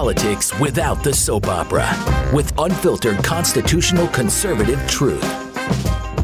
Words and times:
politics 0.00 0.58
without 0.58 1.04
the 1.04 1.12
soap 1.12 1.46
opera 1.46 1.86
with 2.32 2.58
unfiltered 2.58 3.22
constitutional 3.22 4.08
conservative 4.08 4.80
truth. 4.88 5.20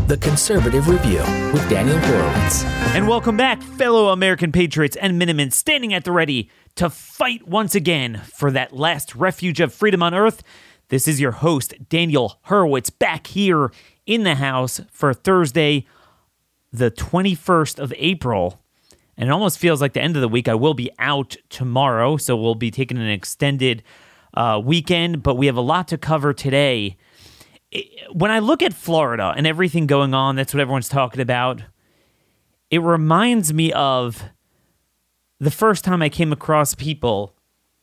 The 0.08 0.16
Conservative 0.16 0.88
Review 0.88 1.18
with 1.52 1.68
Daniel 1.68 1.98
Horowitz. 1.98 2.64
And 2.94 3.06
welcome 3.06 3.36
back, 3.36 3.60
fellow 3.60 4.08
American 4.08 4.50
patriots 4.50 4.96
and 4.96 5.18
Minutemen 5.18 5.50
standing 5.50 5.92
at 5.92 6.04
the 6.04 6.12
ready 6.12 6.48
to 6.76 6.88
fight 6.88 7.46
once 7.46 7.74
again 7.74 8.22
for 8.34 8.50
that 8.50 8.72
last 8.72 9.14
refuge 9.14 9.60
of 9.60 9.74
freedom 9.74 10.02
on 10.02 10.14
earth. 10.14 10.42
This 10.88 11.06
is 11.06 11.20
your 11.20 11.32
host, 11.32 11.74
Daniel 11.90 12.38
Horowitz, 12.44 12.88
back 12.88 13.26
here 13.26 13.70
in 14.06 14.22
the 14.22 14.36
house 14.36 14.80
for 14.90 15.12
Thursday, 15.12 15.84
the 16.72 16.90
21st 16.90 17.78
of 17.78 17.92
April. 17.98 18.58
And 19.16 19.28
it 19.28 19.32
almost 19.32 19.58
feels 19.58 19.80
like 19.80 19.94
the 19.94 20.02
end 20.02 20.16
of 20.16 20.22
the 20.22 20.28
week. 20.28 20.48
I 20.48 20.54
will 20.54 20.74
be 20.74 20.90
out 20.98 21.36
tomorrow, 21.48 22.16
so 22.16 22.36
we'll 22.36 22.54
be 22.54 22.70
taking 22.70 22.98
an 22.98 23.08
extended 23.08 23.82
uh, 24.34 24.60
weekend, 24.62 25.22
but 25.22 25.36
we 25.36 25.46
have 25.46 25.56
a 25.56 25.62
lot 25.62 25.88
to 25.88 25.98
cover 25.98 26.34
today. 26.34 26.96
When 28.12 28.30
I 28.30 28.38
look 28.38 28.62
at 28.62 28.74
Florida 28.74 29.32
and 29.36 29.46
everything 29.46 29.86
going 29.86 30.12
on, 30.12 30.36
that's 30.36 30.52
what 30.52 30.60
everyone's 30.60 30.88
talking 30.88 31.20
about. 31.20 31.62
It 32.70 32.82
reminds 32.82 33.52
me 33.52 33.72
of 33.72 34.24
the 35.40 35.50
first 35.50 35.84
time 35.84 36.02
I 36.02 36.08
came 36.08 36.32
across 36.32 36.74
people 36.74 37.34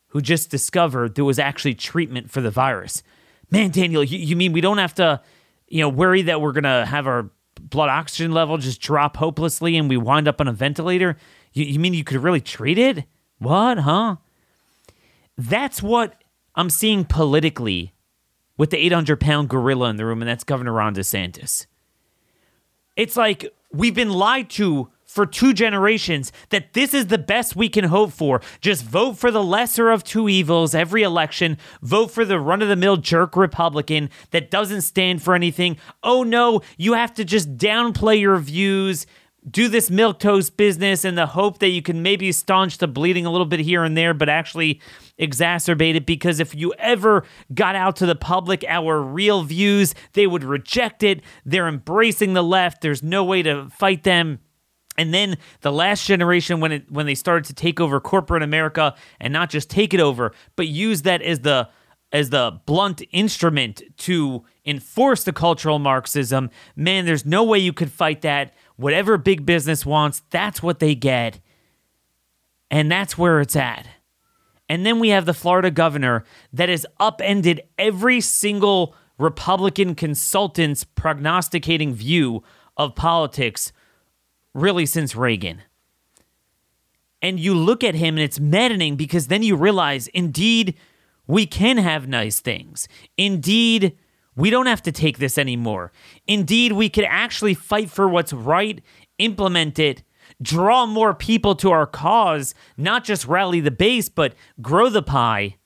who 0.07 0.21
just 0.21 0.52
discovered 0.52 1.15
there 1.15 1.25
was 1.25 1.39
actually 1.39 1.73
treatment 1.73 2.29
for 2.29 2.41
the 2.41 2.52
virus. 2.52 3.02
Man, 3.49 3.71
Daniel, 3.71 4.03
you, 4.03 4.19
you 4.19 4.35
mean 4.35 4.53
we 4.53 4.61
don't 4.61 4.77
have 4.77 4.93
to, 4.95 5.21
you 5.67 5.81
know, 5.81 5.89
worry 5.89 6.21
that 6.23 6.41
we're 6.41 6.52
gonna 6.52 6.85
have 6.85 7.07
our 7.07 7.29
blood 7.62 7.89
oxygen 7.89 8.31
level 8.31 8.57
just 8.57 8.81
drop 8.81 9.17
hopelessly 9.17 9.77
and 9.77 9.89
we 9.89 9.98
wind 9.98 10.27
up 10.27 10.41
on 10.41 10.48
a 10.48 10.53
ventilator? 10.53 11.17
You, 11.53 11.66
you 11.66 11.80
mean 11.80 11.94
you 11.94 12.03
could 12.03 12.21
really 12.21 12.41
treat 12.41 12.77
it? 12.77 13.05
What, 13.39 13.80
huh? 13.80 14.17
That's 15.38 15.81
what 15.81 16.23
I'm 16.55 16.70
seeing 16.70 17.05
politically 17.05 17.94
with 18.58 18.70
the 18.70 18.77
800 18.77 19.20
pound 19.20 19.50
gorilla 19.50 19.89
in 19.89 19.97
the 19.97 20.05
room, 20.05 20.22
and 20.22 20.30
that's 20.30 20.44
Governor 20.44 20.73
Ron 20.73 20.95
DeSantis. 20.95 21.66
It's 22.95 23.17
like 23.17 23.52
we've 23.72 23.95
been 23.95 24.11
lied 24.11 24.49
to 24.52 24.89
for 25.14 25.28
two 25.28 25.53
generations 25.53 26.31
that 26.50 26.73
this 26.73 26.92
is 26.94 27.08
the 27.08 27.19
best 27.19 27.56
we 27.56 27.69
can 27.69 27.83
hope 27.83 28.11
for. 28.11 28.42
Just 28.61 28.83
vote 28.83 29.14
for 29.14 29.30
the 29.30 29.44
lesser 29.44 29.92
of 29.92 30.03
two 30.03 30.28
evils 30.28 30.73
every 30.73 31.03
election. 31.03 31.58
Vote 31.83 32.09
for 32.09 32.25
the 32.25 32.39
run 32.39 32.64
of 32.64 32.67
the 32.67 32.75
mill 32.75 32.97
jerk 32.97 33.38
Republican 33.38 34.09
that 34.31 34.50
doesn't 34.50 34.81
stand 34.81 35.22
for 35.22 35.36
anything. 35.36 35.78
Oh 36.02 36.23
no, 36.23 36.61
you 36.78 36.94
have 36.94 37.14
to 37.14 37.23
just 37.23 37.58
downplay 37.58 38.20
your 38.20 38.38
views. 38.38 39.05
Do 39.47 39.67
this 39.67 39.89
milquetoast 39.89 40.58
business 40.58 41.05
in 41.05 41.14
the 41.14 41.27
hope 41.27 41.59
that 41.59 41.67
you 41.67 41.81
can 41.81 42.02
maybe 42.02 42.31
staunch 42.31 42.80
the 42.80 42.88
bleeding 42.88 43.25
a 43.25 43.31
little 43.31 43.45
bit 43.45 43.59
here 43.59 43.83
and 43.83 43.95
there, 43.95 44.14
but 44.16 44.30
actually 44.30 44.81
exacerbate 45.20 45.95
it. 45.95 46.08
Because 46.08 46.39
if 46.39 46.55
you 46.55 46.73
ever 46.80 47.23
got 47.53 47.75
out 47.75 47.98
to 47.98 48.08
the 48.08 48.16
public 48.16 48.66
our 48.67 49.00
real 49.02 49.44
views, 49.44 49.94
they 50.14 50.25
would 50.25 50.44
reject 50.44 51.03
it. 51.03 51.22
They're 51.45 51.67
embracing 51.67 52.33
the 52.33 52.42
left. 52.42 52.81
There's 52.81 53.03
no 53.03 53.23
way 53.23 53.44
to 53.44 53.70
fight 53.70 54.03
them. 54.03 54.39
And 54.97 55.13
then 55.13 55.38
the 55.61 55.72
last 55.72 56.05
generation, 56.05 56.59
when 56.59 56.72
it 56.72 56.91
when 56.91 57.05
they 57.05 57.16
started 57.16 57.45
to 57.45 57.53
take 57.53 57.80
over 57.80 57.99
corporate 57.99 58.44
America 58.44 58.95
and 59.19 59.33
not 59.33 59.49
just 59.49 59.69
take 59.69 59.94
it 59.94 59.99
over, 59.99 60.33
but 60.55 60.67
use 60.67 61.02
that 61.03 61.22
as 61.22 61.39
the 61.39 61.69
as 62.11 62.30
the 62.30 62.59
blunt 62.67 63.02
instrument 63.11 63.81
to 63.97 64.45
enforce 64.66 65.23
the 65.23 65.33
cultural 65.33 65.80
Marxism, 65.80 66.49
man, 66.75 67.05
there's 67.05 67.25
no 67.25 67.44
way 67.44 67.58
you 67.58 67.73
could 67.73 67.91
fight 67.91 68.21
that. 68.21 68.53
Whatever 68.75 69.17
big 69.17 69.45
business 69.45 69.86
wants, 69.86 70.21
that's 70.30 70.61
what 70.61 70.80
they 70.80 70.94
get. 70.94 71.39
And 72.69 72.91
that's 72.91 73.17
where 73.17 73.41
it's 73.41 73.55
at. 73.55 73.88
And 74.69 74.86
then 74.86 74.99
we 74.99 75.09
have 75.09 75.25
the 75.25 75.33
Florida 75.33 75.71
governor 75.71 76.23
that 76.53 76.69
has 76.69 76.86
upended 76.99 77.61
every 77.77 78.21
single 78.21 78.95
Republican 79.17 79.95
consultant's 79.95 80.83
prognosticating 80.83 81.94
view 81.94 82.44
of 82.77 82.95
politics 82.95 83.71
really 84.53 84.86
since 84.86 85.15
Reagan. 85.15 85.61
And 87.21 87.39
you 87.39 87.55
look 87.55 87.83
at 87.83 87.95
him 87.95 88.15
and 88.15 88.23
it's 88.23 88.39
maddening 88.39 88.95
because 88.95 89.27
then 89.27 89.43
you 89.43 89.55
realize 89.55 90.08
indeed 90.08 90.75
we 91.25 91.45
can 91.45 91.77
have 91.77 92.08
nice 92.08 92.41
things. 92.41 92.87
Indeed, 93.17 93.97
we 94.36 94.49
don't 94.49 94.65
have 94.65 94.81
to 94.83 94.92
take 94.92 95.19
this 95.19 95.37
anymore. 95.37 95.92
Indeed, 96.27 96.73
we 96.73 96.89
could 96.89 97.05
actually 97.05 97.53
fight 97.53 97.89
for 97.89 98.08
what's 98.08 98.33
right, 98.33 98.81
implement 99.19 99.80
it, 99.80 100.03
draw 100.42 100.86
more 100.86 101.13
people 101.13 101.55
to 101.55 101.71
our 101.71 101.86
cause, 101.86 102.53
not 102.77 103.03
just 103.03 103.25
rally 103.25 103.59
the 103.59 103.71
base, 103.71 104.09
but 104.09 104.33
grow 104.61 104.89
the 104.89 105.03
pie, 105.03 105.58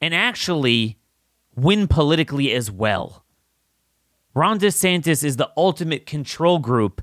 and 0.00 0.14
actually 0.14 0.98
win 1.54 1.86
politically 1.86 2.52
as 2.52 2.70
well. 2.70 3.24
Ron 4.34 4.58
DeSantis 4.58 5.24
is 5.24 5.36
the 5.36 5.50
ultimate 5.56 6.06
control 6.06 6.58
group 6.58 7.02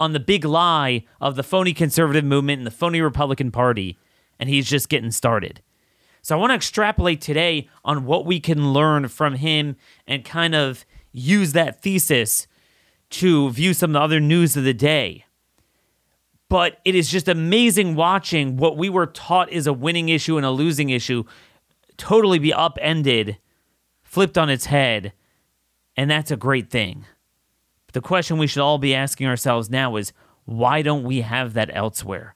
on 0.00 0.14
the 0.14 0.18
big 0.18 0.44
lie 0.44 1.04
of 1.20 1.36
the 1.36 1.42
phony 1.42 1.74
conservative 1.74 2.24
movement 2.24 2.58
and 2.58 2.66
the 2.66 2.72
phony 2.72 3.00
Republican 3.00 3.52
Party, 3.52 3.98
and 4.38 4.48
he's 4.48 4.68
just 4.68 4.88
getting 4.88 5.10
started. 5.10 5.62
So 6.22 6.34
I 6.36 6.40
want 6.40 6.50
to 6.50 6.56
extrapolate 6.56 7.20
today 7.20 7.68
on 7.84 8.06
what 8.06 8.26
we 8.26 8.40
can 8.40 8.72
learn 8.72 9.08
from 9.08 9.34
him 9.34 9.76
and 10.06 10.24
kind 10.24 10.54
of 10.54 10.84
use 11.12 11.52
that 11.52 11.82
thesis 11.82 12.46
to 13.10 13.50
view 13.50 13.74
some 13.74 13.90
of 13.90 13.94
the 13.94 14.00
other 14.00 14.20
news 14.20 14.56
of 14.56 14.64
the 14.64 14.74
day. 14.74 15.26
But 16.48 16.78
it 16.84 16.94
is 16.94 17.08
just 17.08 17.28
amazing 17.28 17.94
watching 17.94 18.56
what 18.56 18.76
we 18.76 18.88
were 18.88 19.06
taught 19.06 19.52
is 19.52 19.66
a 19.66 19.72
winning 19.72 20.08
issue 20.08 20.36
and 20.36 20.46
a 20.46 20.50
losing 20.50 20.90
issue 20.90 21.24
totally 21.96 22.38
be 22.38 22.52
upended, 22.52 23.38
flipped 24.02 24.38
on 24.38 24.48
its 24.48 24.66
head, 24.66 25.12
and 25.96 26.10
that's 26.10 26.30
a 26.30 26.36
great 26.36 26.70
thing. 26.70 27.04
The 27.92 28.00
question 28.00 28.38
we 28.38 28.46
should 28.46 28.62
all 28.62 28.78
be 28.78 28.94
asking 28.94 29.26
ourselves 29.26 29.70
now 29.70 29.96
is 29.96 30.12
why 30.44 30.82
don't 30.82 31.04
we 31.04 31.20
have 31.20 31.54
that 31.54 31.70
elsewhere? 31.72 32.34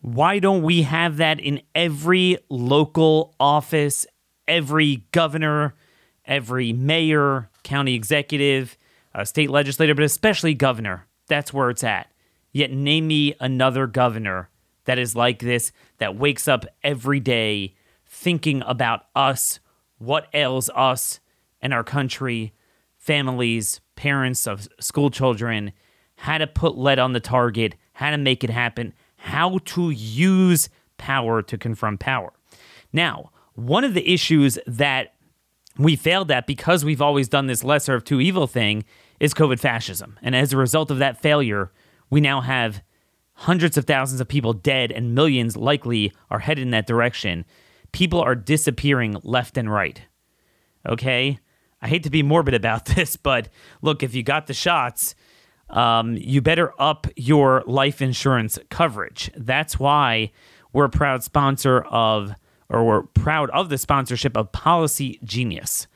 Why 0.00 0.38
don't 0.38 0.62
we 0.62 0.82
have 0.82 1.18
that 1.18 1.38
in 1.38 1.62
every 1.74 2.38
local 2.48 3.34
office, 3.38 4.06
every 4.48 5.04
governor, 5.12 5.74
every 6.24 6.72
mayor, 6.72 7.50
county 7.62 7.94
executive, 7.94 8.76
uh, 9.14 9.24
state 9.24 9.50
legislator, 9.50 9.94
but 9.94 10.04
especially 10.04 10.54
governor? 10.54 11.06
That's 11.28 11.52
where 11.52 11.70
it's 11.70 11.84
at. 11.84 12.10
Yet, 12.52 12.72
name 12.72 13.06
me 13.06 13.34
another 13.40 13.86
governor 13.86 14.50
that 14.84 14.98
is 14.98 15.14
like 15.14 15.38
this, 15.38 15.72
that 15.98 16.16
wakes 16.16 16.48
up 16.48 16.66
every 16.82 17.20
day 17.20 17.74
thinking 18.04 18.62
about 18.66 19.06
us, 19.14 19.60
what 19.98 20.26
ails 20.34 20.68
us 20.74 21.20
and 21.60 21.72
our 21.72 21.84
country, 21.84 22.52
families, 22.98 23.80
parents 24.02 24.48
of 24.48 24.68
school 24.80 25.10
children, 25.10 25.72
how 26.16 26.36
to 26.36 26.46
put 26.48 26.76
lead 26.76 26.98
on 26.98 27.12
the 27.12 27.20
target, 27.20 27.76
how 27.92 28.10
to 28.10 28.18
make 28.18 28.42
it 28.42 28.50
happen, 28.50 28.92
how 29.14 29.58
to 29.58 29.90
use 29.90 30.68
power 30.98 31.40
to 31.40 31.56
confront 31.56 32.00
power. 32.00 32.32
Now, 32.92 33.30
one 33.54 33.84
of 33.84 33.94
the 33.94 34.12
issues 34.12 34.58
that 34.66 35.14
we 35.78 35.94
failed 35.94 36.32
at 36.32 36.48
because 36.48 36.84
we've 36.84 37.00
always 37.00 37.28
done 37.28 37.46
this 37.46 37.62
lesser 37.62 37.94
of 37.94 38.02
two 38.02 38.20
evil 38.20 38.48
thing 38.48 38.84
is 39.20 39.34
COVID 39.34 39.60
fascism. 39.60 40.18
And 40.20 40.34
as 40.34 40.52
a 40.52 40.56
result 40.56 40.90
of 40.90 40.98
that 40.98 41.22
failure, 41.22 41.70
we 42.10 42.20
now 42.20 42.40
have 42.40 42.82
hundreds 43.34 43.76
of 43.76 43.84
thousands 43.84 44.20
of 44.20 44.26
people 44.26 44.52
dead 44.52 44.90
and 44.90 45.14
millions 45.14 45.56
likely 45.56 46.12
are 46.28 46.40
headed 46.40 46.62
in 46.62 46.72
that 46.72 46.88
direction. 46.88 47.44
People 47.92 48.20
are 48.20 48.34
disappearing 48.34 49.16
left 49.22 49.56
and 49.56 49.70
right. 49.70 50.02
Okay? 50.88 51.38
I 51.82 51.88
hate 51.88 52.04
to 52.04 52.10
be 52.10 52.22
morbid 52.22 52.54
about 52.54 52.84
this, 52.96 53.16
but 53.16 53.48
look, 53.82 54.02
if 54.02 54.14
you 54.14 54.22
got 54.22 54.46
the 54.46 54.54
shots, 54.54 55.14
um, 55.68 56.16
you 56.16 56.40
better 56.40 56.72
up 56.80 57.06
your 57.16 57.62
life 57.66 58.00
insurance 58.00 58.58
coverage. 58.70 59.30
That's 59.36 59.78
why 59.78 60.30
we're 60.72 60.84
a 60.84 60.90
proud 60.90 61.22
sponsor 61.22 61.80
of, 61.82 62.34
or 62.68 62.84
we're 62.84 63.02
proud 63.02 63.50
of 63.50 63.68
the 63.68 63.78
sponsorship 63.78 64.36
of 64.36 64.52
Policy 64.52 65.18
Genius. 65.24 65.86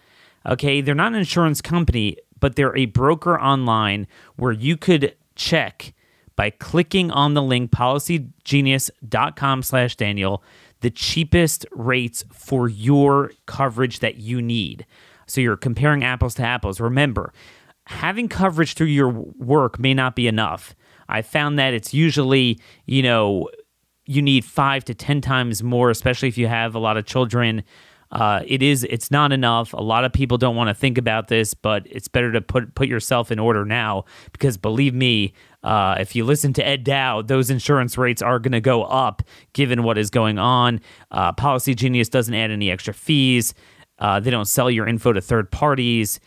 Okay, 0.44 0.80
they're 0.80 0.94
not 0.94 1.12
an 1.12 1.18
insurance 1.18 1.60
company, 1.60 2.16
but 2.38 2.56
they're 2.56 2.76
a 2.76 2.86
broker 2.86 3.40
online 3.40 4.06
where 4.36 4.52
you 4.52 4.76
could 4.76 5.14
check 5.34 5.92
by 6.36 6.50
clicking 6.50 7.10
on 7.10 7.34
the 7.34 7.42
link 7.42 7.70
policygenius.com 7.70 9.62
slash 9.62 9.96
Daniel 9.96 10.42
the 10.80 10.90
cheapest 10.90 11.66
rates 11.72 12.24
for 12.32 12.68
your 12.68 13.32
coverage 13.46 14.00
that 14.00 14.16
you 14.16 14.42
need. 14.42 14.84
So 15.26 15.40
you're 15.40 15.56
comparing 15.56 16.04
apples 16.04 16.34
to 16.36 16.42
apples. 16.42 16.80
Remember, 16.80 17.32
having 17.86 18.28
coverage 18.28 18.74
through 18.74 18.88
your 18.88 19.08
work 19.08 19.78
may 19.78 19.94
not 19.94 20.16
be 20.16 20.26
enough. 20.26 20.74
I 21.08 21.22
found 21.22 21.58
that 21.58 21.74
it's 21.74 21.94
usually, 21.94 22.60
you 22.86 23.02
know, 23.02 23.48
you 24.06 24.22
need 24.22 24.44
five 24.44 24.84
to 24.84 24.94
10 24.94 25.20
times 25.20 25.62
more, 25.62 25.90
especially 25.90 26.28
if 26.28 26.38
you 26.38 26.46
have 26.46 26.74
a 26.74 26.78
lot 26.78 26.96
of 26.96 27.04
children 27.06 27.64
Uh, 28.12 28.40
it 28.46 28.62
is. 28.62 28.84
It's 28.84 29.10
not 29.10 29.32
enough. 29.32 29.72
A 29.72 29.82
lot 29.82 30.04
of 30.04 30.12
people 30.12 30.38
don't 30.38 30.54
want 30.54 30.68
to 30.68 30.74
think 30.74 30.96
about 30.96 31.26
this, 31.26 31.54
but 31.54 31.86
it's 31.90 32.06
better 32.06 32.30
to 32.32 32.40
put 32.40 32.74
put 32.76 32.86
yourself 32.88 33.32
in 33.32 33.40
order 33.40 33.64
now 33.64 34.04
because 34.30 34.56
believe 34.56 34.94
me, 34.94 35.32
uh, 35.64 35.96
if 35.98 36.14
you 36.14 36.24
listen 36.24 36.52
to 36.52 36.64
Ed 36.64 36.84
Dowd 36.84 37.26
those 37.26 37.50
insurance 37.50 37.98
rates 37.98 38.22
are 38.22 38.38
going 38.38 38.52
to 38.52 38.60
go 38.60 38.84
up 38.84 39.22
given 39.54 39.82
what 39.82 39.98
is 39.98 40.08
going 40.08 40.38
on. 40.38 40.80
Uh, 41.10 41.32
Policy 41.32 41.74
Genius 41.74 42.08
doesn't 42.08 42.34
add 42.34 42.52
any 42.52 42.70
extra 42.70 42.94
fees. 42.94 43.54
Uh, 43.98 44.20
they 44.20 44.30
don't 44.30 44.46
sell 44.46 44.70
your 44.70 44.86
info 44.86 45.12
to 45.12 45.20
third 45.20 45.50
parties. 45.50 46.20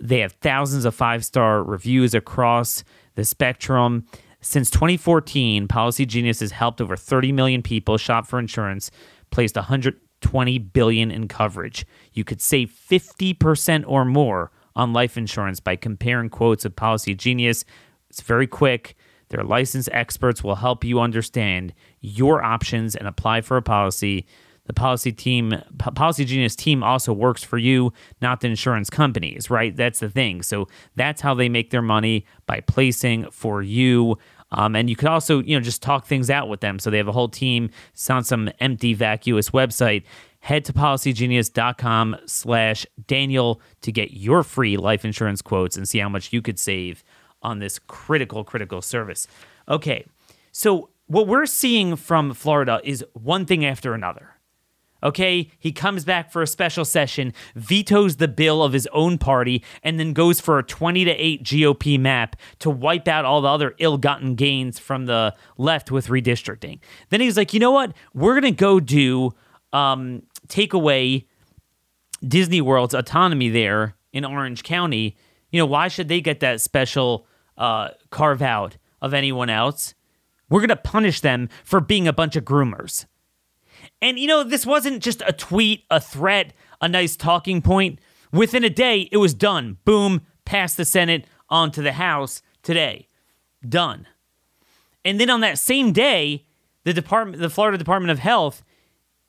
They 0.00 0.20
have 0.20 0.32
thousands 0.32 0.84
of 0.84 0.94
five 0.94 1.24
star 1.24 1.62
reviews 1.62 2.14
across 2.14 2.84
the 3.14 3.24
spectrum. 3.24 4.06
Since 4.40 4.70
2014, 4.70 5.68
Policy 5.68 6.04
Genius 6.04 6.40
has 6.40 6.50
helped 6.50 6.80
over 6.80 6.96
30 6.96 7.30
million 7.30 7.62
people 7.62 7.96
shop 7.96 8.26
for 8.26 8.40
insurance, 8.40 8.90
placed 9.30 9.54
120 9.54 10.58
billion 10.58 11.10
in 11.12 11.28
coverage. 11.28 11.86
You 12.12 12.24
could 12.24 12.40
save 12.40 12.70
50% 12.70 13.84
or 13.86 14.04
more 14.04 14.50
on 14.74 14.92
life 14.92 15.16
insurance 15.16 15.60
by 15.60 15.76
comparing 15.76 16.28
quotes 16.28 16.64
of 16.64 16.74
Policy 16.74 17.14
Genius. 17.14 17.64
It's 18.10 18.20
very 18.20 18.48
quick. 18.48 18.96
Their 19.28 19.44
licensed 19.44 19.88
experts 19.92 20.42
will 20.42 20.56
help 20.56 20.84
you 20.84 21.00
understand 21.00 21.72
your 22.00 22.42
options 22.42 22.96
and 22.96 23.06
apply 23.06 23.42
for 23.42 23.56
a 23.56 23.62
policy. 23.62 24.26
The 24.66 24.72
policy 24.72 25.10
team, 25.10 25.60
Policy 25.78 26.24
Genius 26.24 26.54
team 26.54 26.84
also 26.84 27.12
works 27.12 27.42
for 27.42 27.58
you, 27.58 27.92
not 28.20 28.40
the 28.40 28.48
insurance 28.48 28.90
companies, 28.90 29.50
right? 29.50 29.76
That's 29.76 29.98
the 29.98 30.08
thing. 30.08 30.42
So 30.42 30.68
that's 30.94 31.20
how 31.20 31.34
they 31.34 31.48
make 31.48 31.70
their 31.70 31.82
money 31.82 32.26
by 32.46 32.60
placing 32.60 33.30
for 33.30 33.62
you. 33.62 34.18
Um, 34.52 34.76
and 34.76 34.88
you 34.88 34.96
could 34.96 35.08
also, 35.08 35.42
you 35.42 35.56
know, 35.56 35.62
just 35.62 35.82
talk 35.82 36.06
things 36.06 36.30
out 36.30 36.48
with 36.48 36.60
them. 36.60 36.78
So 36.78 36.90
they 36.90 36.98
have 36.98 37.08
a 37.08 37.12
whole 37.12 37.28
team. 37.28 37.70
It's 37.92 38.08
on 38.08 38.22
some 38.22 38.50
empty, 38.60 38.94
vacuous 38.94 39.50
website. 39.50 40.04
Head 40.40 40.64
to 40.66 40.72
policygenius.com 40.72 42.16
slash 42.26 42.86
Daniel 43.06 43.60
to 43.80 43.90
get 43.90 44.12
your 44.12 44.42
free 44.42 44.76
life 44.76 45.04
insurance 45.04 45.42
quotes 45.42 45.76
and 45.76 45.88
see 45.88 45.98
how 45.98 46.08
much 46.08 46.32
you 46.32 46.42
could 46.42 46.58
save 46.58 47.02
on 47.42 47.58
this 47.58 47.78
critical, 47.78 48.44
critical 48.44 48.82
service. 48.82 49.26
Okay, 49.68 50.04
so 50.52 50.90
what 51.06 51.26
we're 51.26 51.46
seeing 51.46 51.96
from 51.96 52.34
Florida 52.34 52.80
is 52.84 53.04
one 53.14 53.46
thing 53.46 53.64
after 53.64 53.94
another. 53.94 54.36
Okay, 55.02 55.50
he 55.58 55.72
comes 55.72 56.04
back 56.04 56.30
for 56.30 56.42
a 56.42 56.46
special 56.46 56.84
session, 56.84 57.32
vetoes 57.56 58.16
the 58.16 58.28
bill 58.28 58.62
of 58.62 58.72
his 58.72 58.88
own 58.92 59.18
party, 59.18 59.64
and 59.82 59.98
then 59.98 60.12
goes 60.12 60.40
for 60.40 60.58
a 60.58 60.62
20 60.62 61.04
to 61.04 61.10
8 61.10 61.42
GOP 61.42 61.98
map 61.98 62.36
to 62.60 62.70
wipe 62.70 63.08
out 63.08 63.24
all 63.24 63.40
the 63.40 63.48
other 63.48 63.74
ill 63.78 63.98
gotten 63.98 64.36
gains 64.36 64.78
from 64.78 65.06
the 65.06 65.34
left 65.58 65.90
with 65.90 66.06
redistricting. 66.06 66.78
Then 67.08 67.20
he's 67.20 67.36
like, 67.36 67.52
you 67.52 67.58
know 67.58 67.72
what? 67.72 67.94
We're 68.14 68.40
going 68.40 68.54
to 68.54 68.58
go 68.58 68.78
do, 68.78 69.32
um, 69.72 70.22
take 70.48 70.72
away 70.72 71.26
Disney 72.26 72.60
World's 72.60 72.94
autonomy 72.94 73.48
there 73.48 73.96
in 74.12 74.24
Orange 74.24 74.62
County. 74.62 75.16
You 75.50 75.58
know, 75.58 75.66
why 75.66 75.88
should 75.88 76.08
they 76.08 76.20
get 76.20 76.40
that 76.40 76.60
special 76.60 77.26
uh, 77.58 77.88
carve 78.10 78.42
out 78.42 78.76
of 79.00 79.14
anyone 79.14 79.50
else? 79.50 79.94
We're 80.48 80.60
going 80.60 80.68
to 80.68 80.76
punish 80.76 81.20
them 81.20 81.48
for 81.64 81.80
being 81.80 82.06
a 82.06 82.12
bunch 82.12 82.36
of 82.36 82.44
groomers. 82.44 83.06
And 84.02 84.18
you 84.18 84.26
know, 84.26 84.42
this 84.42 84.66
wasn't 84.66 85.02
just 85.02 85.22
a 85.24 85.32
tweet, 85.32 85.84
a 85.90 86.00
threat, 86.00 86.52
a 86.80 86.88
nice 86.88 87.16
talking 87.16 87.62
point. 87.62 88.00
Within 88.32 88.64
a 88.64 88.70
day, 88.70 89.08
it 89.12 89.18
was 89.18 89.32
done. 89.32 89.78
Boom, 89.84 90.22
passed 90.44 90.76
the 90.76 90.84
Senate 90.84 91.24
onto 91.48 91.82
the 91.82 91.92
House 91.92 92.42
today. 92.62 93.08
Done. 93.66 94.08
And 95.04 95.20
then 95.20 95.30
on 95.30 95.40
that 95.40 95.58
same 95.58 95.92
day, 95.92 96.44
the 96.84 96.92
department 96.92 97.40
the 97.40 97.48
Florida 97.48 97.78
Department 97.78 98.10
of 98.10 98.18
Health 98.18 98.64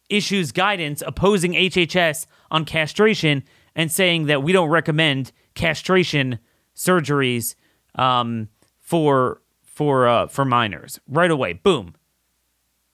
issues 0.10 0.52
guidance 0.52 1.04
opposing 1.06 1.54
HHS 1.54 2.26
on 2.52 2.66
castration 2.66 3.44
and 3.76 3.92
saying 3.92 4.26
that 4.26 4.44
we 4.44 4.52
don't 4.52 4.70
recommend 4.70 5.32
castration 5.54 6.40
surgeries 6.76 7.56
um, 7.96 8.50
for 8.80 9.42
for 9.64 10.08
uh, 10.08 10.28
for 10.28 10.46
minors 10.46 11.00
right 11.08 11.32
away. 11.32 11.54
Boom, 11.54 11.94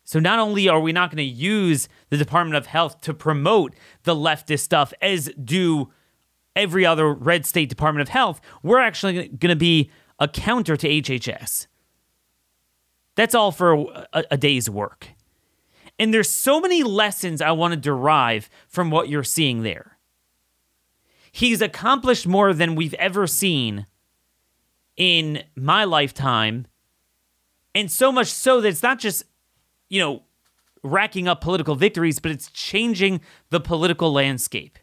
so 0.10 0.20
not 0.20 0.40
only 0.40 0.68
are 0.68 0.80
we 0.80 0.92
not 0.92 1.12
going 1.12 1.18
to 1.18 1.24
use 1.24 1.88
the 2.10 2.18
Department 2.18 2.56
of 2.56 2.66
Health 2.66 3.00
to 3.02 3.14
promote 3.14 3.76
the 4.06 4.16
leftist 4.16 4.62
stuff 4.62 4.92
as 5.04 5.30
do 5.40 5.92
every 6.56 6.84
other 6.84 7.14
red 7.14 7.46
state 7.46 7.70
Department 7.70 8.02
of 8.02 8.10
Health, 8.10 8.42
we're 8.64 8.80
actually 8.80 9.28
going 9.28 9.52
to 9.52 9.56
be 9.56 9.92
a 10.18 10.28
counter 10.28 10.76
to 10.76 10.90
HHS. 10.90 11.68
That's 13.14 13.36
all 13.36 13.52
for 13.52 13.74
a, 14.12 14.24
a 14.32 14.36
day's 14.36 14.68
work. 14.68 15.10
And 16.00 16.12
there's 16.12 16.28
so 16.28 16.60
many 16.60 16.82
lessons 16.82 17.40
I 17.40 17.52
want 17.52 17.76
to 17.76 17.80
derive 17.80 18.50
from 18.68 18.90
what 18.90 19.10
you're 19.10 19.24
seeing 19.24 19.62
there. 19.62 20.00
He's 21.32 21.62
accomplished 21.62 22.26
more 22.26 22.52
than 22.56 22.74
we've 22.74 22.96
ever 22.96 23.28
seen 23.28 23.86
in 24.98 25.44
my 25.56 25.84
lifetime. 25.84 26.66
And 27.76 27.92
so 27.92 28.12
much 28.12 28.34
so 28.34 28.60
that 28.60 28.70
it's 28.70 28.82
not 28.82 28.98
just 28.98 29.24
you 29.90 30.00
know, 30.00 30.24
racking 30.84 31.28
up 31.28 31.42
political 31.42 31.76
victories, 31.76 32.20
but 32.20 32.32
it's 32.32 32.50
changing 32.52 33.22
the 33.50 33.60
political 33.60 34.14
landscape. 34.14 34.80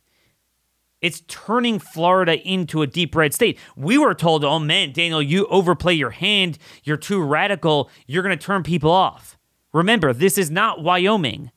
It's 1.00 1.22
turning 1.28 1.78
Florida 1.78 2.40
into 2.46 2.82
a 2.82 2.86
deep 2.86 3.14
red 3.14 3.32
state. 3.34 3.58
We 3.76 3.98
were 3.98 4.14
told, 4.14 4.44
oh 4.44 4.58
man, 4.58 4.92
Daniel, 4.92 5.22
you 5.22 5.46
overplay 5.46 5.94
your 5.94 6.10
hand. 6.10 6.58
You're 6.84 6.96
too 6.96 7.22
radical. 7.22 7.90
You're 8.06 8.22
going 8.22 8.36
to 8.36 8.44
turn 8.44 8.62
people 8.62 8.90
off. 8.90 9.38
Remember, 9.72 10.12
this 10.12 10.38
is 10.38 10.50
not 10.50 10.82
Wyoming. 10.82 11.50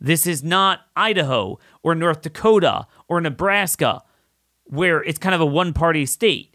This 0.00 0.26
is 0.26 0.44
not 0.44 0.80
Idaho 0.94 1.58
or 1.82 1.94
North 1.94 2.22
Dakota 2.22 2.86
or 3.08 3.20
Nebraska, 3.20 4.02
where 4.64 5.02
it's 5.02 5.18
kind 5.18 5.34
of 5.34 5.40
a 5.40 5.46
one 5.46 5.72
party 5.72 6.06
state. 6.06 6.54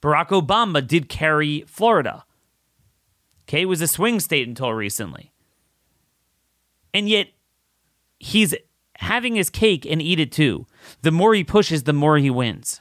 Barack 0.00 0.28
Obama 0.28 0.84
did 0.84 1.08
carry 1.08 1.64
Florida. 1.68 2.24
Okay, 3.42 3.64
was 3.64 3.80
a 3.80 3.86
swing 3.86 4.20
state 4.20 4.48
until 4.48 4.72
recently. 4.72 5.32
And 6.94 7.08
yet, 7.08 7.28
he's 8.18 8.54
having 8.96 9.34
his 9.34 9.50
cake 9.50 9.84
and 9.84 10.00
eat 10.00 10.20
it 10.20 10.32
too. 10.32 10.66
The 11.02 11.10
more 11.10 11.34
he 11.34 11.44
pushes, 11.44 11.82
the 11.82 11.92
more 11.92 12.18
he 12.18 12.30
wins. 12.30 12.80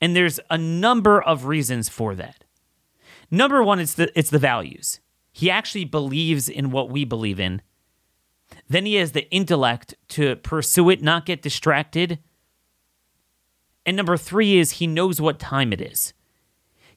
And 0.00 0.16
there's 0.16 0.40
a 0.50 0.58
number 0.58 1.22
of 1.22 1.46
reasons 1.46 1.88
for 1.88 2.14
that. 2.16 2.44
Number 3.30 3.62
one, 3.62 3.78
it's 3.78 3.94
the 3.94 4.16
it's 4.18 4.30
the 4.30 4.38
values. 4.38 5.00
He 5.30 5.50
actually 5.50 5.84
believes 5.84 6.48
in 6.48 6.70
what 6.70 6.90
we 6.90 7.04
believe 7.04 7.40
in. 7.40 7.62
Then 8.68 8.84
he 8.84 8.96
has 8.96 9.12
the 9.12 9.30
intellect 9.30 9.94
to 10.08 10.36
pursue 10.36 10.90
it, 10.90 11.02
not 11.02 11.24
get 11.24 11.40
distracted. 11.40 12.18
And 13.86 13.96
number 13.96 14.16
three 14.16 14.58
is 14.58 14.72
he 14.72 14.86
knows 14.86 15.20
what 15.20 15.38
time 15.38 15.72
it 15.72 15.80
is. 15.80 16.12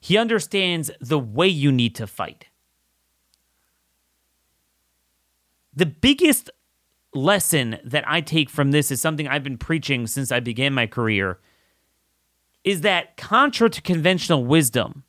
He 0.06 0.16
understands 0.16 0.88
the 1.00 1.18
way 1.18 1.48
you 1.48 1.72
need 1.72 1.96
to 1.96 2.06
fight. 2.06 2.46
The 5.74 5.84
biggest 5.84 6.48
lesson 7.12 7.80
that 7.82 8.08
I 8.08 8.20
take 8.20 8.48
from 8.48 8.70
this 8.70 8.92
is 8.92 9.00
something 9.00 9.26
I've 9.26 9.42
been 9.42 9.58
preaching 9.58 10.06
since 10.06 10.30
I 10.30 10.38
began 10.38 10.72
my 10.72 10.86
career 10.86 11.40
is 12.62 12.82
that 12.82 13.16
contra 13.16 13.68
to 13.68 13.82
conventional 13.82 14.44
wisdom, 14.44 15.02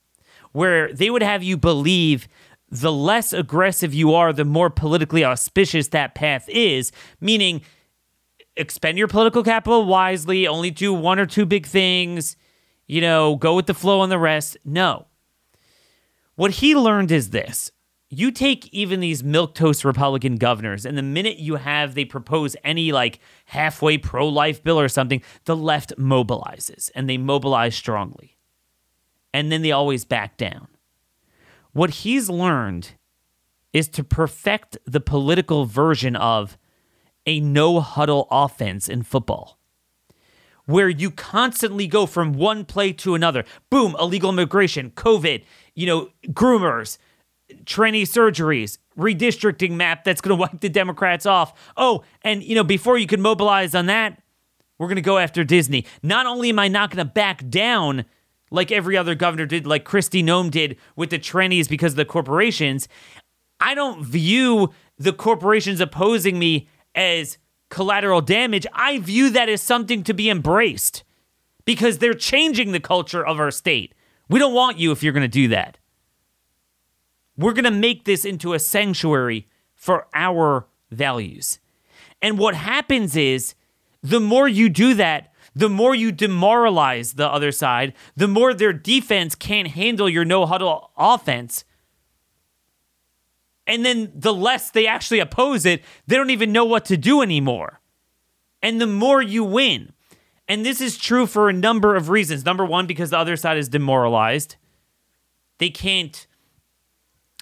where 0.52 0.92
they 0.92 1.12
would 1.12 1.22
have 1.22 1.44
you 1.44 1.58
believe 1.58 2.28
the 2.72 2.92
less 2.92 3.34
aggressive 3.34 3.94
you 3.94 4.16
are, 4.16 4.34
the 4.34 4.46
more 4.46 4.72
politically 4.72 5.24
auspicious 5.24 5.90
that 5.90 6.16
path 6.16 6.50
is, 6.50 6.92
meaning 7.22 7.62
expend 8.56 8.98
your 8.98 9.08
political 9.08 9.44
capital 9.44 9.86
wisely, 9.86 10.48
only 10.48 10.72
do 10.72 10.92
one 10.92 11.20
or 11.20 11.28
two 11.28 11.46
big 11.46 11.68
things, 11.68 12.36
you 12.88 13.02
know, 13.02 13.36
go 13.36 13.56
with 13.56 13.68
the 13.68 13.74
flow 13.74 14.00
on 14.00 14.10
the 14.10 14.18
rest. 14.18 14.58
No. 14.66 15.08
What 16.36 16.52
he 16.52 16.76
learned 16.76 17.12
is 17.12 17.30
this 17.32 17.72
you 18.10 18.32
take 18.32 18.74
even 18.74 19.02
these 19.02 19.22
milquetoast 19.22 19.84
Republican 19.84 20.38
governors, 20.38 20.86
and 20.86 20.98
the 20.98 21.04
minute 21.04 21.40
you 21.40 21.56
have 21.56 21.94
they 21.94 22.06
propose 22.06 22.56
any 22.64 22.92
like 22.94 23.20
halfway 23.46 23.98
pro 23.98 24.28
life 24.28 24.64
bill 24.64 24.80
or 24.80 24.88
something, 24.88 25.22
the 25.44 25.56
left 25.56 25.94
mobilizes 25.98 26.90
and 26.96 27.10
they 27.10 27.18
mobilize 27.18 27.76
strongly. 27.76 28.38
And 29.34 29.52
then 29.52 29.62
they 29.62 29.72
always 29.72 30.06
back 30.06 30.38
down. 30.38 30.68
What 31.74 31.90
he's 31.90 32.30
learned 32.30 32.92
is 33.74 33.90
to 33.90 34.04
perfect 34.04 34.78
the 34.86 35.02
political 35.02 35.66
version 35.66 36.16
of 36.16 36.58
a 37.26 37.42
no 37.42 37.82
huddle 37.82 38.28
offense 38.32 38.88
in 38.88 39.04
football 39.04 39.60
where 40.68 40.90
you 40.90 41.10
constantly 41.10 41.88
go 41.88 42.06
from 42.06 42.34
one 42.34 42.64
play 42.64 42.94
to 42.94 43.16
another. 43.16 43.44
Boom, 43.72 43.96
illegal 44.00 44.30
immigration, 44.30 44.92
COVID, 44.92 45.44
you 45.74 45.88
know, 45.88 46.10
groomers, 46.28 46.98
tranny 47.64 48.04
surgeries, 48.04 48.78
redistricting 48.98 49.72
map 49.72 50.04
that's 50.04 50.22
going 50.22 50.38
to 50.38 50.40
wipe 50.40 50.60
the 50.60 50.70
Democrats 50.70 51.26
off. 51.26 51.54
Oh, 51.76 52.04
and 52.22 52.44
you 52.44 52.54
know, 52.54 52.64
before 52.64 52.98
you 52.98 53.08
could 53.08 53.20
mobilize 53.20 53.74
on 53.74 53.88
that, 53.88 54.22
we're 54.78 54.88
going 54.88 54.98
to 54.98 55.02
go 55.02 55.18
after 55.18 55.44
Disney. 55.44 55.86
Not 56.04 56.28
only 56.28 56.50
am 56.50 56.60
I 56.60 56.68
not 56.68 56.92
going 56.92 57.06
to 57.06 57.12
back 57.12 57.50
down 57.50 58.06
like 58.52 58.72
every 58.72 58.96
other 58.96 59.16
governor 59.16 59.46
did, 59.46 59.66
like 59.66 59.86
Kristi 59.86 60.24
Noem 60.24 60.52
did 60.52 60.78
with 60.96 61.10
the 61.10 61.20
trannies 61.20 61.68
because 61.68 61.94
of 61.94 61.98
the 61.98 62.06
corporations, 62.06 62.88
I 63.60 63.74
don't 63.74 64.06
view 64.06 64.72
the 64.98 65.14
corporations 65.14 65.80
opposing 65.80 66.38
me 66.38 66.68
as 66.94 67.38
collateral 67.70 68.22
damage. 68.22 68.66
I 68.74 69.00
view 69.00 69.30
that 69.32 69.50
as 69.50 69.62
something 69.62 70.04
to 70.04 70.14
be 70.14 70.30
embraced 70.30 71.04
because 71.66 71.98
they're 71.98 72.14
changing 72.14 72.72
the 72.72 72.80
culture 72.80 73.26
of 73.26 73.40
our 73.40 73.52
state. 73.52 73.94
We 74.30 74.40
don't 74.40 74.54
want 74.54 74.78
you 74.78 74.92
if 74.92 75.04
you're 75.04 75.14
going 75.14 75.22
to 75.22 75.28
do 75.28 75.48
that. 75.50 75.78
We're 77.38 77.54
going 77.54 77.66
to 77.66 77.72
make 77.72 78.06
this 78.06 78.26
into 78.26 78.54
a 78.54 78.60
sanctuary 78.60 79.48
for 79.76 80.08
our 80.14 80.68
values. 80.92 81.60
And 82.22 82.40
what 82.40 82.56
happens 82.56 83.16
is 83.16 83.54
the 84.02 84.20
more 84.20 84.48
you 84.48 84.70
do 84.70 84.94
that, 84.96 85.34
the 85.56 85.70
more 85.70 85.96
you 85.96 86.12
demoralize 86.12 87.14
the 87.14 87.28
other 87.28 87.52
side, 87.52 87.94
the 88.16 88.28
more 88.28 88.54
their 88.54 88.74
defense 88.74 89.36
can't 89.36 89.70
handle 89.70 90.10
your 90.10 90.26
no 90.26 90.46
huddle 90.46 90.92
offense. 90.98 91.64
And 93.68 93.86
then 93.86 94.12
the 94.16 94.34
less 94.34 94.72
they 94.72 94.88
actually 94.88 95.20
oppose 95.20 95.66
it, 95.66 95.84
they 96.08 96.16
don't 96.16 96.30
even 96.30 96.52
know 96.54 96.66
what 96.66 96.86
to 96.86 96.98
do 96.98 97.22
anymore. 97.22 97.82
And 98.64 98.82
the 98.82 98.88
more 98.88 99.22
you 99.22 99.44
win. 99.44 99.92
And 100.48 100.66
this 100.66 100.80
is 100.80 100.98
true 100.98 101.28
for 101.28 101.50
a 101.50 101.54
number 101.54 101.96
of 101.96 102.10
reasons. 102.10 102.46
Number 102.46 102.66
one, 102.66 102.88
because 102.88 103.10
the 103.10 103.20
other 103.20 103.36
side 103.36 103.58
is 103.58 103.68
demoralized. 103.68 104.56
They 105.58 105.70
can't, 105.70 106.26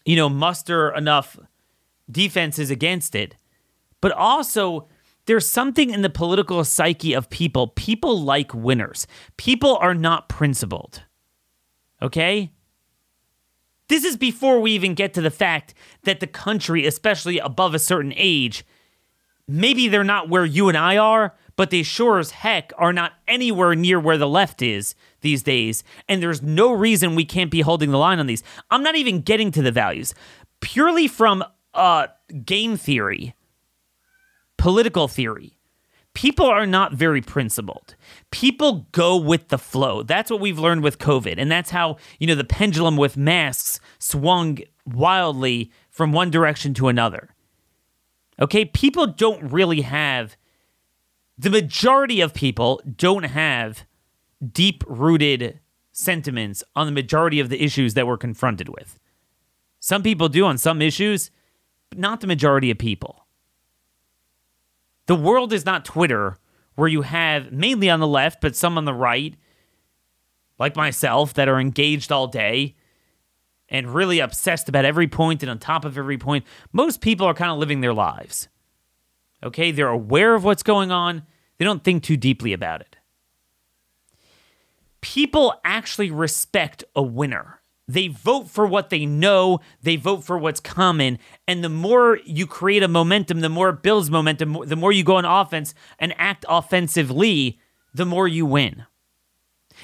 you 0.04 0.16
know, 0.16 0.28
muster 0.28 0.90
enough 0.90 1.38
defenses 2.10 2.72
against 2.72 3.14
it. 3.14 3.36
But 4.02 4.12
also, 4.12 4.88
there's 5.28 5.48
something 5.48 5.92
in 5.92 6.02
the 6.02 6.10
political 6.10 6.64
psyche 6.64 7.14
of 7.14 7.30
people. 7.30 7.68
People 7.68 8.20
like 8.22 8.54
winners. 8.54 9.06
People 9.38 9.78
are 9.78 9.94
not 9.94 10.28
principled. 10.28 11.04
Okay? 12.02 12.52
This 13.88 14.04
is 14.04 14.18
before 14.18 14.60
we 14.60 14.72
even 14.72 14.94
get 14.96 15.14
to 15.14 15.22
the 15.22 15.32
fact 15.32 15.74
that 16.04 16.20
the 16.20 16.28
country, 16.28 16.86
especially 16.86 17.38
above 17.40 17.74
a 17.76 17.80
certain 17.80 18.14
age, 18.16 18.66
maybe 19.48 19.88
they're 19.88 20.04
not 20.04 20.30
where 20.30 20.46
you 20.46 20.70
and 20.70 20.78
I 20.78 20.98
are, 20.98 21.36
but 21.56 21.70
they 21.70 21.84
sure 21.84 22.20
as 22.20 22.32
heck 22.32 22.74
are 22.78 22.92
not 22.92 23.14
anywhere 23.28 23.76
near 23.76 24.00
where 24.00 24.18
the 24.18 24.28
left 24.28 24.62
is 24.62 24.96
these 25.22 25.44
days. 25.44 25.84
And 26.10 26.22
there's 26.22 26.42
no 26.42 26.72
reason 26.72 27.16
we 27.16 27.26
can't 27.26 27.52
be 27.52 27.62
holding 27.62 27.92
the 27.92 27.98
line 27.98 28.20
on 28.20 28.28
these. 28.28 28.44
I'm 28.72 28.84
not 28.84 28.96
even 28.96 29.22
getting 29.22 29.52
to 29.52 29.62
the 29.62 29.72
values. 29.72 30.14
Purely 30.62 31.08
from 31.08 31.44
uh, 31.74 32.08
game 32.44 32.78
theory, 32.78 33.36
political 34.58 35.08
theory, 35.08 35.58
people 36.14 36.48
are 36.48 36.66
not 36.66 36.94
very 36.94 37.22
principled. 37.22 37.96
People 38.36 38.86
go 38.92 39.16
with 39.16 39.48
the 39.48 39.58
flow. 39.58 40.04
That's 40.04 40.30
what 40.30 40.42
we've 40.42 40.60
learned 40.60 40.84
with 40.84 41.00
COVID. 41.00 41.36
And 41.38 41.50
that's 41.50 41.70
how, 41.70 41.96
you 42.20 42.28
know, 42.28 42.36
the 42.36 42.44
pendulum 42.44 42.98
with 42.98 43.16
masks 43.16 43.80
swung 43.98 44.60
wildly 44.86 45.72
from 45.90 46.12
one 46.12 46.32
direction 46.32 46.74
to 46.74 46.90
another. 46.90 47.30
Okay, 48.38 48.66
people 48.66 49.08
don't 49.08 49.42
really 49.54 49.84
have 49.84 50.36
the 51.38 51.50
majority 51.50 52.20
of 52.20 52.34
people 52.34 52.82
don't 52.98 53.24
have 53.24 53.86
deep 54.52 54.84
rooted 54.86 55.62
sentiments 55.94 56.62
on 56.76 56.88
the 56.88 56.92
majority 56.92 57.40
of 57.40 57.48
the 57.48 57.64
issues 57.64 57.94
that 57.94 58.06
we're 58.06 58.18
confronted 58.18 58.68
with. 58.68 59.00
Some 59.80 60.04
people 60.04 60.28
do 60.28 60.46
on 60.46 60.58
some 60.58 60.82
issues, 60.82 61.32
but 61.90 62.00
not 62.00 62.20
the 62.20 62.28
majority 62.28 62.70
of 62.70 62.78
people. 62.78 63.28
The 65.06 65.16
world 65.16 65.54
is 65.54 65.66
not 65.66 65.86
Twitter, 65.86 66.38
where 66.76 66.88
you 66.88 67.02
have 67.02 67.52
mainly 67.52 67.90
on 67.90 68.00
the 68.00 68.08
left, 68.08 68.42
but 68.42 68.56
some 68.56 68.78
on 68.78 68.86
the 68.86 68.94
right, 68.94 69.36
like 70.60 70.76
myself, 70.76 71.34
that 71.34 71.48
are 71.48 71.60
engaged 71.60 72.12
all 72.12 72.28
day 72.28 72.76
and 73.70 73.94
really 73.94 74.20
obsessed 74.20 74.70
about 74.70 74.86
every 74.86 75.08
point 75.08 75.42
and 75.42 75.50
on 75.50 75.58
top 75.60 75.86
of 75.86 75.98
every 75.98 76.18
point. 76.18 76.46
Most 76.72 77.02
people 77.02 77.26
are 77.26 77.34
kind 77.34 77.52
of 77.52 77.58
living 77.58 77.82
their 77.82 77.94
lives. 77.94 78.48
Okay, 79.44 79.72
they're 79.72 79.88
aware 79.88 80.36
of 80.36 80.44
what's 80.44 80.64
going 80.64 80.92
on, 80.92 81.24
they 81.58 81.66
don't 81.66 81.84
think 81.84 82.04
too 82.04 82.18
deeply 82.18 82.54
about 82.54 82.82
it. 82.82 82.98
People 85.02 85.54
actually 85.64 86.10
respect 86.10 86.84
a 86.96 87.02
winner. 87.02 87.62
They 87.88 88.08
vote 88.08 88.50
for 88.50 88.66
what 88.66 88.90
they 88.90 89.06
know, 89.06 89.60
they 89.84 89.96
vote 89.96 90.24
for 90.24 90.38
what's 90.40 90.60
common, 90.60 91.20
and 91.48 91.64
the 91.64 91.70
more 91.70 92.20
you 92.26 92.48
create 92.48 92.82
a 92.82 92.88
momentum, 92.88 93.42
the 93.42 93.50
more 93.50 93.70
it 93.70 93.84
builds 93.84 94.10
momentum, 94.10 94.58
the 94.66 94.76
more 94.76 94.92
you 94.92 95.04
go 95.04 95.18
on 95.18 95.26
offense 95.26 95.76
and 96.00 96.14
act 96.18 96.46
offensively, 96.50 97.60
the 97.94 98.06
more 98.06 98.28
you 98.28 98.46
win. 98.46 98.86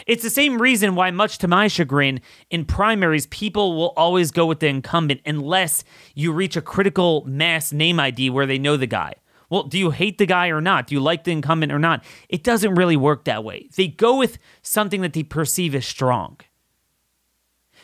It's 0.08 0.24
the 0.24 0.30
same 0.30 0.62
reason 0.62 0.96
why, 0.96 1.12
much 1.12 1.38
to 1.40 1.48
my 1.48 1.68
chagrin, 1.68 2.22
in 2.50 2.66
primaries, 2.66 3.28
people 3.28 3.76
will 3.76 3.94
always 3.96 4.32
go 4.32 4.46
with 4.46 4.62
the 4.62 4.68
incumbent 4.68 5.22
unless 5.26 5.84
you 6.16 6.32
reach 6.32 6.56
a 6.56 6.62
critical 6.62 7.24
mass 7.28 7.72
name 7.72 8.00
ID 8.00 8.30
where 8.30 8.46
they 8.46 8.58
know 8.58 8.78
the 8.78 8.88
guy. 8.88 9.14
Well, 9.50 9.64
do 9.64 9.78
you 9.78 9.92
hate 9.92 10.18
the 10.18 10.26
guy 10.26 10.48
or 10.48 10.62
not? 10.62 10.88
Do 10.88 10.96
you 10.96 11.02
like 11.02 11.26
the 11.26 11.34
incumbent 11.34 11.74
or 11.74 11.80
not? 11.80 12.04
It 12.30 12.42
doesn't 12.44 12.76
really 12.76 12.96
work 12.96 13.26
that 13.26 13.44
way. 13.44 13.68
They 13.76 13.90
go 13.90 14.18
with 14.18 14.38
something 14.62 15.02
that 15.02 15.12
they 15.14 15.24
perceive 15.24 15.76
as 15.76 15.86
strong. 15.86 16.40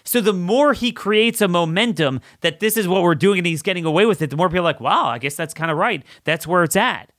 So 0.07 0.21
the 0.21 0.31
more 0.31 0.71
he 0.71 0.93
creates 0.93 1.41
a 1.41 1.49
momentum 1.49 2.21
that 2.39 2.61
this 2.61 2.77
is 2.77 2.87
what 2.87 3.03
we're 3.03 3.13
doing 3.13 3.39
and 3.39 3.45
he's 3.45 3.61
getting 3.61 3.83
away 3.83 4.05
with 4.05 4.21
it, 4.21 4.29
the 4.29 4.37
more 4.37 4.47
people 4.47 4.59
are 4.59 4.63
like, 4.63 4.79
wow, 4.79 5.07
I 5.07 5.17
guess 5.17 5.35
that's 5.35 5.53
kind 5.53 5.69
of 5.69 5.77
right. 5.77 6.01
That's 6.23 6.47
where 6.47 6.63
it's 6.63 6.77
at. 6.77 7.11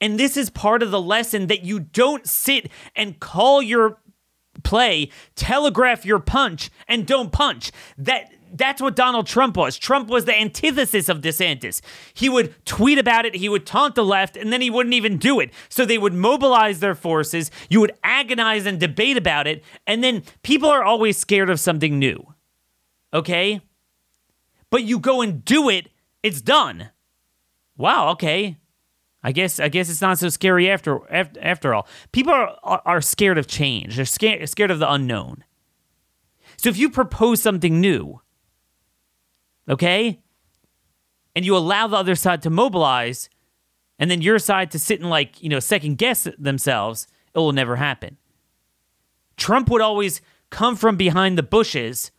And 0.00 0.18
this 0.18 0.36
is 0.36 0.50
part 0.50 0.82
of 0.82 0.90
the 0.90 1.00
lesson 1.00 1.46
that 1.46 1.62
you 1.62 1.78
don't 1.78 2.26
sit 2.26 2.68
and 2.96 3.20
call 3.20 3.62
your 3.62 4.00
play, 4.64 5.10
telegraph 5.36 6.04
your 6.04 6.18
punch, 6.18 6.68
and 6.88 7.06
don't 7.06 7.30
punch. 7.30 7.70
That 7.96 8.32
that's 8.52 8.82
what 8.82 8.96
Donald 8.96 9.26
Trump 9.26 9.56
was. 9.56 9.78
Trump 9.78 10.08
was 10.08 10.24
the 10.24 10.38
antithesis 10.38 11.08
of 11.08 11.20
DeSantis. 11.20 11.80
He 12.14 12.28
would 12.28 12.54
tweet 12.64 12.98
about 12.98 13.24
it, 13.26 13.34
he 13.34 13.48
would 13.48 13.66
taunt 13.66 13.94
the 13.94 14.04
left, 14.04 14.36
and 14.36 14.52
then 14.52 14.60
he 14.60 14.70
wouldn't 14.70 14.94
even 14.94 15.18
do 15.18 15.40
it. 15.40 15.50
So 15.68 15.84
they 15.84 15.98
would 15.98 16.14
mobilize 16.14 16.80
their 16.80 16.94
forces, 16.94 17.50
you 17.68 17.80
would 17.80 17.92
agonize 18.02 18.66
and 18.66 18.78
debate 18.78 19.16
about 19.16 19.46
it, 19.46 19.64
and 19.86 20.02
then 20.02 20.22
people 20.42 20.68
are 20.68 20.84
always 20.84 21.16
scared 21.16 21.50
of 21.50 21.60
something 21.60 21.98
new. 21.98 22.34
Okay? 23.12 23.60
But 24.70 24.84
you 24.84 24.98
go 24.98 25.20
and 25.20 25.44
do 25.44 25.68
it, 25.68 25.88
it's 26.22 26.40
done. 26.40 26.90
Wow, 27.76 28.10
okay. 28.10 28.58
I 29.22 29.32
guess 29.32 29.60
I 29.60 29.68
guess 29.68 29.90
it's 29.90 30.00
not 30.00 30.18
so 30.18 30.28
scary 30.28 30.70
after 30.70 31.00
after, 31.12 31.40
after 31.42 31.74
all. 31.74 31.86
People 32.12 32.32
are, 32.32 32.82
are 32.84 33.00
scared 33.00 33.36
of 33.36 33.46
change. 33.46 33.96
They're 33.96 34.06
scared 34.06 34.48
scared 34.48 34.70
of 34.70 34.78
the 34.78 34.90
unknown. 34.90 35.44
So 36.56 36.68
if 36.68 36.78
you 36.78 36.90
propose 36.90 37.42
something 37.42 37.80
new, 37.80 38.20
okay? 39.68 40.20
And 41.34 41.44
you 41.44 41.56
allow 41.56 41.86
the 41.86 41.96
other 41.96 42.14
side 42.14 42.42
to 42.42 42.50
mobilize, 42.50 43.28
and 43.98 44.10
then 44.10 44.22
your 44.22 44.38
side 44.38 44.70
to 44.72 44.78
sit 44.78 45.00
and 45.00 45.10
like, 45.10 45.42
you 45.42 45.48
know, 45.48 45.60
second 45.60 45.98
guess 45.98 46.26
themselves, 46.38 47.06
it 47.34 47.38
will 47.38 47.52
never 47.52 47.76
happen. 47.76 48.16
Trump 49.36 49.70
would 49.70 49.80
always 49.80 50.20
come 50.50 50.76
from 50.76 50.96
behind 50.96 51.38
the 51.38 51.42
bushes 51.42 52.10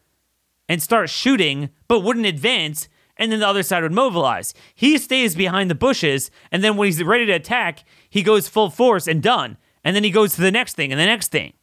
and 0.70 0.82
start 0.82 1.10
shooting, 1.10 1.70
but 1.88 2.00
wouldn't 2.00 2.26
advance, 2.26 2.88
and 3.18 3.32
then 3.32 3.42
the 3.42 3.48
other 3.48 3.64
side 3.64 3.84
would 3.84 3.92
mobilize. 3.92 4.54
He 4.74 4.98
stays 4.98 5.36
behind 5.36 5.70
the 5.70 5.76
bushes, 5.76 6.32
and 6.52 6.64
then 6.64 6.78
when 6.78 6.88
he's 6.88 7.04
ready 7.04 7.26
to 7.26 7.34
attack, 7.34 7.84
he 8.10 8.24
goes 8.24 8.48
full 8.48 8.70
force 8.70 9.08
and 9.08 9.22
done. 9.22 9.58
And 9.84 9.96
then 9.96 10.04
he 10.04 10.12
goes 10.12 10.36
to 10.36 10.42
the 10.42 10.52
next 10.52 10.76
thing 10.76 10.92
and 10.92 11.00
the 11.00 11.06
next 11.06 11.30
thing. 11.30 11.54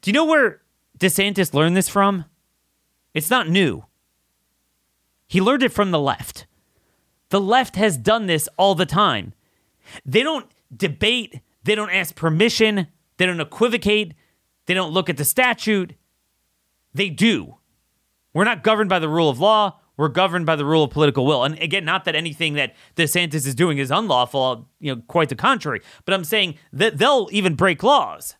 Do 0.00 0.10
you 0.10 0.12
know 0.12 0.26
where 0.26 0.60
DeSantis 0.98 1.54
learned 1.54 1.76
this 1.76 1.88
from? 1.88 2.26
It's 3.18 3.30
not 3.30 3.48
new. 3.48 3.84
He 5.26 5.40
learned 5.40 5.64
it 5.64 5.72
from 5.72 5.90
the 5.90 5.98
left. 5.98 6.46
The 7.30 7.40
left 7.40 7.74
has 7.74 7.98
done 7.98 8.26
this 8.26 8.48
all 8.56 8.74
the 8.76 8.86
time. 8.86 9.34
They 10.06 10.22
don't 10.22 10.46
debate, 10.74 11.40
they 11.64 11.74
don't 11.74 11.90
ask 11.90 12.14
permission, 12.14 12.86
they 13.16 13.26
don't 13.26 13.40
equivocate, 13.40 14.14
they 14.66 14.74
don't 14.74 14.92
look 14.92 15.10
at 15.10 15.16
the 15.16 15.24
statute. 15.24 15.94
They 16.94 17.10
do. 17.10 17.56
We're 18.32 18.44
not 18.44 18.62
governed 18.62 18.88
by 18.88 19.00
the 19.00 19.08
rule 19.08 19.28
of 19.28 19.40
law. 19.40 19.80
We're 19.96 20.08
governed 20.08 20.46
by 20.46 20.54
the 20.54 20.64
rule 20.64 20.84
of 20.84 20.90
political 20.90 21.26
will. 21.26 21.42
And 21.42 21.58
again, 21.58 21.84
not 21.84 22.04
that 22.04 22.14
anything 22.14 22.54
that 22.54 22.76
DeSantis 22.94 23.46
is 23.46 23.54
doing 23.54 23.78
is 23.78 23.90
unlawful, 23.90 24.68
you 24.78 24.94
know, 24.94 25.02
quite 25.08 25.28
the 25.28 25.34
contrary. 25.34 25.80
But 26.04 26.14
I'm 26.14 26.24
saying 26.24 26.54
that 26.72 26.98
they'll 26.98 27.28
even 27.32 27.56
break 27.56 27.82
laws 27.82 28.36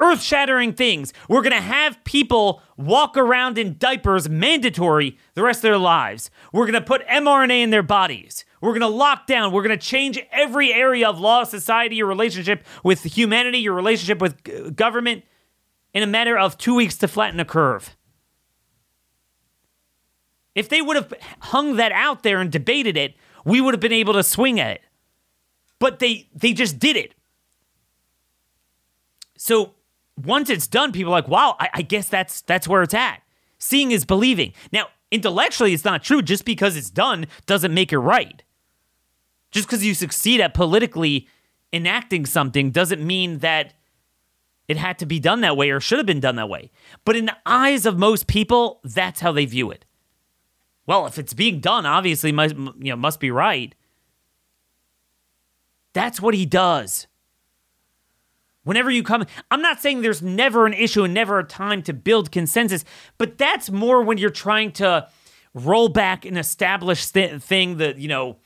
earth 0.00 0.22
shattering 0.22 0.72
things. 0.72 1.12
We're 1.28 1.42
going 1.42 1.52
to 1.52 1.60
have 1.60 2.02
people 2.04 2.62
walk 2.76 3.16
around 3.16 3.58
in 3.58 3.76
diapers 3.78 4.28
mandatory 4.28 5.18
the 5.34 5.42
rest 5.42 5.58
of 5.58 5.62
their 5.62 5.78
lives. 5.78 6.30
We're 6.52 6.66
going 6.66 6.74
to 6.74 6.80
put 6.80 7.06
mRNA 7.06 7.62
in 7.62 7.70
their 7.70 7.82
bodies. 7.82 8.44
We're 8.60 8.72
going 8.72 8.80
to 8.80 8.88
lock 8.88 9.26
down. 9.26 9.52
We're 9.52 9.62
going 9.62 9.78
to 9.78 9.86
change 9.86 10.18
every 10.32 10.72
area 10.72 11.08
of 11.08 11.20
law, 11.20 11.44
society, 11.44 11.96
your 11.96 12.06
relationship 12.06 12.64
with 12.82 13.02
humanity, 13.02 13.58
your 13.58 13.74
relationship 13.74 14.20
with 14.20 14.74
government 14.74 15.24
in 15.92 16.02
a 16.02 16.06
matter 16.06 16.36
of 16.36 16.58
two 16.58 16.74
weeks 16.74 16.96
to 16.96 17.08
flatten 17.08 17.38
a 17.40 17.44
curve. 17.44 17.96
If 20.54 20.68
they 20.68 20.80
would 20.80 20.96
have 20.96 21.12
hung 21.40 21.76
that 21.76 21.92
out 21.92 22.22
there 22.22 22.40
and 22.40 22.50
debated 22.50 22.96
it, 22.96 23.14
we 23.44 23.60
would 23.60 23.74
have 23.74 23.80
been 23.80 23.92
able 23.92 24.14
to 24.14 24.22
swing 24.22 24.60
at 24.60 24.72
it. 24.76 24.82
But 25.78 25.98
they 25.98 26.28
they 26.34 26.52
just 26.52 26.78
did 26.78 26.96
it. 26.96 27.14
So 29.36 29.74
once 30.22 30.50
it's 30.50 30.66
done, 30.66 30.92
people 30.92 31.12
are 31.12 31.20
like, 31.20 31.28
wow, 31.28 31.56
I, 31.58 31.68
I 31.74 31.82
guess 31.82 32.08
that's 32.08 32.40
that's 32.42 32.68
where 32.68 32.82
it's 32.82 32.94
at. 32.94 33.22
Seeing 33.58 33.92
is 33.92 34.04
believing. 34.04 34.52
Now, 34.72 34.88
Intellectually, 35.14 35.72
it's 35.72 35.84
not 35.84 36.02
true. 36.02 36.22
Just 36.22 36.44
because 36.44 36.76
it's 36.76 36.90
done 36.90 37.28
doesn't 37.46 37.72
make 37.72 37.92
it 37.92 37.98
right. 38.00 38.42
Just 39.52 39.68
because 39.68 39.86
you 39.86 39.94
succeed 39.94 40.40
at 40.40 40.54
politically 40.54 41.28
enacting 41.72 42.26
something 42.26 42.72
doesn't 42.72 43.00
mean 43.00 43.38
that 43.38 43.74
it 44.66 44.76
had 44.76 44.98
to 44.98 45.06
be 45.06 45.20
done 45.20 45.40
that 45.42 45.56
way 45.56 45.70
or 45.70 45.78
should 45.78 45.98
have 45.98 46.06
been 46.06 46.18
done 46.18 46.34
that 46.34 46.48
way. 46.48 46.72
But 47.04 47.14
in 47.14 47.26
the 47.26 47.36
eyes 47.46 47.86
of 47.86 47.96
most 47.96 48.26
people, 48.26 48.80
that's 48.82 49.20
how 49.20 49.30
they 49.30 49.44
view 49.44 49.70
it. 49.70 49.84
Well, 50.84 51.06
if 51.06 51.16
it's 51.16 51.32
being 51.32 51.60
done, 51.60 51.86
obviously 51.86 52.32
must 52.32 52.56
you 52.56 52.90
know 52.90 52.96
must 52.96 53.20
be 53.20 53.30
right. 53.30 53.72
That's 55.92 56.20
what 56.20 56.34
he 56.34 56.44
does. 56.44 57.06
Whenever 58.64 58.90
you 58.90 59.02
come, 59.02 59.24
I'm 59.50 59.62
not 59.62 59.80
saying 59.80 60.00
there's 60.00 60.22
never 60.22 60.66
an 60.66 60.72
issue 60.72 61.04
and 61.04 61.14
never 61.14 61.38
a 61.38 61.44
time 61.44 61.82
to 61.82 61.92
build 61.92 62.32
consensus, 62.32 62.84
but 63.18 63.38
that's 63.38 63.70
more 63.70 64.02
when 64.02 64.18
you're 64.18 64.30
trying 64.30 64.72
to 64.72 65.06
roll 65.52 65.88
back 65.88 66.24
an 66.24 66.36
established 66.36 67.14
th- 67.14 67.40
thing 67.42 67.76
that, 67.76 67.98
you 67.98 68.08
know, 68.08 68.38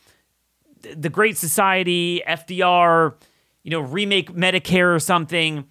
the 0.96 1.08
Great 1.08 1.36
Society, 1.36 2.22
FDR, 2.26 3.14
you 3.62 3.70
know, 3.70 3.80
remake 3.80 4.32
Medicare 4.32 4.94
or 4.94 4.98
something, 4.98 5.66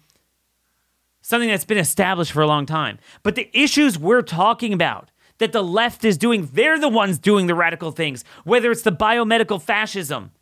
something 1.20 1.48
that's 1.48 1.64
been 1.64 1.78
established 1.78 2.32
for 2.32 2.42
a 2.42 2.46
long 2.46 2.66
time. 2.66 2.98
But 3.22 3.34
the 3.34 3.50
issues 3.52 3.98
we're 3.98 4.22
talking 4.22 4.72
about 4.72 5.10
that 5.38 5.52
the 5.52 5.62
left 5.62 6.04
is 6.04 6.18
doing, 6.18 6.48
they're 6.52 6.78
the 6.78 6.88
ones 6.88 7.18
doing 7.18 7.46
the 7.46 7.54
radical 7.54 7.90
things, 7.90 8.24
whether 8.44 8.70
it's 8.70 8.82
the 8.82 8.92
biomedical 8.92 9.60
fascism, 9.60 10.32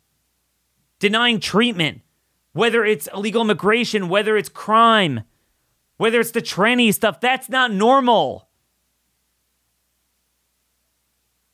denying 0.99 1.39
treatment, 1.39 2.01
whether 2.57 2.83
it's 2.83 3.07
illegal 3.13 3.43
immigration, 3.43 4.09
whether 4.09 4.35
it's 4.35 4.49
crime, 4.49 5.21
whether 5.97 6.19
it's 6.19 6.31
the 6.31 6.41
tranny 6.41 6.91
stuff, 6.91 7.21
that's 7.21 7.49
not 7.49 7.71
normal. 7.71 8.49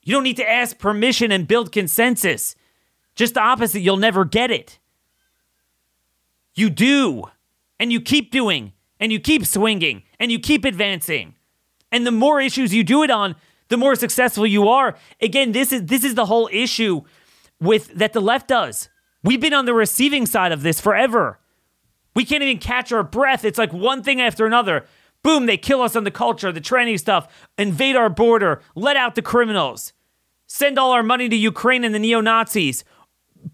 You 0.02 0.14
don't 0.14 0.24
need 0.24 0.38
to 0.38 0.50
ask 0.50 0.78
permission 0.78 1.30
and 1.30 1.46
build 1.46 1.74
consensus. 1.74 2.56
Just 3.16 3.34
the 3.34 3.42
opposite, 3.42 3.82
you'll 3.82 3.98
never 3.98 4.24
get 4.24 4.50
it. 4.50 4.80
You 6.56 6.70
do, 6.70 7.26
and 7.82 7.92
you 7.92 8.00
keep 8.00 8.32
doing, 8.32 8.72
and 8.98 9.12
you 9.12 9.20
keep 9.20 9.46
swinging, 9.46 10.04
and 10.22 10.32
you 10.32 10.40
keep 10.40 10.64
advancing. 10.64 11.36
And 11.92 12.08
the 12.08 12.12
more 12.12 12.40
issues 12.40 12.74
you 12.74 12.86
do 12.86 13.04
it 13.04 13.12
on, 13.12 13.36
the 13.68 13.76
more 13.76 13.96
successful 13.96 14.48
you 14.48 14.70
are. 14.70 14.96
Again, 15.22 15.52
this 15.52 15.74
is 15.74 15.86
this 15.86 16.06
is 16.06 16.16
the 16.16 16.28
whole 16.28 16.50
issue 16.52 17.02
with 17.60 17.88
that 17.94 18.14
the 18.14 18.22
left 18.22 18.48
does. 18.48 18.88
We've 19.24 19.42
been 19.42 19.54
on 19.54 19.66
the 19.66 19.74
receiving 19.74 20.26
side 20.26 20.52
of 20.52 20.64
this 20.64 20.82
forever. 20.82 21.40
We 22.16 22.26
can't 22.26 22.44
even 22.44 22.60
catch 22.60 22.92
our 22.92 23.04
breath. 23.04 23.46
It's 23.46 23.58
like 23.58 23.74
one 23.74 24.04
thing 24.04 24.22
after 24.22 24.46
another. 24.46 24.86
Boom, 25.24 25.46
they 25.46 25.58
kill 25.58 25.82
us 25.82 25.96
on 25.96 26.04
the 26.04 26.12
culture, 26.12 26.52
the 26.52 26.60
training 26.60 26.98
stuff, 26.98 27.28
invade 27.58 27.96
our 27.96 28.10
border, 28.10 28.62
let 28.76 28.98
out 28.98 29.16
the 29.16 29.22
criminals, 29.22 29.94
send 30.48 30.78
all 30.78 30.92
our 30.92 31.04
money 31.04 31.30
to 31.30 31.36
Ukraine 31.36 31.86
and 31.86 31.96
the 31.96 32.00
neo 32.00 32.20
Nazis. 32.20 32.84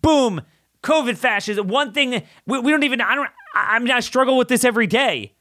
Boom, 0.02 0.42
COVID 0.82 1.16
fascism. 1.16 1.68
One 1.68 1.94
thing 1.94 2.24
we, 2.48 2.60
we 2.60 2.72
don't 2.72 2.84
even, 2.84 3.02
I 3.02 3.14
don't, 3.14 3.30
I, 3.54 3.76
I 3.76 3.80
mean, 3.80 3.92
I 3.92 4.00
struggle 4.00 4.36
with 4.36 4.48
this 4.48 4.64
every 4.66 4.88
day. 4.88 5.34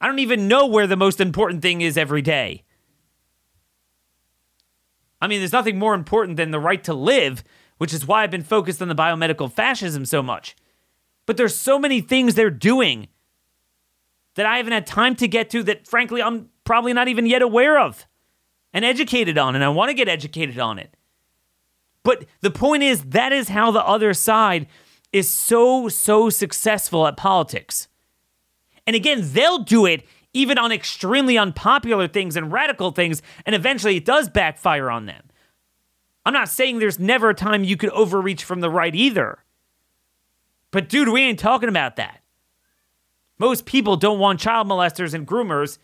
I 0.00 0.06
don't 0.06 0.18
even 0.18 0.48
know 0.48 0.66
where 0.66 0.86
the 0.86 0.96
most 0.96 1.20
important 1.20 1.60
thing 1.60 1.82
is 1.82 1.98
every 1.98 2.22
day. 2.22 2.64
I 5.20 5.26
mean, 5.26 5.40
there's 5.40 5.52
nothing 5.52 5.78
more 5.78 5.94
important 5.94 6.36
than 6.36 6.50
the 6.50 6.60
right 6.60 6.82
to 6.84 6.94
live, 6.94 7.44
which 7.78 7.92
is 7.92 8.06
why 8.06 8.22
I've 8.22 8.30
been 8.30 8.42
focused 8.42 8.80
on 8.80 8.88
the 8.88 8.94
biomedical 8.94 9.50
fascism 9.50 10.04
so 10.04 10.22
much. 10.22 10.56
But 11.26 11.36
there's 11.36 11.56
so 11.56 11.78
many 11.78 12.00
things 12.00 12.34
they're 12.34 12.50
doing 12.50 13.08
that 14.34 14.46
I 14.46 14.56
haven't 14.56 14.72
had 14.72 14.86
time 14.86 15.14
to 15.16 15.28
get 15.28 15.50
to 15.50 15.62
that, 15.64 15.86
frankly, 15.86 16.22
I'm 16.22 16.50
probably 16.64 16.92
not 16.92 17.08
even 17.08 17.26
yet 17.26 17.42
aware 17.42 17.78
of 17.78 18.06
and 18.72 18.84
educated 18.84 19.38
on, 19.38 19.54
and 19.54 19.64
I 19.64 19.68
want 19.68 19.90
to 19.90 19.94
get 19.94 20.08
educated 20.08 20.58
on 20.58 20.78
it. 20.78 20.96
But 22.02 22.26
the 22.40 22.50
point 22.50 22.82
is, 22.82 23.02
that 23.04 23.32
is 23.32 23.48
how 23.48 23.70
the 23.70 23.84
other 23.84 24.12
side 24.12 24.66
is 25.12 25.30
so, 25.30 25.88
so 25.88 26.28
successful 26.28 27.06
at 27.06 27.16
politics. 27.16 27.88
And 28.86 28.96
again, 28.96 29.20
they'll 29.22 29.60
do 29.60 29.86
it 29.86 30.04
even 30.32 30.58
on 30.58 30.72
extremely 30.72 31.38
unpopular 31.38 32.08
things 32.08 32.36
and 32.36 32.52
radical 32.52 32.90
things, 32.90 33.22
and 33.46 33.54
eventually 33.54 33.96
it 33.96 34.04
does 34.04 34.28
backfire 34.28 34.90
on 34.90 35.06
them. 35.06 35.22
I'm 36.24 36.32
not 36.32 36.48
saying 36.48 36.78
there's 36.78 36.98
never 36.98 37.30
a 37.30 37.34
time 37.34 37.64
you 37.64 37.76
could 37.76 37.90
overreach 37.90 38.44
from 38.44 38.60
the 38.60 38.70
right 38.70 38.94
either. 38.94 39.38
But 40.70 40.88
dude, 40.88 41.08
we 41.08 41.22
ain't 41.22 41.38
talking 41.38 41.68
about 41.68 41.96
that. 41.96 42.20
Most 43.38 43.66
people 43.66 43.96
don't 43.96 44.18
want 44.18 44.40
child 44.40 44.66
molesters 44.68 45.12
and 45.12 45.26
groomers, 45.26 45.78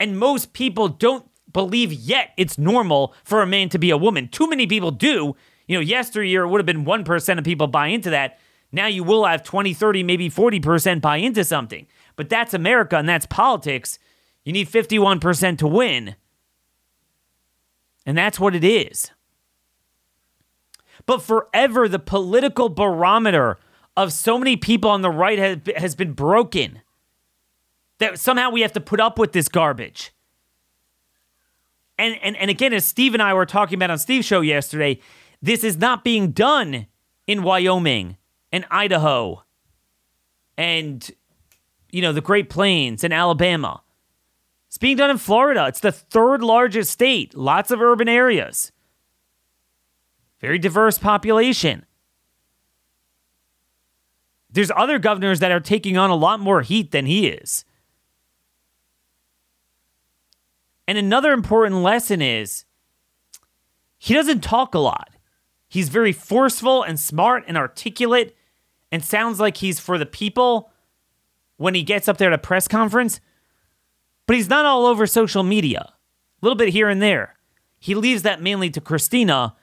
and 0.00 0.18
most 0.18 0.52
people 0.52 0.88
don't 0.88 1.28
believe 1.52 1.92
yet 1.92 2.32
it's 2.36 2.58
normal 2.58 3.14
for 3.24 3.42
a 3.42 3.46
man 3.46 3.68
to 3.70 3.78
be 3.78 3.90
a 3.90 3.96
woman. 3.96 4.28
Too 4.28 4.48
many 4.48 4.66
people 4.66 4.90
do. 4.90 5.36
You 5.66 5.76
know, 5.76 5.80
yesteryear 5.80 6.44
it 6.44 6.48
would 6.48 6.60
have 6.60 6.66
been 6.66 6.84
1% 6.84 7.38
of 7.38 7.44
people 7.44 7.66
buy 7.66 7.88
into 7.88 8.10
that. 8.10 8.38
Now 8.70 8.86
you 8.86 9.02
will 9.02 9.24
have 9.24 9.42
20, 9.42 9.74
30, 9.74 10.02
maybe 10.02 10.30
40% 10.30 11.00
buy 11.00 11.16
into 11.18 11.44
something. 11.44 11.86
But 12.16 12.28
that's 12.28 12.54
America 12.54 12.96
and 12.96 13.08
that's 13.08 13.26
politics. 13.26 13.98
You 14.44 14.52
need 14.52 14.68
51% 14.68 15.58
to 15.58 15.66
win. 15.66 16.16
And 18.06 18.16
that's 18.16 18.40
what 18.40 18.54
it 18.54 18.64
is. 18.64 19.10
But 21.08 21.22
forever, 21.22 21.88
the 21.88 21.98
political 21.98 22.68
barometer 22.68 23.58
of 23.96 24.12
so 24.12 24.36
many 24.36 24.58
people 24.58 24.90
on 24.90 25.00
the 25.00 25.08
right 25.08 25.38
has, 25.38 25.56
has 25.74 25.94
been 25.94 26.12
broken. 26.12 26.82
That 27.96 28.18
somehow 28.18 28.50
we 28.50 28.60
have 28.60 28.74
to 28.74 28.80
put 28.80 29.00
up 29.00 29.18
with 29.18 29.32
this 29.32 29.48
garbage. 29.48 30.12
And, 31.96 32.18
and, 32.22 32.36
and 32.36 32.50
again, 32.50 32.74
as 32.74 32.84
Steve 32.84 33.14
and 33.14 33.22
I 33.22 33.32
were 33.32 33.46
talking 33.46 33.76
about 33.76 33.90
on 33.90 33.96
Steve's 33.96 34.26
show 34.26 34.42
yesterday, 34.42 35.00
this 35.40 35.64
is 35.64 35.78
not 35.78 36.04
being 36.04 36.32
done 36.32 36.86
in 37.26 37.42
Wyoming 37.42 38.18
and 38.52 38.66
Idaho 38.70 39.44
and, 40.58 41.10
you 41.90 42.02
know, 42.02 42.12
the 42.12 42.20
Great 42.20 42.50
Plains 42.50 43.02
and 43.02 43.14
Alabama. 43.14 43.80
It's 44.66 44.76
being 44.76 44.98
done 44.98 45.08
in 45.08 45.16
Florida. 45.16 45.68
It's 45.68 45.80
the 45.80 45.90
third 45.90 46.42
largest 46.42 46.90
state, 46.90 47.34
lots 47.34 47.70
of 47.70 47.80
urban 47.80 48.10
areas. 48.10 48.72
Very 50.40 50.58
diverse 50.58 50.98
population. 50.98 51.84
There's 54.50 54.70
other 54.74 54.98
governors 54.98 55.40
that 55.40 55.52
are 55.52 55.60
taking 55.60 55.96
on 55.96 56.10
a 56.10 56.16
lot 56.16 56.40
more 56.40 56.62
heat 56.62 56.90
than 56.90 57.06
he 57.06 57.28
is. 57.28 57.64
And 60.86 60.96
another 60.96 61.32
important 61.32 61.76
lesson 61.82 62.22
is 62.22 62.64
he 63.98 64.14
doesn't 64.14 64.42
talk 64.42 64.74
a 64.74 64.78
lot. 64.78 65.10
He's 65.68 65.90
very 65.90 66.12
forceful 66.12 66.82
and 66.82 66.98
smart 66.98 67.44
and 67.46 67.58
articulate 67.58 68.34
and 68.90 69.04
sounds 69.04 69.38
like 69.38 69.58
he's 69.58 69.78
for 69.78 69.98
the 69.98 70.06
people 70.06 70.72
when 71.58 71.74
he 71.74 71.82
gets 71.82 72.08
up 72.08 72.16
there 72.16 72.32
at 72.32 72.34
a 72.34 72.38
press 72.38 72.66
conference. 72.66 73.20
But 74.26 74.36
he's 74.36 74.48
not 74.48 74.64
all 74.64 74.86
over 74.86 75.06
social 75.06 75.42
media, 75.42 75.80
a 75.80 75.94
little 76.40 76.56
bit 76.56 76.70
here 76.70 76.88
and 76.88 77.02
there. 77.02 77.34
He 77.78 77.94
leaves 77.94 78.22
that 78.22 78.40
mainly 78.40 78.70
to 78.70 78.80
Christina, 78.80 79.54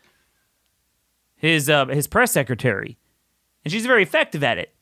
his 1.36 1.70
uh, 1.70 1.86
his 1.88 2.08
press 2.08 2.32
secretary, 2.32 2.98
and 3.64 3.72
she's 3.72 3.86
very 3.86 4.04
effective 4.04 4.44
at 4.44 4.58
it. 4.58 4.74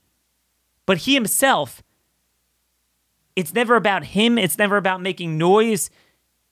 But 0.85 0.99
he 0.99 1.13
himself, 1.13 1.81
it's 3.35 3.53
never 3.53 3.75
about 3.75 4.05
him. 4.05 4.37
It's 4.37 4.57
never 4.57 4.77
about 4.77 5.01
making 5.01 5.37
noise. 5.37 5.89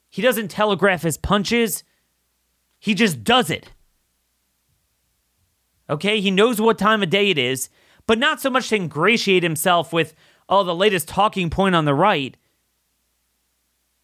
He 0.09 0.21
doesn't 0.21 0.49
telegraph 0.49 1.03
his 1.03 1.17
punches. 1.17 1.83
He 2.79 2.93
just 2.93 3.23
does 3.23 3.49
it. 3.49 3.71
Okay, 5.89 6.21
he 6.21 6.31
knows 6.31 6.59
what 6.59 6.77
time 6.77 7.03
of 7.03 7.09
day 7.09 7.29
it 7.29 7.37
is, 7.37 7.69
but 8.07 8.17
not 8.17 8.41
so 8.41 8.49
much 8.49 8.69
to 8.69 8.75
ingratiate 8.75 9.43
himself 9.43 9.91
with, 9.91 10.15
oh, 10.47 10.63
the 10.63 10.73
latest 10.73 11.07
talking 11.07 11.49
point 11.49 11.75
on 11.75 11.85
the 11.85 11.93
right. 11.93 12.37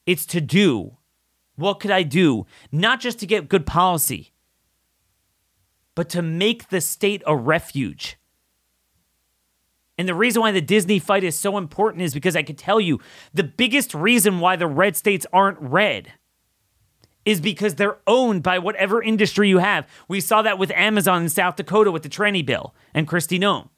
It's 0.05 0.25
to 0.27 0.41
do. 0.41 0.97
What 1.55 1.79
could 1.79 1.91
I 1.91 2.03
do? 2.03 2.45
Not 2.71 2.99
just 2.99 3.19
to 3.19 3.25
get 3.25 3.49
good 3.49 3.65
policy, 3.65 4.31
but 5.97 6.09
to 6.09 6.21
make 6.21 6.69
the 6.69 6.79
state 6.79 7.23
a 7.25 7.35
refuge. 7.35 8.19
And 9.97 10.07
the 10.07 10.13
reason 10.13 10.43
why 10.43 10.51
the 10.51 10.61
Disney 10.61 10.99
fight 10.99 11.23
is 11.23 11.39
so 11.39 11.57
important 11.57 12.03
is 12.03 12.13
because 12.13 12.35
I 12.35 12.43
can 12.43 12.55
tell 12.55 12.79
you 12.79 12.99
the 13.33 13.43
biggest 13.43 13.95
reason 13.95 14.39
why 14.39 14.57
the 14.57 14.67
red 14.67 14.95
states 14.95 15.25
aren't 15.33 15.59
red 15.59 16.13
is 17.25 17.41
because 17.41 17.73
they're 17.73 17.97
owned 18.05 18.43
by 18.43 18.59
whatever 18.59 19.01
industry 19.01 19.49
you 19.49 19.57
have. 19.57 19.87
We 20.07 20.21
saw 20.21 20.43
that 20.43 20.59
with 20.59 20.69
Amazon 20.75 21.23
in 21.23 21.29
South 21.29 21.55
Dakota 21.55 21.91
with 21.91 22.03
the 22.03 22.09
tranny 22.09 22.45
bill 22.45 22.75
and 22.93 23.07
Kristi 23.07 23.39
Noem. 23.39 23.69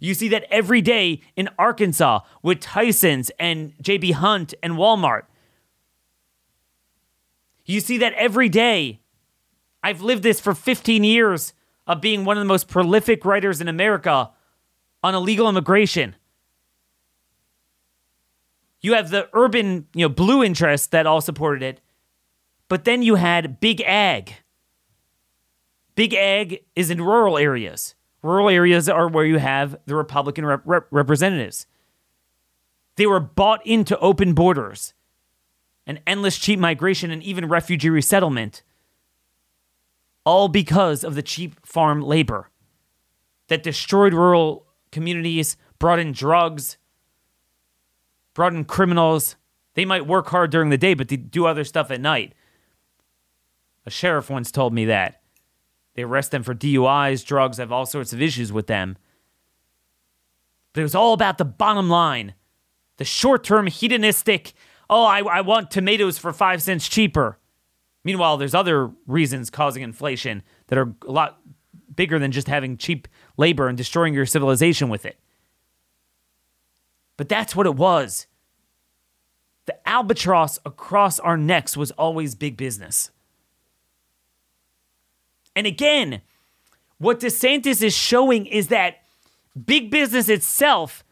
You 0.00 0.14
see 0.14 0.26
that 0.30 0.46
every 0.50 0.80
day 0.80 1.20
in 1.36 1.48
Arkansas 1.60 2.22
with 2.42 2.58
Tyson's 2.58 3.30
and 3.38 3.72
JB 3.80 4.14
Hunt 4.14 4.52
and 4.64 4.72
Walmart. 4.72 5.26
You 7.64 7.78
see 7.78 7.98
that 7.98 8.14
every 8.14 8.48
day. 8.48 8.98
I've 9.80 10.02
lived 10.02 10.24
this 10.24 10.40
for 10.40 10.54
15 10.54 11.04
years 11.04 11.52
of 11.88 12.00
being 12.02 12.24
one 12.24 12.36
of 12.36 12.42
the 12.42 12.48
most 12.48 12.68
prolific 12.68 13.24
writers 13.24 13.60
in 13.60 13.66
America 13.66 14.30
on 15.02 15.14
illegal 15.14 15.48
immigration. 15.48 16.14
You 18.80 18.94
have 18.94 19.10
the 19.10 19.28
urban, 19.32 19.88
you 19.94 20.04
know, 20.04 20.08
blue 20.08 20.44
interests 20.44 20.86
that 20.88 21.06
all 21.06 21.20
supported 21.20 21.62
it. 21.62 21.80
But 22.68 22.84
then 22.84 23.02
you 23.02 23.16
had 23.16 23.58
Big 23.58 23.80
Ag. 23.80 24.34
Big 25.94 26.14
Ag 26.14 26.62
is 26.76 26.90
in 26.90 27.00
rural 27.00 27.38
areas. 27.38 27.94
Rural 28.22 28.50
areas 28.50 28.88
are 28.88 29.08
where 29.08 29.24
you 29.24 29.38
have 29.38 29.76
the 29.86 29.96
Republican 29.96 30.44
rep- 30.44 30.62
rep- 30.64 30.86
representatives. 30.90 31.66
They 32.96 33.06
were 33.06 33.20
bought 33.20 33.66
into 33.66 33.98
open 33.98 34.34
borders 34.34 34.92
and 35.86 36.00
endless 36.06 36.38
cheap 36.38 36.58
migration 36.58 37.10
and 37.10 37.22
even 37.22 37.48
refugee 37.48 37.90
resettlement, 37.90 38.62
all 40.28 40.48
because 40.48 41.04
of 41.04 41.14
the 41.14 41.22
cheap 41.22 41.64
farm 41.66 42.02
labor 42.02 42.50
that 43.48 43.62
destroyed 43.62 44.12
rural 44.12 44.66
communities, 44.92 45.56
brought 45.78 45.98
in 45.98 46.12
drugs, 46.12 46.76
brought 48.34 48.52
in 48.52 48.66
criminals. 48.66 49.36
They 49.72 49.86
might 49.86 50.06
work 50.06 50.28
hard 50.28 50.50
during 50.50 50.68
the 50.68 50.76
day, 50.76 50.92
but 50.92 51.08
they 51.08 51.16
do 51.16 51.46
other 51.46 51.64
stuff 51.64 51.90
at 51.90 52.02
night. 52.02 52.34
A 53.86 53.90
sheriff 53.90 54.28
once 54.28 54.52
told 54.52 54.74
me 54.74 54.84
that. 54.84 55.22
They 55.94 56.02
arrest 56.02 56.30
them 56.30 56.42
for 56.42 56.54
DUIs, 56.54 57.24
drugs, 57.24 57.56
have 57.56 57.72
all 57.72 57.86
sorts 57.86 58.12
of 58.12 58.20
issues 58.20 58.52
with 58.52 58.66
them. 58.66 58.98
But 60.74 60.82
it 60.82 60.84
was 60.84 60.94
all 60.94 61.14
about 61.14 61.38
the 61.38 61.46
bottom 61.46 61.88
line 61.88 62.34
the 62.98 63.04
short 63.06 63.44
term 63.44 63.66
hedonistic, 63.66 64.52
oh, 64.90 65.04
I, 65.04 65.20
I 65.20 65.40
want 65.40 65.70
tomatoes 65.70 66.18
for 66.18 66.34
five 66.34 66.62
cents 66.62 66.86
cheaper. 66.86 67.37
Meanwhile, 68.08 68.38
there's 68.38 68.54
other 68.54 68.90
reasons 69.06 69.50
causing 69.50 69.82
inflation 69.82 70.42
that 70.68 70.78
are 70.78 70.94
a 71.06 71.12
lot 71.12 71.42
bigger 71.94 72.18
than 72.18 72.32
just 72.32 72.48
having 72.48 72.78
cheap 72.78 73.06
labor 73.36 73.68
and 73.68 73.76
destroying 73.76 74.14
your 74.14 74.24
civilization 74.24 74.88
with 74.88 75.04
it. 75.04 75.18
But 77.18 77.28
that's 77.28 77.54
what 77.54 77.66
it 77.66 77.74
was. 77.74 78.26
The 79.66 79.76
albatross 79.86 80.58
across 80.64 81.20
our 81.20 81.36
necks 81.36 81.76
was 81.76 81.90
always 81.90 82.34
big 82.34 82.56
business. 82.56 83.10
And 85.54 85.66
again, 85.66 86.22
what 86.96 87.20
DeSantis 87.20 87.82
is 87.82 87.94
showing 87.94 88.46
is 88.46 88.68
that 88.68 89.02
big 89.66 89.90
business 89.90 90.30
itself 90.30 91.04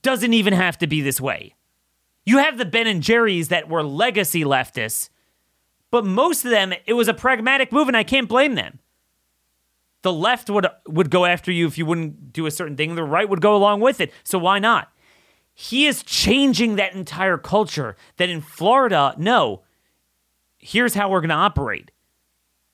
doesn't 0.00 0.32
even 0.32 0.52
have 0.52 0.78
to 0.78 0.86
be 0.86 1.00
this 1.00 1.20
way. 1.20 1.56
You 2.24 2.38
have 2.38 2.56
the 2.56 2.64
Ben 2.64 2.86
and 2.86 3.02
Jerry's 3.02 3.48
that 3.48 3.68
were 3.68 3.82
legacy 3.82 4.44
leftists, 4.44 5.08
but 5.90 6.04
most 6.04 6.44
of 6.44 6.50
them, 6.50 6.72
it 6.86 6.94
was 6.94 7.08
a 7.08 7.14
pragmatic 7.14 7.72
move, 7.72 7.88
and 7.88 7.96
I 7.96 8.02
can't 8.02 8.28
blame 8.28 8.54
them. 8.54 8.80
The 10.02 10.12
left 10.12 10.50
would 10.50 10.66
would 10.86 11.10
go 11.10 11.24
after 11.24 11.50
you 11.50 11.66
if 11.66 11.78
you 11.78 11.86
wouldn't 11.86 12.32
do 12.32 12.46
a 12.46 12.50
certain 12.50 12.76
thing. 12.76 12.94
The 12.94 13.02
right 13.02 13.28
would 13.28 13.40
go 13.40 13.56
along 13.56 13.80
with 13.80 14.00
it. 14.00 14.12
So 14.22 14.38
why 14.38 14.58
not? 14.58 14.92
He 15.52 15.86
is 15.86 16.02
changing 16.02 16.76
that 16.76 16.94
entire 16.94 17.38
culture. 17.38 17.96
That 18.18 18.28
in 18.28 18.40
Florida, 18.40 19.14
no, 19.16 19.62
here's 20.58 20.94
how 20.94 21.08
we're 21.08 21.22
going 21.22 21.30
to 21.30 21.34
operate. 21.34 21.90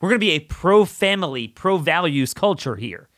We're 0.00 0.08
going 0.08 0.20
to 0.20 0.26
be 0.26 0.32
a 0.32 0.40
pro 0.40 0.84
family, 0.84 1.48
pro 1.48 1.78
values 1.78 2.34
culture 2.34 2.76
here. 2.76 3.08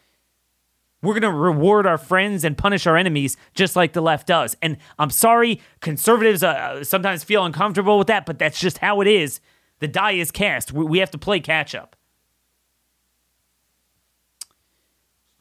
We're 1.03 1.19
going 1.19 1.33
to 1.33 1.39
reward 1.39 1.87
our 1.87 1.99
friends 1.99 2.45
and 2.45 2.57
punish 2.57 2.87
our 2.87 2.97
enemies 2.97 3.37
just 3.55 3.75
like 3.75 3.95
the 3.95 4.01
left 4.01 4.27
does. 4.27 4.57
And 4.63 4.77
I'm 4.99 5.11
sorry, 5.11 5.61
conservatives 5.81 6.43
uh, 6.43 6.85
sometimes 6.85 7.25
feel 7.25 7.45
uncomfortable 7.45 7.99
with 7.99 8.07
that, 8.09 8.27
but 8.27 8.39
that's 8.39 8.61
just 8.61 8.79
how 8.79 9.01
it 9.01 9.07
is. 9.07 9.41
The 9.85 9.89
die 9.89 10.13
is 10.13 10.31
cast. 10.31 10.73
We, 10.73 10.99
have 11.01 11.11
to 11.11 11.19
play 11.19 11.41
catch 11.41 11.75
up. 11.75 11.95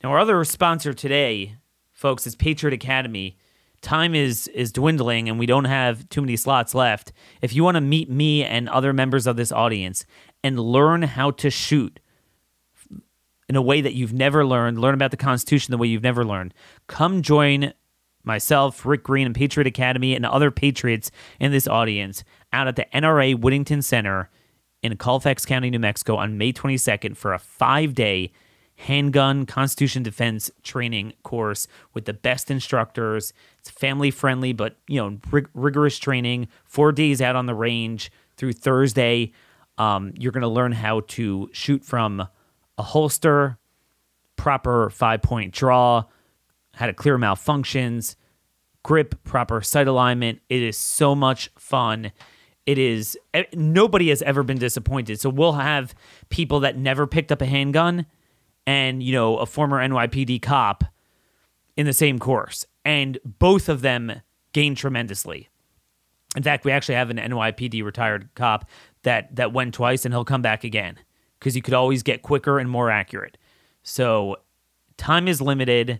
Now, 0.04 0.10
our 0.10 0.20
other 0.20 0.44
sponsor 0.44 0.92
today, 0.92 1.56
folks, 1.94 2.28
is 2.28 2.36
Patriot 2.36 2.74
Academy. 2.74 3.38
Time 3.80 4.14
is 4.14 4.50
is 4.50 4.74
dwindling, 4.74 5.30
and 5.30 5.40
we 5.40 5.46
don't 5.46 5.64
have 5.64 6.10
too 6.10 6.20
many 6.20 6.36
slots 6.36 6.76
left. 6.76 7.14
If 7.42 7.56
you 7.56 7.64
want 7.64 7.76
to 7.76 7.82
meet 7.82 8.10
me 8.10 8.44
and 8.44 8.68
other 8.68 8.92
members 8.92 9.28
of 9.28 9.38
this 9.38 9.54
audience 9.54 10.06
and 10.44 10.60
learn 10.60 11.04
how 11.04 11.32
to 11.32 11.50
shoot 11.50 12.02
in 13.48 13.56
a 13.56 13.62
way 13.62 13.80
that 13.80 13.94
you've 13.94 14.12
never 14.12 14.46
learned, 14.46 14.78
learn 14.78 14.94
about 14.94 15.12
the 15.12 15.16
Constitution 15.16 15.72
the 15.72 15.78
way 15.78 15.88
you've 15.88 16.04
never 16.04 16.26
learned, 16.26 16.54
come 16.88 17.22
join 17.22 17.72
myself, 18.24 18.86
Rick 18.86 19.04
Green, 19.04 19.26
and 19.26 19.36
Patriot 19.36 19.68
Academy, 19.68 20.16
and 20.16 20.26
other 20.26 20.52
patriots 20.52 21.12
in 21.40 21.52
this 21.52 21.68
audience 21.68 22.24
out 22.52 22.68
at 22.68 22.76
the 22.76 22.86
NRA 22.94 23.40
Whittington 23.40 23.82
Center 23.82 24.30
in 24.82 24.96
Colfax 24.98 25.46
County, 25.46 25.70
New 25.70 25.80
Mexico 25.80 26.18
on 26.18 26.38
May 26.38 26.52
22nd 26.54 27.16
for 27.16 27.34
a 27.34 27.40
five 27.40 27.94
day 27.94 28.32
handgun 28.76 29.46
Constitution 29.46 30.04
defense 30.04 30.52
training 30.64 31.14
course 31.24 31.68
with 31.94 32.06
the 32.06 32.14
best 32.14 32.52
instructors. 32.52 33.34
It's 33.60 33.70
family 33.70 34.12
friendly, 34.12 34.54
but 34.54 34.78
you 34.88 35.00
know 35.00 35.20
rig- 35.32 35.50
rigorous 35.54 35.98
training. 35.98 36.48
Four 36.66 36.92
days 36.92 37.22
out 37.22 37.36
on 37.36 37.46
the 37.46 37.56
range 37.56 38.12
through 38.36 38.54
Thursday. 38.54 39.32
Um, 39.78 40.14
you're 40.18 40.32
going 40.32 40.42
to 40.42 40.48
learn 40.48 40.72
how 40.72 41.02
to 41.02 41.50
shoot 41.54 41.84
from 41.84 42.28
a 42.78 42.84
holster, 42.84 43.58
proper 44.36 44.90
five 44.90 45.22
point 45.22 45.54
draw, 45.54 46.04
how 46.74 46.86
to 46.86 46.94
clear 46.94 47.18
malfunctions, 47.18 48.16
grip, 48.84 49.24
proper 49.24 49.62
sight 49.62 49.88
alignment. 49.88 50.42
It 50.50 50.62
is 50.62 50.78
so 50.78 51.16
much 51.16 51.50
fun. 51.58 52.12
It 52.66 52.78
is 52.78 53.18
nobody 53.54 54.10
has 54.10 54.22
ever 54.22 54.44
been 54.44 54.58
disappointed. 54.58 55.20
So 55.20 55.30
we'll 55.30 55.54
have 55.54 55.94
people 56.30 56.62
that 56.62 56.78
never 56.78 57.08
picked 57.08 57.32
up 57.32 57.42
a 57.42 57.46
handgun 57.46 58.06
and, 58.66 59.04
you 59.04 59.12
know, 59.12 59.38
a 59.38 59.46
former 59.46 59.80
NYPD 59.80 60.42
cop 60.42 60.84
in 61.76 61.86
the 61.86 61.94
same 61.94 62.20
course. 62.20 62.66
And 62.86 63.18
both 63.26 63.70
of 63.70 63.82
them 63.82 64.22
gain 64.54 64.76
tremendously. 64.76 65.50
In 66.36 66.44
fact, 66.44 66.66
we 66.66 66.72
actually 66.72 66.96
have 66.96 67.10
an 67.10 67.18
NYPD 67.18 67.84
retired 67.84 68.30
cop 68.36 68.70
that 69.04 69.36
that 69.36 69.54
went 69.54 69.74
twice 69.74 70.06
and 70.06 70.14
he'll 70.14 70.26
come 70.26 70.42
back 70.42 70.64
again 70.64 70.98
because 71.40 71.56
you 71.56 71.62
could 71.62 71.74
always 71.74 72.04
get 72.04 72.22
quicker 72.22 72.60
and 72.60 72.70
more 72.70 72.90
accurate. 72.90 73.38
So 73.84 74.38
time 74.98 75.28
is 75.28 75.42
limited, 75.42 76.00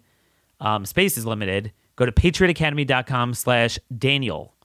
um, 0.64 0.86
space 0.86 1.18
is 1.18 1.26
limited. 1.26 1.72
Go 1.96 2.08
to 2.08 2.12
patriotacademy.com 2.12 3.36
slash 3.36 3.78
Daniel. 3.96 4.56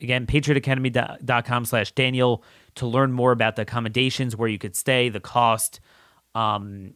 Again, 0.00 0.26
patriotacademy.com 0.26 1.64
slash 1.64 1.90
Daniel 1.92 2.44
to 2.76 2.86
learn 2.86 3.10
more 3.10 3.32
about 3.32 3.56
the 3.56 3.62
accommodations, 3.62 4.36
where 4.36 4.48
you 4.48 4.58
could 4.58 4.76
stay, 4.76 5.08
the 5.08 5.18
cost. 5.18 5.80
Um, 6.36 6.94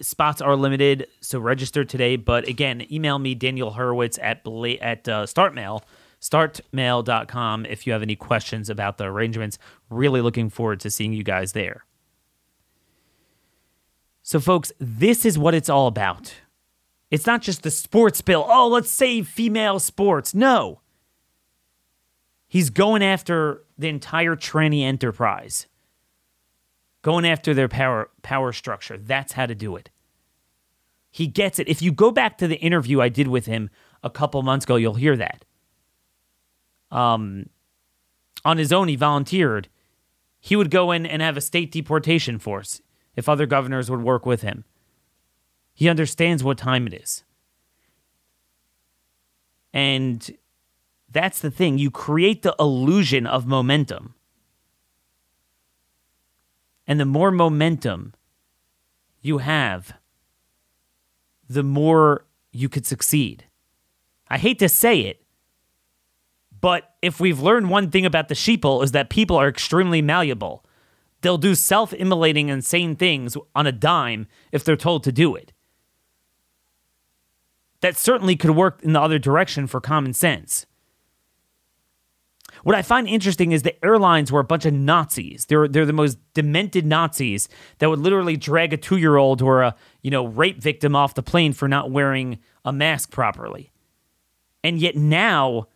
spots 0.00 0.40
are 0.40 0.56
limited, 0.56 1.08
so 1.20 1.38
register 1.38 1.84
today. 1.84 2.16
But 2.16 2.48
again, 2.48 2.86
email 2.90 3.18
me, 3.18 3.34
Daniel 3.34 3.72
Horowitz 3.72 4.18
at, 4.22 4.38
at 4.46 5.08
uh, 5.08 5.26
StartMail 5.26 5.82
startmail.com 6.20 7.66
if 7.66 7.86
you 7.86 7.92
have 7.92 8.02
any 8.02 8.16
questions 8.16 8.68
about 8.68 8.98
the 8.98 9.04
arrangements. 9.04 9.58
Really 9.88 10.20
looking 10.20 10.50
forward 10.50 10.80
to 10.80 10.90
seeing 10.90 11.12
you 11.12 11.22
guys 11.22 11.52
there. 11.52 11.84
So, 14.22 14.38
folks, 14.38 14.70
this 14.78 15.24
is 15.24 15.38
what 15.38 15.54
it's 15.54 15.68
all 15.68 15.86
about. 15.86 16.34
It's 17.10 17.26
not 17.26 17.42
just 17.42 17.62
the 17.62 17.70
sports 17.70 18.20
bill. 18.20 18.46
Oh, 18.48 18.68
let's 18.68 18.90
save 18.90 19.28
female 19.28 19.78
sports. 19.80 20.34
No. 20.34 20.80
He's 22.46 22.70
going 22.70 23.02
after 23.02 23.64
the 23.78 23.88
entire 23.88 24.36
tranny 24.36 24.82
enterprise, 24.82 25.66
going 27.02 27.24
after 27.24 27.54
their 27.54 27.68
power, 27.68 28.10
power 28.22 28.52
structure. 28.52 28.98
That's 28.98 29.32
how 29.32 29.46
to 29.46 29.54
do 29.54 29.76
it. 29.76 29.90
He 31.10 31.26
gets 31.26 31.58
it. 31.58 31.68
If 31.68 31.82
you 31.82 31.92
go 31.92 32.10
back 32.10 32.38
to 32.38 32.46
the 32.46 32.56
interview 32.56 33.00
I 33.00 33.08
did 33.08 33.28
with 33.28 33.46
him 33.46 33.70
a 34.02 34.10
couple 34.10 34.42
months 34.42 34.64
ago, 34.64 34.76
you'll 34.76 34.94
hear 34.94 35.16
that 35.16 35.44
um, 36.90 37.46
on 38.44 38.58
his 38.58 38.72
own, 38.72 38.88
he 38.88 38.96
volunteered. 38.96 39.68
He 40.40 40.56
would 40.56 40.70
go 40.70 40.90
in 40.90 41.06
and 41.06 41.22
have 41.22 41.36
a 41.36 41.40
state 41.40 41.70
deportation 41.70 42.38
force 42.38 42.80
if 43.14 43.28
other 43.28 43.46
governors 43.46 43.90
would 43.90 44.02
work 44.02 44.24
with 44.24 44.42
him. 44.42 44.64
He 45.80 45.88
understands 45.88 46.44
what 46.44 46.58
time 46.58 46.86
it 46.86 46.92
is. 46.92 47.24
And 49.72 50.30
that's 51.10 51.40
the 51.40 51.50
thing. 51.50 51.78
You 51.78 51.90
create 51.90 52.42
the 52.42 52.54
illusion 52.60 53.26
of 53.26 53.46
momentum. 53.46 54.14
And 56.86 57.00
the 57.00 57.06
more 57.06 57.30
momentum 57.30 58.12
you 59.22 59.38
have, 59.38 59.94
the 61.48 61.62
more 61.62 62.26
you 62.52 62.68
could 62.68 62.84
succeed. 62.84 63.46
I 64.28 64.36
hate 64.36 64.58
to 64.58 64.68
say 64.68 65.00
it, 65.00 65.24
but 66.60 66.94
if 67.00 67.20
we've 67.20 67.40
learned 67.40 67.70
one 67.70 67.90
thing 67.90 68.04
about 68.04 68.28
the 68.28 68.34
sheeple 68.34 68.84
is 68.84 68.92
that 68.92 69.08
people 69.08 69.36
are 69.36 69.48
extremely 69.48 70.02
malleable. 70.02 70.62
They'll 71.22 71.38
do 71.38 71.54
self-immolating 71.54 72.50
insane 72.50 72.96
things 72.96 73.34
on 73.54 73.66
a 73.66 73.72
dime 73.72 74.26
if 74.52 74.62
they're 74.62 74.76
told 74.76 75.04
to 75.04 75.12
do 75.12 75.34
it. 75.34 75.54
That 77.80 77.96
certainly 77.96 78.36
could 78.36 78.50
work 78.50 78.82
in 78.82 78.92
the 78.92 79.00
other 79.00 79.18
direction 79.18 79.66
for 79.66 79.80
common 79.80 80.12
sense. 80.12 80.66
What 82.62 82.76
I 82.76 82.82
find 82.82 83.08
interesting 83.08 83.52
is 83.52 83.62
the 83.62 83.84
airlines 83.84 84.30
were 84.30 84.40
a 84.40 84.44
bunch 84.44 84.66
of 84.66 84.74
Nazis. 84.74 85.46
They're 85.46 85.68
they're 85.68 85.86
the 85.86 85.92
most 85.92 86.18
demented 86.34 86.84
Nazis 86.84 87.48
that 87.78 87.88
would 87.88 88.00
literally 88.00 88.36
drag 88.36 88.72
a 88.72 88.76
two 88.76 88.98
year 88.98 89.16
old 89.16 89.40
or 89.40 89.62
a 89.62 89.74
you 90.02 90.10
know 90.10 90.26
rape 90.26 90.60
victim 90.60 90.94
off 90.94 91.14
the 91.14 91.22
plane 91.22 91.52
for 91.52 91.68
not 91.68 91.90
wearing 91.90 92.38
a 92.64 92.72
mask 92.72 93.10
properly. 93.10 93.70
And 94.62 94.78
yet 94.78 94.96
now 94.96 95.68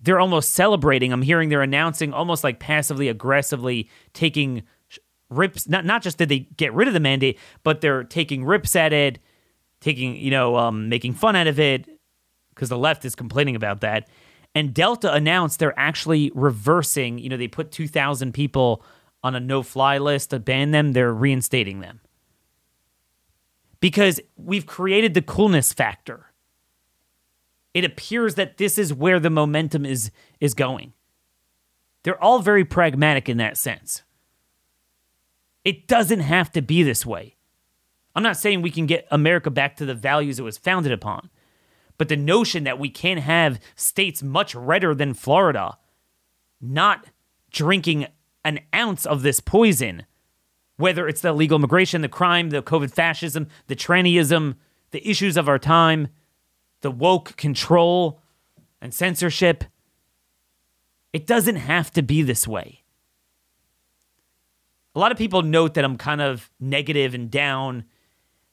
they're 0.00 0.20
almost 0.20 0.52
celebrating. 0.52 1.12
I'm 1.12 1.22
hearing 1.22 1.48
they're 1.48 1.62
announcing 1.62 2.12
almost 2.12 2.42
like 2.42 2.58
passively 2.58 3.08
aggressively 3.08 3.88
taking 4.12 4.64
rips. 5.30 5.68
Not 5.68 5.84
not 5.84 6.02
just 6.02 6.18
did 6.18 6.28
they 6.28 6.40
get 6.40 6.72
rid 6.74 6.88
of 6.88 6.94
the 6.94 7.00
mandate, 7.00 7.38
but 7.62 7.80
they're 7.80 8.04
taking 8.04 8.44
rips 8.44 8.74
at 8.74 8.92
it, 8.92 9.18
taking 9.82 10.16
you 10.16 10.30
know 10.30 10.56
um, 10.56 10.88
making 10.88 11.12
fun 11.12 11.36
out 11.36 11.46
of 11.46 11.60
it 11.60 11.86
because 12.54 12.70
the 12.70 12.78
left 12.78 13.04
is 13.04 13.14
complaining 13.14 13.56
about 13.56 13.82
that. 13.82 14.08
And 14.54 14.72
Delta 14.72 15.12
announced 15.12 15.58
they're 15.58 15.78
actually 15.78 16.30
reversing. 16.34 17.18
You 17.18 17.30
know, 17.30 17.38
they 17.38 17.48
put 17.48 17.70
2,000 17.70 18.32
people 18.32 18.84
on 19.22 19.34
a 19.34 19.40
no-fly 19.40 19.96
list 19.96 20.28
to 20.30 20.38
ban 20.38 20.72
them. 20.72 20.92
They're 20.92 21.14
reinstating 21.14 21.80
them 21.80 22.00
because 23.80 24.20
we've 24.36 24.66
created 24.66 25.14
the 25.14 25.22
coolness 25.22 25.72
factor 25.72 26.32
it 27.74 27.84
appears 27.84 28.34
that 28.34 28.58
this 28.58 28.78
is 28.78 28.92
where 28.92 29.18
the 29.18 29.30
momentum 29.30 29.86
is 29.86 30.10
is 30.40 30.54
going. 30.54 30.92
They're 32.02 32.22
all 32.22 32.40
very 32.40 32.64
pragmatic 32.64 33.28
in 33.28 33.36
that 33.38 33.56
sense. 33.56 34.02
It 35.64 35.86
doesn't 35.86 36.20
have 36.20 36.50
to 36.52 36.62
be 36.62 36.82
this 36.82 37.06
way. 37.06 37.36
I'm 38.14 38.22
not 38.22 38.36
saying 38.36 38.62
we 38.62 38.70
can 38.70 38.86
get 38.86 39.06
America 39.10 39.50
back 39.50 39.76
to 39.76 39.86
the 39.86 39.94
values 39.94 40.38
it 40.38 40.42
was 40.42 40.58
founded 40.58 40.92
upon, 40.92 41.30
but 41.98 42.08
the 42.08 42.16
notion 42.16 42.64
that 42.64 42.78
we 42.78 42.90
can 42.90 43.18
have 43.18 43.58
states 43.74 44.22
much 44.22 44.54
redder 44.54 44.94
than 44.94 45.14
Florida 45.14 45.78
not 46.60 47.06
drinking 47.50 48.06
an 48.44 48.60
ounce 48.74 49.06
of 49.06 49.22
this 49.22 49.40
poison, 49.40 50.06
whether 50.76 51.08
it's 51.08 51.20
the 51.20 51.28
illegal 51.28 51.56
immigration, 51.56 52.02
the 52.02 52.08
crime, 52.08 52.50
the 52.50 52.62
COVID 52.62 52.92
fascism, 52.92 53.48
the 53.66 53.76
trannyism, 53.76 54.56
the 54.90 55.06
issues 55.08 55.36
of 55.36 55.48
our 55.48 55.58
time, 55.58 56.08
the 56.80 56.90
woke 56.90 57.36
control 57.36 58.20
and 58.80 58.92
censorship. 58.92 59.64
It 61.12 61.26
doesn't 61.26 61.56
have 61.56 61.90
to 61.92 62.02
be 62.02 62.22
this 62.22 62.48
way. 62.48 62.82
A 64.94 64.98
lot 64.98 65.12
of 65.12 65.18
people 65.18 65.42
note 65.42 65.74
that 65.74 65.84
I'm 65.84 65.96
kind 65.96 66.20
of 66.20 66.50
negative 66.60 67.14
and 67.14 67.30
down, 67.30 67.84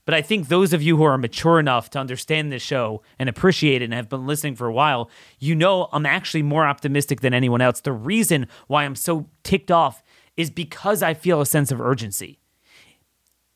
but 0.10 0.16
I 0.16 0.24
think 0.24 0.48
those 0.48 0.74
of 0.74 0.82
you 0.82 0.98
who 0.98 1.04
are 1.04 1.20
mature 1.20 1.60
enough 1.60 1.92
to 1.92 2.00
understand 2.00 2.52
this 2.52 2.64
show 2.64 3.04
and 3.20 3.30
appreciate 3.30 3.84
it 3.84 3.86
and 3.86 3.94
have 3.94 4.10
been 4.10 4.26
listening 4.26 4.56
for 4.56 4.66
a 4.66 4.74
while, 4.74 5.08
you 5.38 5.54
know 5.54 5.88
I'm 5.92 6.08
actually 6.08 6.42
more 6.42 6.66
optimistic 6.66 7.22
than 7.22 7.32
anyone 7.32 7.62
else. 7.62 7.80
The 7.80 7.92
reason 7.92 8.48
why 8.66 8.86
I'm 8.86 8.96
so 8.96 9.28
ticked 9.44 9.70
off 9.70 10.02
is 10.36 10.50
because 10.50 11.04
I 11.04 11.14
feel 11.14 11.42
a 11.42 11.46
sense 11.46 11.72
of 11.72 11.80
urgency. 11.80 12.40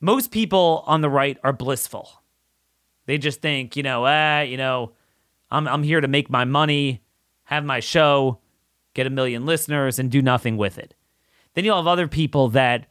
Most 0.00 0.30
people 0.30 0.84
on 0.86 1.00
the 1.00 1.10
right 1.10 1.36
are 1.42 1.52
blissful. 1.52 2.22
They 3.06 3.18
just 3.18 3.42
think, 3.42 3.74
you 3.74 3.82
know, 3.82 4.06
ah, 4.06 4.42
you 4.42 4.56
know, 4.56 4.92
I'm 5.50 5.66
I'm 5.66 5.82
here 5.82 6.00
to 6.00 6.06
make 6.06 6.30
my 6.30 6.44
money, 6.44 7.02
have 7.46 7.64
my 7.64 7.80
show, 7.80 8.38
get 8.94 9.08
a 9.08 9.10
million 9.10 9.44
listeners, 9.44 9.98
and 9.98 10.08
do 10.08 10.22
nothing 10.22 10.56
with 10.56 10.78
it. 10.78 10.94
Then 11.54 11.64
you'll 11.64 11.78
have 11.78 11.88
other 11.88 12.06
people 12.06 12.50
that 12.50 12.86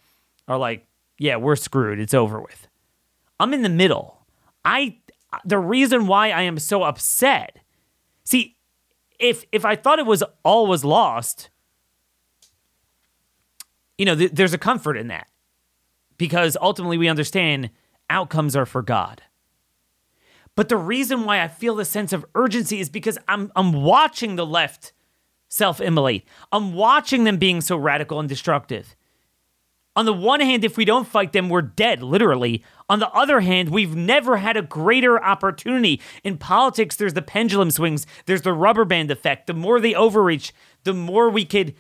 are 0.50 0.58
like, 0.58 0.86
yeah, 1.18 1.38
we're 1.38 1.56
screwed. 1.56 2.02
It's 2.02 2.14
over 2.14 2.42
with. 2.42 2.68
I'm 3.44 3.54
in 3.54 3.62
the 3.62 3.68
middle. 3.68 4.26
I 4.64 5.00
the 5.44 5.58
reason 5.58 6.08
why 6.08 6.30
I 6.32 6.44
am 6.44 6.58
so 6.58 6.84
upset. 6.84 7.60
See, 8.24 8.56
if 9.20 9.44
if 9.52 9.66
I 9.66 9.76
thought 9.76 10.00
it 10.00 10.06
was 10.06 10.24
all 10.44 10.66
was 10.66 10.86
lost, 10.86 11.50
you 13.98 14.06
know, 14.06 14.16
th- 14.16 14.32
there's 14.32 14.54
a 14.54 14.58
comfort 14.58 14.96
in 14.96 15.08
that. 15.08 15.28
Because 16.18 16.56
ultimately 16.62 16.98
we 16.98 17.10
understand 17.10 17.70
outcomes 18.10 18.56
are 18.56 18.66
for 18.66 18.82
God. 18.82 19.22
But 20.56 20.70
the 20.70 20.78
reason 20.78 21.26
why 21.26 21.42
I 21.42 21.50
feel 21.50 21.76
the 21.76 21.84
sense 21.84 22.14
of 22.14 22.26
urgency 22.36 22.80
is 22.80 22.88
because 22.88 23.18
I'm 23.28 23.52
I'm 23.58 23.74
watching 23.74 24.38
the 24.38 24.46
left 24.46 24.94
self-immolate. 25.50 26.26
I'm 26.54 26.74
watching 26.74 27.26
them 27.26 27.36
being 27.36 27.60
so 27.60 27.76
radical 27.76 28.22
and 28.22 28.30
destructive. 28.30 28.96
On 29.96 30.06
the 30.06 30.14
one 30.14 30.40
hand, 30.40 30.66
if 30.66 30.76
we 30.76 30.86
don't 30.86 31.08
fight 31.08 31.34
them, 31.34 31.50
we're 31.50 31.62
dead, 31.62 32.02
literally. 32.02 32.64
On 32.90 33.00
the 33.00 33.12
other 33.12 33.42
hand, 33.42 33.70
we've 33.70 33.96
never 33.96 34.38
had 34.38 34.58
a 34.58 34.64
greater 34.64 35.24
opportunity. 35.24 36.02
In 36.24 36.38
politics, 36.38 36.96
there's 36.96 37.14
the 37.14 37.22
pendulum 37.22 37.70
swings, 37.70 38.08
there's 38.26 38.42
the 38.42 38.54
rubber 38.54 38.86
band 38.86 39.12
effect. 39.12 39.46
The 39.46 39.54
more 39.54 39.80
they 39.80 39.94
overreach, 39.94 40.52
the 40.84 40.94
more 40.94 41.30
we 41.30 41.46
could 41.46 41.76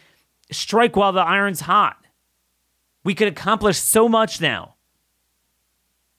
strike 0.51 0.95
while 0.95 1.11
the 1.11 1.21
iron's 1.21 1.61
hot. 1.61 1.97
We 3.03 3.15
could 3.15 3.27
accomplish 3.27 3.79
so 3.79 4.07
much 4.07 4.39
now, 4.39 4.75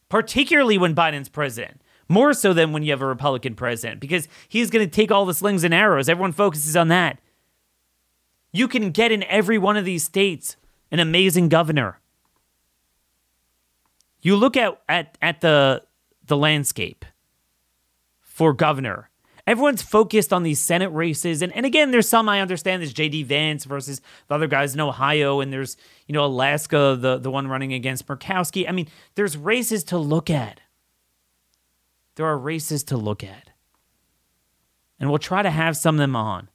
particularly 0.09 0.76
when 0.78 0.94
Biden's 0.94 1.28
president. 1.28 1.80
More 2.07 2.35
so 2.35 2.52
than 2.52 2.72
when 2.72 2.83
you 2.83 2.90
have 2.90 3.00
a 3.00 3.07
Republican 3.07 3.54
president, 3.54 3.98
because 4.00 4.28
he's 4.48 4.68
going 4.68 4.85
to 4.85 4.90
take 4.90 5.11
all 5.11 5.24
the 5.24 5.33
slings 5.33 5.64
and 5.64 5.72
arrows. 5.72 6.09
Everyone 6.09 6.33
focuses 6.33 6.76
on 6.76 6.88
that. 6.88 7.18
You 8.52 8.68
can 8.68 8.90
get 8.90 9.11
in 9.11 9.22
every 9.24 9.57
one 9.57 9.78
of 9.78 9.87
these 9.87 10.04
states 10.04 10.59
an 10.94 11.00
amazing 11.00 11.48
governor. 11.48 11.98
You 14.22 14.37
look 14.37 14.57
at, 14.57 14.80
at, 14.88 15.18
at 15.20 15.40
the, 15.40 15.83
the 16.24 16.37
landscape 16.37 17.04
for 18.20 18.52
governor. 18.52 19.11
Everyone's 19.44 19.83
focused 19.83 20.33
on 20.33 20.44
these 20.44 20.61
Senate 20.61 20.90
races. 20.90 21.42
And, 21.42 21.52
and 21.52 21.66
again, 21.66 21.90
there's 21.90 22.09
some 22.09 22.28
I 22.28 22.40
understand. 22.40 22.80
There's 22.80 22.92
J.D. 22.92 23.24
Vance 23.24 23.64
versus 23.64 24.00
the 24.28 24.35
other 24.37 24.46
guys 24.46 24.72
in 24.72 24.80
Ohio. 24.80 25.40
And 25.40 25.52
there's, 25.52 25.76
you 26.07 26.12
know, 26.12 26.24
Alaska, 26.24 26.96
the, 26.98 27.18
the 27.18 27.30
one 27.30 27.48
running 27.48 27.72
against 27.72 28.07
Murkowski. 28.07 28.68
I 28.68 28.70
mean, 28.70 28.87
there's 29.16 29.37
races 29.37 29.83
to 29.85 29.98
look 29.98 30.30
at. 30.30 30.61
There 32.14 32.26
are 32.26 32.38
races 32.38 32.85
to 32.85 32.96
look 32.96 33.24
at. 33.24 33.50
And 35.00 35.11
we'll 35.11 35.18
try 35.18 35.42
to 35.42 35.50
have 35.50 35.76
some 35.76 35.96
of 35.96 35.98
them 35.98 36.14
on. 36.14 36.48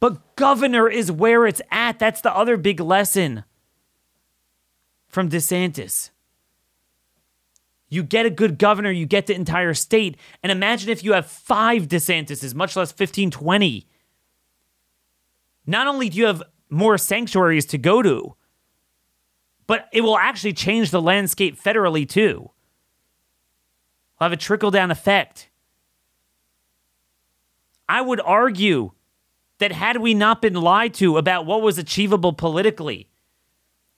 But 0.00 0.36
governor 0.36 0.88
is 0.88 1.12
where 1.12 1.46
it's 1.46 1.62
at. 1.70 1.98
That's 1.98 2.22
the 2.22 2.34
other 2.34 2.56
big 2.56 2.80
lesson 2.80 3.44
from 5.08 5.28
DeSantis. 5.28 6.10
You 7.88 8.02
get 8.02 8.24
a 8.24 8.30
good 8.30 8.58
governor, 8.58 8.90
you 8.90 9.04
get 9.04 9.26
the 9.26 9.34
entire 9.34 9.74
state. 9.74 10.16
And 10.42 10.50
imagine 10.50 10.90
if 10.90 11.04
you 11.04 11.12
have 11.12 11.26
five 11.26 11.88
DeSantises, 11.88 12.54
much 12.54 12.76
less 12.76 12.92
15, 12.92 13.30
20. 13.30 13.86
Not 15.66 15.86
only 15.86 16.08
do 16.08 16.18
you 16.18 16.26
have 16.26 16.42
more 16.70 16.96
sanctuaries 16.96 17.66
to 17.66 17.78
go 17.78 18.00
to, 18.00 18.36
but 19.66 19.88
it 19.92 20.00
will 20.00 20.16
actually 20.16 20.52
change 20.52 20.90
the 20.90 21.02
landscape 21.02 21.60
federally 21.60 22.08
too 22.08 22.50
will 24.20 24.26
have 24.26 24.32
a 24.32 24.36
trickle 24.36 24.70
down 24.70 24.90
effect. 24.90 25.48
I 27.88 28.02
would 28.02 28.20
argue 28.20 28.92
that 29.60 29.72
had 29.72 29.98
we 29.98 30.12
not 30.12 30.42
been 30.42 30.54
lied 30.54 30.92
to 30.94 31.16
about 31.16 31.46
what 31.46 31.62
was 31.62 31.78
achievable 31.78 32.32
politically, 32.32 33.08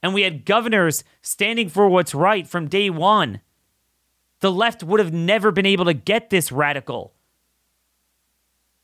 and 0.02 0.12
we 0.12 0.22
had 0.22 0.44
governors 0.44 1.02
standing 1.22 1.68
for 1.68 1.88
what's 1.88 2.14
right 2.14 2.46
from 2.46 2.68
day 2.68 2.90
one, 2.90 3.40
the 4.40 4.52
left 4.52 4.82
would 4.82 5.00
have 5.00 5.12
never 5.12 5.50
been 5.50 5.66
able 5.66 5.84
to 5.86 5.94
get 5.94 6.30
this 6.30 6.52
radical 6.52 7.14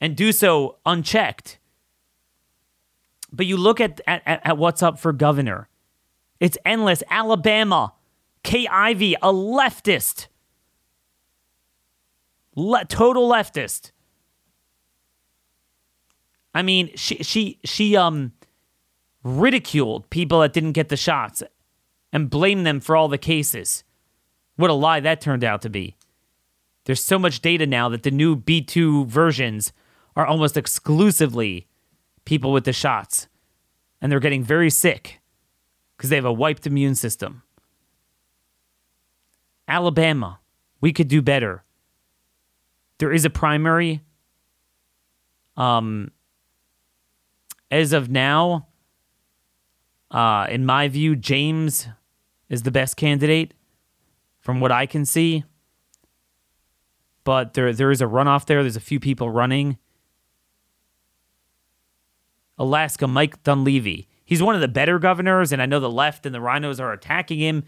and 0.00 0.16
do 0.16 0.32
so 0.32 0.76
unchecked. 0.86 1.58
But 3.32 3.46
you 3.46 3.56
look 3.56 3.80
at, 3.80 4.00
at, 4.06 4.22
at 4.26 4.56
what's 4.56 4.82
up 4.82 4.98
for 4.98 5.12
governor. 5.12 5.68
It's 6.40 6.56
endless. 6.64 7.02
Alabama, 7.10 7.92
Kay 8.42 8.66
Ivey, 8.68 9.14
a 9.16 9.32
leftist 9.32 10.28
Le- 12.58 12.84
total 12.84 13.28
leftist. 13.28 13.92
I 16.58 16.62
mean, 16.62 16.90
she 16.96 17.22
she 17.22 17.60
she 17.62 17.96
um 17.96 18.32
ridiculed 19.22 20.10
people 20.10 20.40
that 20.40 20.52
didn't 20.52 20.72
get 20.72 20.88
the 20.88 20.96
shots 20.96 21.40
and 22.12 22.28
blamed 22.28 22.66
them 22.66 22.80
for 22.80 22.96
all 22.96 23.06
the 23.06 23.16
cases. 23.16 23.84
What 24.56 24.68
a 24.68 24.72
lie 24.72 24.98
that 24.98 25.20
turned 25.20 25.44
out 25.44 25.62
to 25.62 25.70
be. 25.70 25.96
There's 26.84 27.04
so 27.04 27.16
much 27.16 27.42
data 27.42 27.64
now 27.64 27.88
that 27.90 28.02
the 28.02 28.10
new 28.10 28.34
B2 28.34 29.06
versions 29.06 29.72
are 30.16 30.26
almost 30.26 30.56
exclusively 30.56 31.68
people 32.24 32.50
with 32.50 32.64
the 32.64 32.72
shots. 32.72 33.28
And 34.00 34.10
they're 34.10 34.18
getting 34.18 34.42
very 34.42 34.68
sick 34.68 35.20
because 35.96 36.10
they 36.10 36.16
have 36.16 36.24
a 36.24 36.32
wiped 36.32 36.66
immune 36.66 36.96
system. 36.96 37.42
Alabama, 39.68 40.40
we 40.80 40.92
could 40.92 41.06
do 41.06 41.22
better. 41.22 41.62
There 42.98 43.12
is 43.12 43.24
a 43.24 43.30
primary. 43.30 44.02
Um, 45.56 46.10
as 47.70 47.92
of 47.92 48.08
now, 48.08 48.68
uh, 50.10 50.46
in 50.48 50.64
my 50.64 50.88
view, 50.88 51.16
James 51.16 51.88
is 52.48 52.62
the 52.62 52.70
best 52.70 52.96
candidate 52.96 53.54
from 54.40 54.60
what 54.60 54.72
I 54.72 54.86
can 54.86 55.04
see. 55.04 55.44
But 57.24 57.54
there 57.54 57.72
there 57.72 57.90
is 57.90 58.00
a 58.00 58.06
runoff 58.06 58.46
there. 58.46 58.62
There's 58.62 58.76
a 58.76 58.80
few 58.80 58.98
people 58.98 59.30
running. 59.30 59.76
Alaska, 62.58 63.06
Mike 63.06 63.42
Dunleavy. 63.42 64.08
He's 64.24 64.42
one 64.42 64.54
of 64.54 64.60
the 64.60 64.68
better 64.68 64.98
governors, 64.98 65.52
and 65.52 65.62
I 65.62 65.66
know 65.66 65.78
the 65.78 65.90
left 65.90 66.26
and 66.26 66.34
the 66.34 66.40
RINOs 66.40 66.80
are 66.80 66.92
attacking 66.92 67.38
him. 67.38 67.64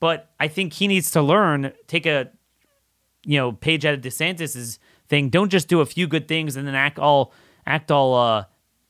But 0.00 0.30
I 0.40 0.48
think 0.48 0.72
he 0.72 0.88
needs 0.88 1.10
to 1.12 1.22
learn, 1.22 1.72
take 1.86 2.04
a 2.04 2.30
you 3.24 3.38
know, 3.38 3.52
page 3.52 3.84
out 3.84 3.94
of 3.94 4.00
DeSantis's 4.00 4.78
thing. 5.08 5.30
Don't 5.30 5.50
just 5.50 5.68
do 5.68 5.80
a 5.80 5.86
few 5.86 6.06
good 6.06 6.28
things 6.28 6.56
and 6.56 6.66
then 6.66 6.74
act 6.74 6.98
all 6.98 7.32
act 7.66 7.90
all 7.90 8.14
uh, 8.14 8.44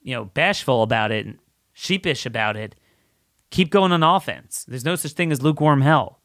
you 0.05 0.15
know, 0.15 0.27
bashful 0.27 0.83
about 0.83 1.11
it 1.11 1.27
and 1.27 1.39
sheepish 1.73 2.25
about 2.25 2.57
it. 2.57 2.77
Keep 3.51 3.71
going 3.71 3.91
on 3.91 4.03
offense. 4.03 4.65
There's 4.69 4.85
no 4.85 4.95
such 4.95 5.13
thing 5.13 5.33
as 5.33 5.43
lukewarm 5.43 5.81
hell. 5.81 6.21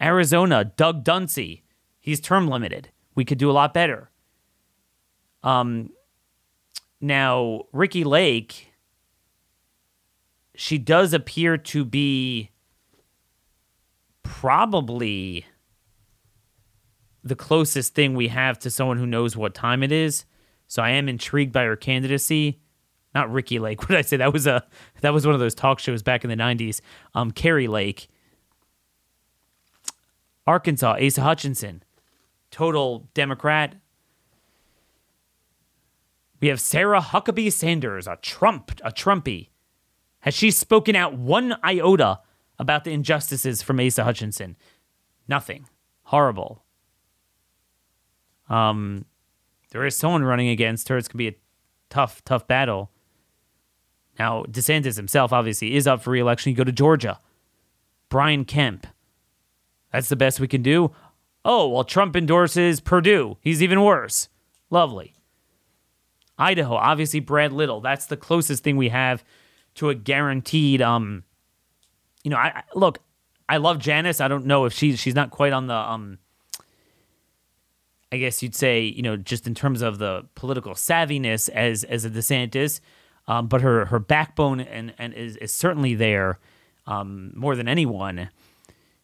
Arizona, 0.00 0.64
Doug 0.64 1.04
Ducey, 1.04 1.62
he's 1.98 2.20
term 2.20 2.48
limited. 2.48 2.88
We 3.14 3.24
could 3.24 3.38
do 3.38 3.50
a 3.50 3.52
lot 3.52 3.74
better. 3.74 4.10
Um, 5.42 5.90
now 7.00 7.64
Kari 7.72 8.04
Lake, 8.04 8.72
she 10.54 10.78
does 10.78 11.12
appear 11.12 11.58
to 11.58 11.84
be 11.84 12.50
probably 14.22 15.44
the 17.24 17.34
closest 17.34 17.94
thing 17.94 18.14
we 18.14 18.28
have 18.28 18.58
to 18.60 18.70
someone 18.70 18.96
who 18.96 19.06
knows 19.06 19.36
what 19.36 19.54
time 19.54 19.82
it 19.82 19.92
is. 19.92 20.24
So 20.70 20.84
I 20.84 20.90
am 20.90 21.08
intrigued 21.08 21.52
by 21.52 21.64
her 21.64 21.74
candidacy. 21.74 22.60
Not 23.12 23.30
Ricki 23.32 23.58
Lake. 23.58 23.80
What 23.80 23.88
did 23.88 23.96
I 23.96 24.02
say? 24.02 24.16
That 24.18 24.32
was 24.32 24.46
a 24.46 24.64
that 25.00 25.12
was 25.12 25.26
one 25.26 25.34
of 25.34 25.40
those 25.40 25.54
talk 25.54 25.80
shows 25.80 26.00
back 26.00 26.22
in 26.22 26.30
the 26.30 26.36
'90s. 26.36 26.80
Um, 27.12 27.32
Kari 27.32 27.66
Lake, 27.66 28.08
Arkansas, 30.46 30.96
Asa 31.04 31.22
Hutchinson, 31.22 31.82
total 32.52 33.08
Democrat. 33.14 33.74
We 36.40 36.46
have 36.46 36.60
Sarah 36.60 37.00
Huckabee 37.00 37.52
Sanders, 37.52 38.06
a 38.06 38.16
Trump, 38.22 38.70
a 38.84 38.92
Trumpy. 38.92 39.48
Has 40.20 40.34
she 40.34 40.52
spoken 40.52 40.94
out 40.94 41.14
one 41.14 41.56
iota 41.64 42.20
about 42.60 42.84
the 42.84 42.92
injustices 42.92 43.60
from 43.60 43.80
Asa 43.80 44.04
Hutchinson? 44.04 44.56
Nothing. 45.26 45.66
Horrible. 46.04 46.64
Um, 48.48 49.04
there 49.70 49.84
is 49.86 49.96
someone 49.96 50.24
running 50.24 50.48
against 50.48 50.88
her. 50.88 50.96
It's 50.96 51.08
gonna 51.08 51.18
be 51.18 51.28
a 51.28 51.36
tough, 51.88 52.24
tough 52.24 52.46
battle. 52.46 52.90
Now, 54.18 54.44
DeSantis 54.44 54.96
himself 54.96 55.32
obviously 55.32 55.74
is 55.74 55.86
up 55.86 56.02
for 56.02 56.10
reelection. 56.10 56.50
You 56.50 56.56
go 56.56 56.64
to 56.64 56.72
Georgia. 56.72 57.20
Brian 58.08 58.44
Kemp. 58.44 58.86
That's 59.92 60.08
the 60.08 60.16
best 60.16 60.40
we 60.40 60.48
can 60.48 60.62
do. 60.62 60.92
Oh, 61.44 61.68
well, 61.68 61.84
Trump 61.84 62.16
endorses 62.16 62.80
Perdue. 62.80 63.38
He's 63.40 63.62
even 63.62 63.82
worse. 63.82 64.28
Lovely. 64.68 65.14
Idaho, 66.38 66.74
obviously 66.74 67.20
Brad 67.20 67.52
Little. 67.52 67.80
That's 67.80 68.06
the 68.06 68.16
closest 68.16 68.64
thing 68.64 68.76
we 68.76 68.88
have 68.88 69.24
to 69.76 69.88
a 69.90 69.94
guaranteed 69.94 70.82
um 70.82 71.24
you 72.22 72.30
know, 72.30 72.36
I 72.36 72.64
look, 72.74 72.98
I 73.48 73.56
love 73.56 73.78
Janice. 73.78 74.20
I 74.20 74.28
don't 74.28 74.46
know 74.46 74.66
if 74.66 74.72
she's 74.72 74.98
she's 74.98 75.14
not 75.14 75.30
quite 75.30 75.52
on 75.52 75.66
the 75.66 75.74
um 75.74 76.18
I 78.12 78.18
guess 78.18 78.42
you'd 78.42 78.54
say, 78.54 78.82
you 78.82 79.02
know, 79.02 79.16
just 79.16 79.46
in 79.46 79.54
terms 79.54 79.82
of 79.82 79.98
the 79.98 80.26
political 80.34 80.74
savviness 80.74 81.48
as 81.48 81.84
as 81.84 82.04
a 82.04 82.10
DeSantis, 82.10 82.80
um, 83.28 83.46
but 83.46 83.60
her 83.60 83.86
her 83.86 83.98
backbone 83.98 84.60
and 84.60 84.92
and 84.98 85.14
is, 85.14 85.36
is 85.36 85.52
certainly 85.52 85.94
there 85.94 86.38
um, 86.86 87.32
more 87.34 87.54
than 87.54 87.68
anyone. 87.68 88.28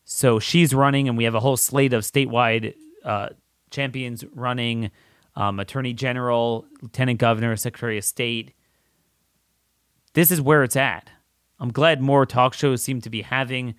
So 0.04 0.38
she's 0.38 0.72
running, 0.74 1.08
and 1.08 1.16
we 1.16 1.24
have 1.24 1.34
a 1.34 1.40
whole 1.40 1.56
slate 1.56 1.92
of 1.92 2.02
statewide 2.02 2.74
uh, 3.04 3.30
champions 3.70 4.24
running, 4.34 4.90
um, 5.34 5.58
attorney 5.60 5.92
general, 5.92 6.64
lieutenant 6.82 7.18
governor, 7.18 7.56
secretary 7.56 7.98
of 7.98 8.04
state. 8.04 8.52
This 10.14 10.30
is 10.30 10.40
where 10.40 10.62
it's 10.62 10.76
at. 10.76 11.10
I'm 11.58 11.72
glad 11.72 12.00
more 12.00 12.24
talk 12.26 12.54
shows 12.54 12.82
seem 12.82 13.00
to 13.02 13.10
be 13.10 13.22
having 13.22 13.74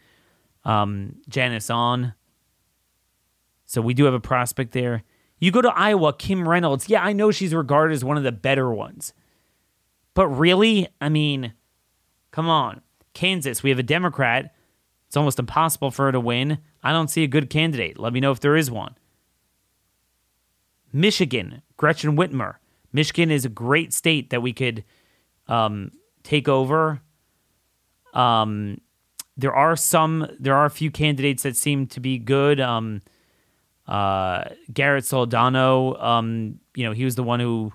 um, 0.66 1.16
Janice 1.30 1.70
on. 1.70 2.13
So 3.66 3.82
we 3.82 3.94
do 3.94 4.06
have 4.06 4.13
a 4.13 4.20
prospect 4.20 4.72
there. 4.72 5.04
You 5.39 5.52
go 5.52 5.62
to 5.62 5.69
Iowa, 5.69 6.13
Kim 6.13 6.47
Reynolds. 6.47 6.89
Yeah, 6.89 7.04
I 7.04 7.13
know 7.13 7.32
she's 7.32 7.54
regarded 7.54 7.93
as 7.93 8.04
one 8.04 8.17
of 8.17 8.23
the 8.23 8.32
better 8.32 8.71
ones. 8.71 9.13
But 10.13 10.28
really, 10.28 10.88
I 11.00 11.10
mean, 11.10 11.54
come 12.32 12.50
on. 12.50 12.82
Kansas, 13.13 13.62
we 13.62 13.69
have 13.69 13.80
a 13.80 13.84
Democrat 13.84 14.54
it's 15.08 15.15
almost 15.15 15.39
impossible 15.39 15.91
for 15.91 16.06
her 16.06 16.12
to 16.12 16.19
win. 16.19 16.60
I 16.84 16.91
don't 16.91 17.10
see 17.10 17.23
a 17.23 17.28
good 17.28 17.50
candidate. 17.50 17.97
Let 17.97 18.13
me 18.13 18.19
know 18.19 18.32
if 18.32 18.41
there 18.41 18.58
is 18.58 18.69
one. 18.69 18.95
Michigan, 20.91 21.62
Gretchen 21.78 22.17
Whitmer. 22.17 22.56
Michigan 22.91 23.32
is 23.32 23.45
a 23.45 23.50
great 23.50 23.93
state 23.93 24.30
that 24.32 24.41
we 24.41 24.54
could 24.54 24.84
um, 25.47 25.91
take 26.23 26.47
over. 26.47 27.02
Um, 28.13 28.82
there 29.38 29.54
are 29.54 29.76
some, 29.76 30.28
there 30.39 30.56
are 30.56 30.65
a 30.65 30.69
few 30.69 30.91
candidates 30.91 31.43
that 31.43 31.56
seem 31.56 31.88
to 31.88 32.00
be 32.00 32.17
good. 32.17 32.60
Um, 32.60 33.02
uh, 33.88 34.45
Garrett 34.73 35.06
Soldano, 35.06 36.02
um, 36.02 36.60
you 36.76 36.86
know, 36.86 36.91
he 36.91 37.06
was 37.06 37.15
the 37.15 37.23
one 37.23 37.39
who 37.39 37.71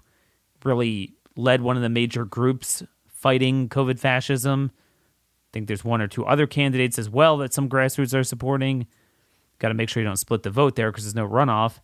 really 0.65 1.15
led 1.37 1.63
one 1.63 1.77
of 1.77 1.83
the 1.83 1.89
major 1.89 2.25
groups 2.25 2.83
fighting 3.07 3.69
COVID 3.69 3.99
fascism 3.99 4.71
I 5.53 5.53
think 5.53 5.67
there's 5.67 5.85
one 5.85 6.01
or 6.01 6.09
two 6.09 6.25
other 6.25 6.47
candidates 6.47 6.99
as 6.99 7.11
well 7.11 7.37
that 7.39 7.53
some 7.53 7.69
grassroots 7.69 8.19
are 8.19 8.25
supporting. 8.25 8.87
Got 9.59 9.69
to 9.69 9.75
make 9.75 9.91
sure 9.91 10.03
you 10.03 10.09
don't 10.09 10.17
split 10.17 10.45
the 10.45 10.51
vote 10.51 10.77
there 10.77 10.91
because 10.91 11.05
there's 11.05 11.15
no 11.15 11.29
runoff. 11.29 11.81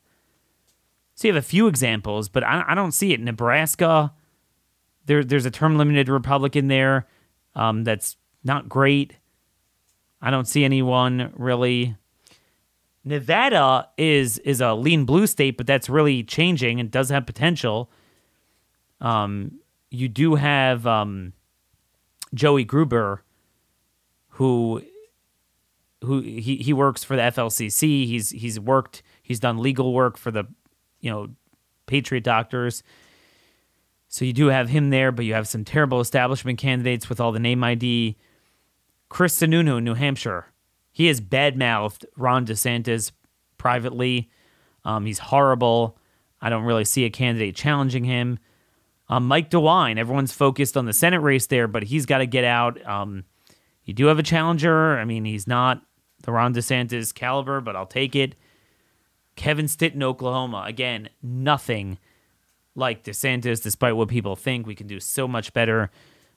So 1.15 1.29
you 1.29 1.35
have 1.35 1.45
a 1.45 1.47
few 1.47 1.67
examples, 1.67 2.31
but 2.31 2.43
I, 2.43 2.65
I 2.69 2.75
don't 2.75 2.93
see 2.93 3.13
it. 3.13 3.21
Nebraska, 3.21 4.15
there, 5.05 5.23
there's 5.23 5.45
a 5.45 5.51
term 5.51 5.77
limited 5.77 6.09
Republican 6.09 6.69
there 6.69 7.09
um, 7.55 7.85
that's 7.85 8.17
not 8.43 8.71
great. 8.71 9.17
I 10.23 10.31
don't 10.31 10.49
see 10.49 10.65
anyone 10.65 11.31
really. 11.37 11.95
Nevada 13.09 13.89
is 13.97 14.39
is 14.39 14.61
a 14.61 14.75
lean 14.75 15.05
blue 15.05 15.27
state, 15.27 15.57
but 15.57 15.67
that's 15.67 15.89
really 15.89 16.23
changing 16.23 16.79
and 16.79 16.91
does 16.91 17.09
have 17.09 17.25
potential. 17.25 17.91
Um, 19.01 19.61
you 19.91 20.09
do 20.09 20.35
have 20.35 20.87
um, 20.87 21.33
Joey 22.35 22.65
Gruber, 22.65 23.25
who 24.29 24.83
who 26.05 26.21
he, 26.21 26.57
he 26.57 26.73
works 26.73 27.03
for 27.03 27.17
the 27.17 27.23
FLCC. 27.23 28.07
He's 28.07 28.31
he's 28.31 28.61
worked 28.61 29.03
he's 29.23 29.41
done 29.41 29.59
legal 29.59 29.95
work 29.95 30.19
for 30.19 30.31
the 30.31 30.45
you 31.01 31.11
know 31.11 31.31
Patriot 31.87 32.25
doctors. 32.25 32.83
So 34.09 34.25
you 34.25 34.33
do 34.33 34.47
have 34.47 34.69
him 34.69 34.91
there, 34.91 35.13
but 35.13 35.25
you 35.25 35.35
have 35.35 35.49
some 35.49 35.65
terrible 35.65 36.01
establishment 36.01 36.59
candidates 36.59 37.09
with 37.09 37.21
all 37.21 37.33
the 37.33 37.39
name 37.39 37.65
ID. 37.65 38.17
Chris 39.09 39.39
Sununu, 39.39 39.83
New 39.83 39.95
Hampshire, 39.95 40.47
he 40.99 41.07
has 41.07 41.21
badmouthed 41.21 42.05
Ron 42.17 42.45
DeSantis 42.45 43.13
privately. 43.57 44.29
Um, 44.85 45.07
he's 45.07 45.21
horrible. 45.21 45.97
I 46.41 46.51
don't 46.51 46.65
really 46.65 46.85
see 46.85 47.05
a 47.05 47.11
candidate 47.11 47.55
challenging 47.55 48.03
him. 48.03 48.41
Um, 49.09 49.29
Mike 49.29 49.49
DeWine, 49.49 49.97
everyone's 49.97 50.33
focused 50.33 50.77
on 50.77 50.87
the 50.87 50.93
Senate 50.93 51.21
race 51.21 51.47
there, 51.47 51.69
but 51.69 51.85
he's 51.85 52.05
got 52.05 52.19
to 52.19 52.27
get 52.27 52.43
out. 52.43 52.85
Um, 52.85 53.23
you 53.85 53.95
do 53.95 54.07
have 54.07 54.19
a 54.19 54.25
challenger. 54.25 54.99
I 54.99 55.05
mean, 55.05 55.25
he's 55.25 55.47
not 55.47 55.83
the 56.25 56.33
Ron 56.33 56.53
DeSantis 56.53 57.15
caliber, 57.15 57.61
but 57.61 57.77
I'll 57.77 57.87
take 57.87 58.17
it. 58.17 58.35
Kevin 59.37 59.69
Stitt 59.69 60.03
Oklahoma. 60.03 60.65
Again, 60.67 61.11
nothing 61.23 61.99
like 62.75 63.05
DeSantis, 63.05 63.63
despite 63.63 63.95
what 63.95 64.09
people 64.09 64.35
think. 64.35 64.67
We 64.67 64.75
can 64.75 64.89
do 64.89 64.99
so 64.99 65.29
much 65.29 65.53
better. 65.53 65.93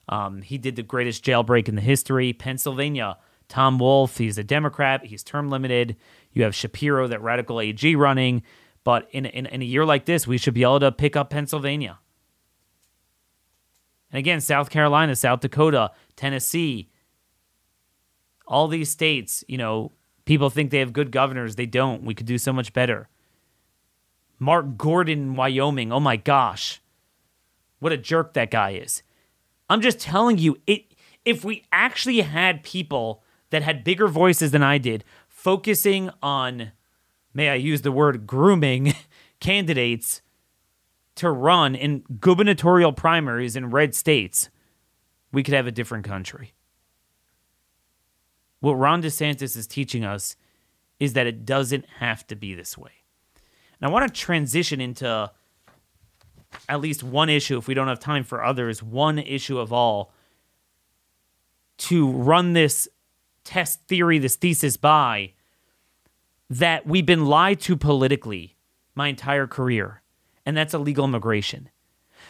Um, 0.07 0.43
he 0.43 0.59
did 0.59 0.75
the 0.75 0.83
greatest 0.83 1.25
jailbreak 1.25 1.67
in 1.67 1.73
the 1.73 1.81
history. 1.81 2.31
Pennsylvania, 2.31 3.17
Tom 3.51 3.77
Wolf. 3.77 4.17
He's 4.17 4.37
a 4.37 4.43
Democrat. 4.43 5.05
He's 5.05 5.23
term 5.23 5.49
limited. 5.49 5.97
You 6.31 6.43
have 6.43 6.55
Shapiro, 6.55 7.07
that 7.09 7.21
radical 7.21 7.59
AG 7.59 7.95
running. 7.95 8.43
But 8.85 9.09
in, 9.11 9.25
in, 9.25 9.45
in 9.45 9.61
a 9.61 9.65
year 9.65 9.85
like 9.85 10.05
this, 10.05 10.25
we 10.25 10.37
should 10.37 10.53
be 10.53 10.63
able 10.63 10.79
to 10.79 10.91
pick 10.91 11.17
up 11.17 11.29
Pennsylvania. 11.29 11.99
And 14.09 14.19
again, 14.19 14.39
South 14.39 14.69
Carolina, 14.69 15.17
South 15.17 15.41
Dakota, 15.41 15.91
Tennessee, 16.15 16.89
all 18.47 18.69
these 18.69 18.89
states, 18.89 19.43
you 19.49 19.57
know, 19.57 19.91
people 20.23 20.49
think 20.49 20.71
they 20.71 20.79
have 20.79 20.93
good 20.93 21.11
governors. 21.11 21.57
They 21.57 21.65
don't. 21.65 22.03
We 22.03 22.15
could 22.15 22.25
do 22.25 22.37
so 22.37 22.53
much 22.53 22.71
better. 22.71 23.09
Mark 24.39 24.77
Gordon, 24.77 25.35
Wyoming. 25.35 25.91
Oh 25.91 25.99
my 25.99 26.15
gosh. 26.15 26.81
What 27.79 27.91
a 27.91 27.97
jerk 27.97 28.33
that 28.33 28.49
guy 28.49 28.71
is. 28.71 29.03
I'm 29.69 29.81
just 29.81 29.99
telling 29.99 30.37
you, 30.37 30.57
it 30.65 30.85
if 31.25 31.43
we 31.43 31.65
actually 31.71 32.21
had 32.21 32.63
people 32.63 33.20
that 33.51 33.61
had 33.61 33.83
bigger 33.83 34.07
voices 34.07 34.51
than 34.51 34.63
I 34.63 34.77
did 34.77 35.03
focusing 35.27 36.09
on 36.21 36.71
may 37.33 37.49
I 37.49 37.55
use 37.55 37.81
the 37.81 37.91
word 37.91 38.27
grooming 38.27 38.93
candidates 39.39 40.21
to 41.15 41.29
run 41.29 41.75
in 41.75 42.03
gubernatorial 42.19 42.93
primaries 42.93 43.55
in 43.55 43.69
red 43.69 43.93
states, 43.93 44.49
we 45.31 45.43
could 45.43 45.53
have 45.53 45.67
a 45.67 45.71
different 45.71 46.05
country. 46.05 46.53
What 48.59 48.73
Ron 48.73 49.01
DeSantis 49.01 49.57
is 49.57 49.67
teaching 49.67 50.05
us 50.05 50.35
is 50.99 51.13
that 51.13 51.27
it 51.27 51.45
doesn't 51.45 51.85
have 51.99 52.25
to 52.27 52.35
be 52.35 52.53
this 52.53 52.77
way. 52.77 52.91
And 53.79 53.89
I 53.89 53.91
want 53.91 54.07
to 54.07 54.19
transition 54.19 54.79
into 54.79 55.31
at 56.69 56.81
least 56.81 57.01
one 57.01 57.29
issue, 57.29 57.57
if 57.57 57.67
we 57.67 57.73
don't 57.73 57.87
have 57.87 57.99
time 57.99 58.23
for 58.23 58.43
others, 58.43 58.83
one 58.83 59.17
issue 59.17 59.57
of 59.57 59.73
all, 59.73 60.13
to 61.77 62.07
run 62.07 62.53
this 62.53 62.87
test 63.43 63.87
theory, 63.87 64.19
this 64.19 64.35
thesis 64.35 64.77
by 64.77 65.33
that 66.49 66.85
we've 66.85 67.05
been 67.05 67.25
lied 67.25 67.59
to 67.61 67.77
politically 67.77 68.57
my 68.95 69.07
entire 69.07 69.47
career. 69.47 70.01
and 70.45 70.57
that's 70.57 70.73
illegal 70.73 71.05
immigration. 71.05 71.69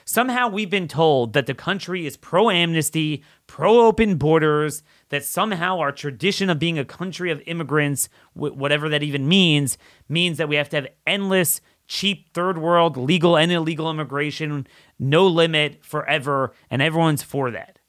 Somehow 0.05 0.47
we've 0.47 0.70
been 0.70 0.88
told 0.88 1.34
that 1.34 1.45
the 1.45 1.53
country 1.53 2.05
is 2.05 2.18
pro 2.18 2.49
amnesty, 2.49 3.24
pro 3.47 3.86
open 3.86 4.16
borders, 4.18 4.84
that 5.09 5.24
somehow 5.24 5.80
our 5.80 5.91
tradition 5.91 6.49
of 6.49 6.59
being 6.59 6.80
a 6.80 6.86
country 6.86 7.32
of 7.32 7.41
immigrants, 7.45 8.09
whatever 8.34 8.89
that 8.89 9.03
even 9.03 9.28
means, 9.28 9.78
means 10.09 10.38
that 10.38 10.49
we 10.49 10.55
have 10.55 10.70
to 10.70 10.78
have 10.78 10.88
endless, 11.05 11.62
cheap, 11.88 12.34
third 12.34 12.57
world, 12.57 12.97
legal 12.97 13.38
and 13.38 13.51
illegal 13.51 13.89
immigration, 13.89 14.66
no 14.97 15.28
limit 15.28 15.84
forever, 15.84 16.53
and 16.70 16.82
everyone's 16.82 17.24
for 17.24 17.51
that. 17.51 17.80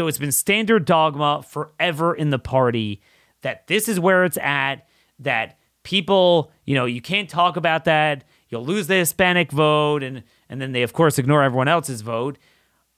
So 0.00 0.06
it's 0.06 0.16
been 0.16 0.32
standard 0.32 0.86
dogma 0.86 1.42
forever 1.46 2.14
in 2.14 2.30
the 2.30 2.38
party 2.38 3.02
that 3.42 3.66
this 3.66 3.86
is 3.86 4.00
where 4.00 4.24
it's 4.24 4.38
at, 4.38 4.88
that 5.18 5.58
people, 5.82 6.50
you 6.64 6.74
know, 6.74 6.86
you 6.86 7.02
can't 7.02 7.28
talk 7.28 7.58
about 7.58 7.84
that. 7.84 8.24
You'll 8.48 8.64
lose 8.64 8.86
the 8.86 8.94
Hispanic 8.94 9.52
vote, 9.52 10.02
and 10.02 10.22
and 10.48 10.58
then 10.58 10.72
they 10.72 10.82
of 10.84 10.94
course 10.94 11.18
ignore 11.18 11.42
everyone 11.42 11.68
else's 11.68 12.00
vote. 12.00 12.38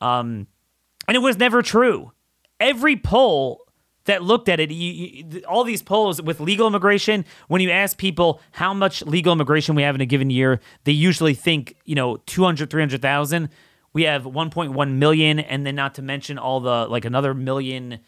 Um, 0.00 0.46
and 1.09 1.16
it 1.16 1.18
was 1.18 1.38
never 1.38 1.61
true. 1.61 2.12
Every 2.61 2.94
poll 2.94 3.66
that 4.05 4.22
looked 4.22 4.48
at 4.48 4.61
it, 4.61 4.70
you, 4.70 4.92
you, 4.92 5.42
all 5.48 5.64
these 5.64 5.82
polls 5.82 6.22
with 6.22 6.38
legal 6.38 6.68
immigration, 6.68 7.24
when 7.48 7.61
you 7.61 7.72
ask 7.72 7.98
people 7.98 8.40
how 8.53 8.72
much 8.72 9.03
legal 9.03 9.32
immigration 9.32 9.74
we 9.74 9.82
have 9.82 9.96
in 9.96 10.00
a 10.00 10.07
given 10.07 10.30
year, 10.30 10.61
they 10.84 10.92
usually 10.92 11.34
think, 11.34 11.74
you 11.84 11.96
know, 11.96 12.18
200, 12.26 12.70
300,000. 12.70 13.48
We 13.93 14.05
have 14.05 14.24
1.1 14.24 14.93
million, 14.93 15.38
and 15.38 15.66
then 15.66 15.74
not 15.74 15.95
to 15.97 16.03
mention 16.03 16.38
all 16.38 16.61
the, 16.61 16.86
like 16.86 17.05
another 17.05 17.34
million 17.34 18.01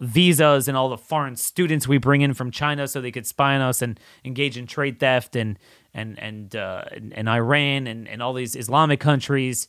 visas 0.00 0.66
and 0.66 0.76
all 0.76 0.88
the 0.88 0.96
foreign 0.96 1.36
students 1.36 1.86
we 1.86 1.98
bring 1.98 2.22
in 2.22 2.34
from 2.34 2.50
China 2.50 2.88
so 2.88 3.00
they 3.00 3.12
could 3.12 3.26
spy 3.26 3.54
on 3.54 3.60
us 3.60 3.82
and 3.82 4.00
engage 4.24 4.56
in 4.56 4.66
trade 4.66 4.98
theft 4.98 5.36
and 5.36 5.58
and 5.92 6.18
and 6.18 6.56
uh, 6.56 6.84
and, 6.90 7.12
and, 7.12 7.28
Iran 7.28 7.86
and, 7.86 8.08
and 8.08 8.22
all 8.22 8.32
these 8.32 8.56
Islamic 8.56 8.98
countries. 8.98 9.68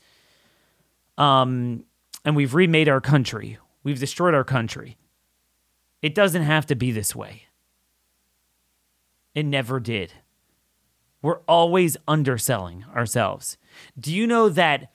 Um, 1.18 1.84
and 2.24 2.36
we've 2.36 2.54
remade 2.54 2.88
our 2.88 3.02
country. 3.02 3.58
We've 3.84 4.00
destroyed 4.00 4.34
our 4.34 4.44
country. 4.44 4.98
It 6.02 6.16
doesn't 6.16 6.44
have 6.44 6.66
to 6.68 6.76
be 6.76 6.92
this 6.92 7.16
way. 7.16 7.44
It 9.36 9.46
never 9.46 9.80
did. 9.80 10.14
We're 11.22 11.40
always 11.42 11.98
underselling 12.08 12.86
ourselves. 12.96 13.58
Do 14.00 14.14
you 14.14 14.26
know 14.26 14.50
that 14.50 14.92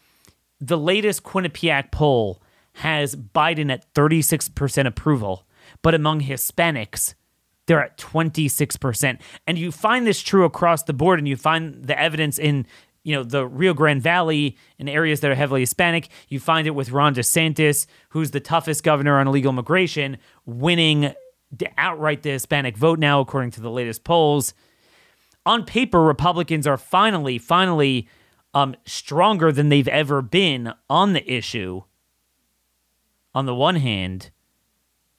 the 0.61 0.79
latest 0.79 1.23
Quinnipiac 1.23 1.91
poll 1.91 2.43
has 2.75 3.17
Biden 3.17 3.73
at 3.73 3.93
36% 3.95 4.87
approval, 4.87 5.47
but 5.83 5.95
among 5.95 6.21
Hispanics, 6.21 7.15
they're 7.67 7.83
at 7.83 7.99
26%. 7.99 9.19
And 9.47 9.59
you 9.59 9.73
find 9.73 10.07
this 10.07 10.23
true 10.23 10.45
across 10.45 10.83
the 10.85 10.93
board, 10.93 11.19
and 11.19 11.27
you 11.27 11.37
find 11.37 11.85
the 11.85 11.99
evidence 11.99 12.39
in 12.39 12.67
you 13.03 13.15
know 13.15 13.23
the 13.23 13.47
Rio 13.47 13.73
Grande 13.73 14.03
Valley 14.03 14.57
in 14.79 14.89
areas 14.89 15.21
that 15.21 15.31
are 15.31 15.37
heavily 15.37 15.61
Hispanic. 15.61 16.09
You 16.29 16.41
find 16.41 16.67
it 16.67 16.75
with 16.75 16.91
Ron 16.91 17.15
DeSantis, 17.15 17.87
who's 18.09 18.33
the 18.33 18.41
toughest 18.41 18.83
governor 18.83 19.21
on 19.21 19.29
illegal 19.29 19.53
immigration, 19.53 20.19
winning 20.45 21.15
outright 21.79 22.23
the 22.23 22.31
Hispanic 22.31 22.77
vote 22.77 22.99
now, 22.99 23.21
according 23.21 23.53
to 23.53 23.61
the 23.61 23.71
latest 23.71 24.03
polls. 24.03 24.55
On 25.45 25.65
paper, 25.65 26.03
Republicans 26.03 26.67
are 26.67 26.77
finally, 26.77 27.39
finally 27.39 28.09
um, 28.55 28.75
stronger 28.85 29.53
than 29.53 29.69
they've 29.69 29.89
ever 29.89 30.23
been 30.23 30.73
on 30.89 31.13
the 31.13 31.31
issue 31.31 31.83
on 33.35 33.45
the 33.45 33.55
one 33.55 33.77
hand, 33.77 34.31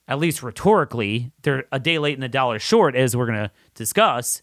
at 0.07 0.17
least 0.17 0.41
rhetorically, 0.41 1.31
they're 1.43 1.65
a 1.71 1.79
day 1.79 1.99
late 1.99 2.15
and 2.15 2.23
a 2.23 2.29
dollar 2.29 2.57
short, 2.57 2.95
as 2.95 3.15
we're 3.15 3.27
going 3.27 3.37
to 3.37 3.51
discuss. 3.75 4.41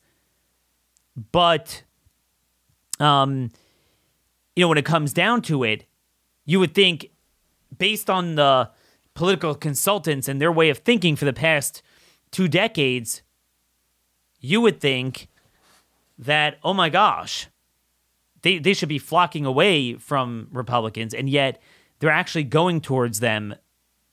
But, 1.33 1.83
um, 3.01 3.51
you 4.55 4.63
know, 4.63 4.69
when 4.69 4.79
it 4.79 4.85
comes 4.85 5.13
down 5.13 5.43
to 5.43 5.65
it, 5.65 5.87
you 6.45 6.61
would 6.61 6.75
think, 6.75 7.11
based 7.77 8.09
on 8.09 8.37
the 8.37 8.71
political 9.15 9.55
consultants 9.55 10.29
and 10.29 10.41
their 10.41 10.53
way 10.53 10.71
of 10.71 10.79
thinking 10.79 11.17
for 11.17 11.25
the 11.25 11.33
past 11.33 11.83
two 12.31 12.47
decades, 12.47 13.23
you 14.39 14.61
would 14.61 14.81
think 14.81 15.29
that, 16.19 16.59
oh 16.63 16.75
my 16.75 16.91
gosh, 16.91 17.49
they, 18.45 18.59
they 18.59 18.75
should 18.75 18.91
be 18.91 18.99
flocking 18.99 19.47
away 19.47 19.95
from 19.95 20.49
Republicans. 20.53 21.15
And 21.15 21.31
yet 21.31 21.61
they're 21.99 22.11
actually 22.11 22.45
going 22.45 22.83
towards 22.83 23.21
them 23.21 23.55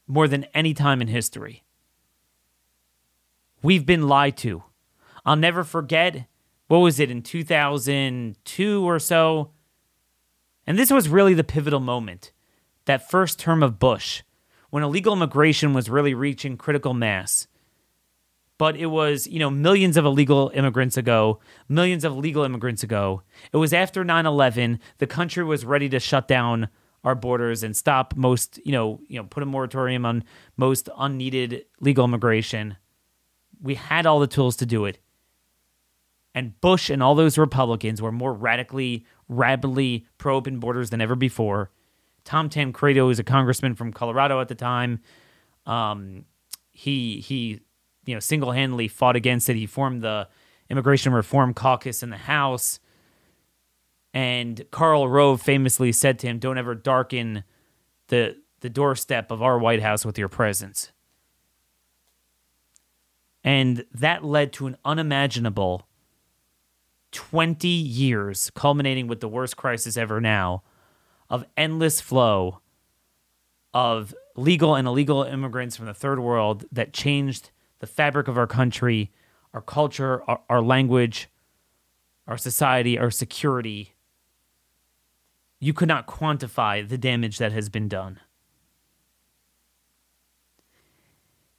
more 0.08 0.28
than 0.28 0.46
any 0.54 0.74
time 0.74 1.02
in 1.02 1.10
history. 1.10 1.64
We've 3.62 3.86
been 3.86 4.08
lied 4.08 4.38
to. 4.38 4.64
I'll 5.26 5.36
never 5.36 5.66
forget, 5.66 6.28
what 6.68 6.78
was 6.80 6.98
it, 7.00 7.12
in 7.12 7.22
2002 7.22 8.90
or 8.90 9.00
so? 9.00 9.52
And 10.66 10.80
this 10.80 10.92
was 10.92 11.10
really 11.10 11.34
the 11.34 11.44
pivotal 11.44 11.82
moment 11.82 12.32
that 12.86 13.12
first 13.12 13.38
term 13.38 13.62
of 13.62 13.80
Bush, 13.80 14.24
when 14.70 14.82
illegal 14.82 15.14
immigration 15.14 15.74
was 15.74 15.90
really 15.90 16.14
reaching 16.14 16.56
critical 16.56 16.94
mass. 16.94 17.48
But 18.62 18.78
it 18.78 18.86
was, 18.86 19.26
you 19.26 19.40
know, 19.40 19.50
millions 19.50 19.98
of 19.98 20.06
illegal 20.06 20.52
immigrants 20.54 20.96
ago, 20.96 21.40
millions 21.68 22.04
of 22.04 22.16
legal 22.16 22.44
immigrants 22.44 22.84
ago. 22.84 23.24
It 23.52 23.58
was 23.58 23.74
after 23.74 24.04
9 24.04 24.28
11. 24.28 24.80
The 25.00 25.08
country 25.08 25.44
was 25.44 25.66
ready 25.66 25.90
to 25.90 26.00
shut 26.00 26.28
down 26.28 26.70
our 27.04 27.16
borders 27.16 27.64
and 27.64 27.76
stop 27.76 28.16
most, 28.16 28.60
you 28.64 28.72
know, 28.72 29.02
you 29.08 29.18
know, 29.18 29.26
put 29.26 29.42
a 29.42 29.48
moratorium 29.48 30.06
on 30.06 30.24
most 30.58 30.90
unneeded 30.96 31.66
legal 31.80 32.06
immigration. 32.06 32.78
We 33.60 33.74
had 33.74 34.06
all 34.06 34.20
the 34.20 34.28
tools 34.28 34.56
to 34.58 34.68
do 34.68 34.86
it. 34.86 35.00
And 36.36 36.62
Bush 36.62 36.92
and 36.92 37.02
all 37.02 37.16
those 37.16 37.40
Republicans 37.40 38.00
were 38.00 38.12
more 38.12 38.32
radically, 38.32 39.08
rapidly 39.28 40.06
pro 40.20 40.36
open 40.36 40.60
borders 40.60 40.92
than 40.92 41.02
ever 41.02 41.16
before. 41.16 41.72
Tom 42.26 42.48
Tancredo 42.48 43.08
was 43.08 43.18
a 43.18 43.24
congressman 43.24 43.74
from 43.74 43.92
Colorado 43.92 44.40
at 44.40 44.50
the 44.50 44.54
time. 44.54 45.00
Um, 45.66 46.26
he 46.70 47.22
he, 47.22 47.62
you 48.06 48.14
know, 48.14 48.20
single 48.20 48.52
handedly 48.52 48.88
fought 48.88 49.16
against 49.16 49.50
it. 49.50 49.56
He 49.56 49.66
formed 49.66 50.02
the 50.02 50.28
Immigration 50.70 51.14
Reform 51.14 51.54
Caucus 51.54 52.02
in 52.02 52.10
the 52.10 52.18
House. 52.18 52.80
And 54.14 54.64
Karl 54.72 55.08
Rove 55.08 55.42
famously 55.42 55.92
said 55.92 56.20
to 56.20 56.28
him, 56.28 56.40
Don't 56.40 56.58
ever 56.58 56.76
darken 56.76 57.44
the, 58.08 58.38
the 58.62 58.70
doorstep 58.70 59.32
of 59.32 59.42
our 59.42 59.58
White 59.58 59.82
House 59.82 60.06
with 60.06 60.18
your 60.18 60.30
presence. 60.30 60.92
And 63.44 63.86
that 63.94 64.24
led 64.24 64.54
to 64.54 64.68
an 64.68 64.78
unimaginable 64.86 65.88
20 67.12 67.68
years, 67.68 68.52
culminating 68.56 69.08
with 69.08 69.20
the 69.20 69.28
worst 69.28 69.58
crisis 69.58 69.98
ever 69.98 70.22
now, 70.22 70.64
of 71.30 71.46
endless 71.58 72.00
flow 72.02 72.60
of 73.74 74.14
legal 74.36 74.76
and 74.76 74.88
illegal 74.88 75.24
immigrants 75.24 75.76
from 75.76 75.86
the 75.86 75.94
third 75.94 76.20
world 76.20 76.66
that 76.72 76.94
changed 76.94 77.52
the 77.82 77.88
fabric 77.88 78.28
of 78.30 78.38
our 78.38 78.48
country, 78.48 79.12
our 79.54 79.62
culture, 79.62 80.24
our, 80.30 80.40
our 80.50 80.62
language, 80.62 81.28
our 82.28 82.38
society, 82.38 82.98
our 82.98 83.12
security, 83.12 83.94
you 85.60 85.74
could 85.74 85.88
not 85.88 86.08
quantify 86.08 86.88
the 86.88 86.98
damage 86.98 87.40
that 87.40 87.52
has 87.52 87.68
been 87.70 87.90
done. 87.90 88.20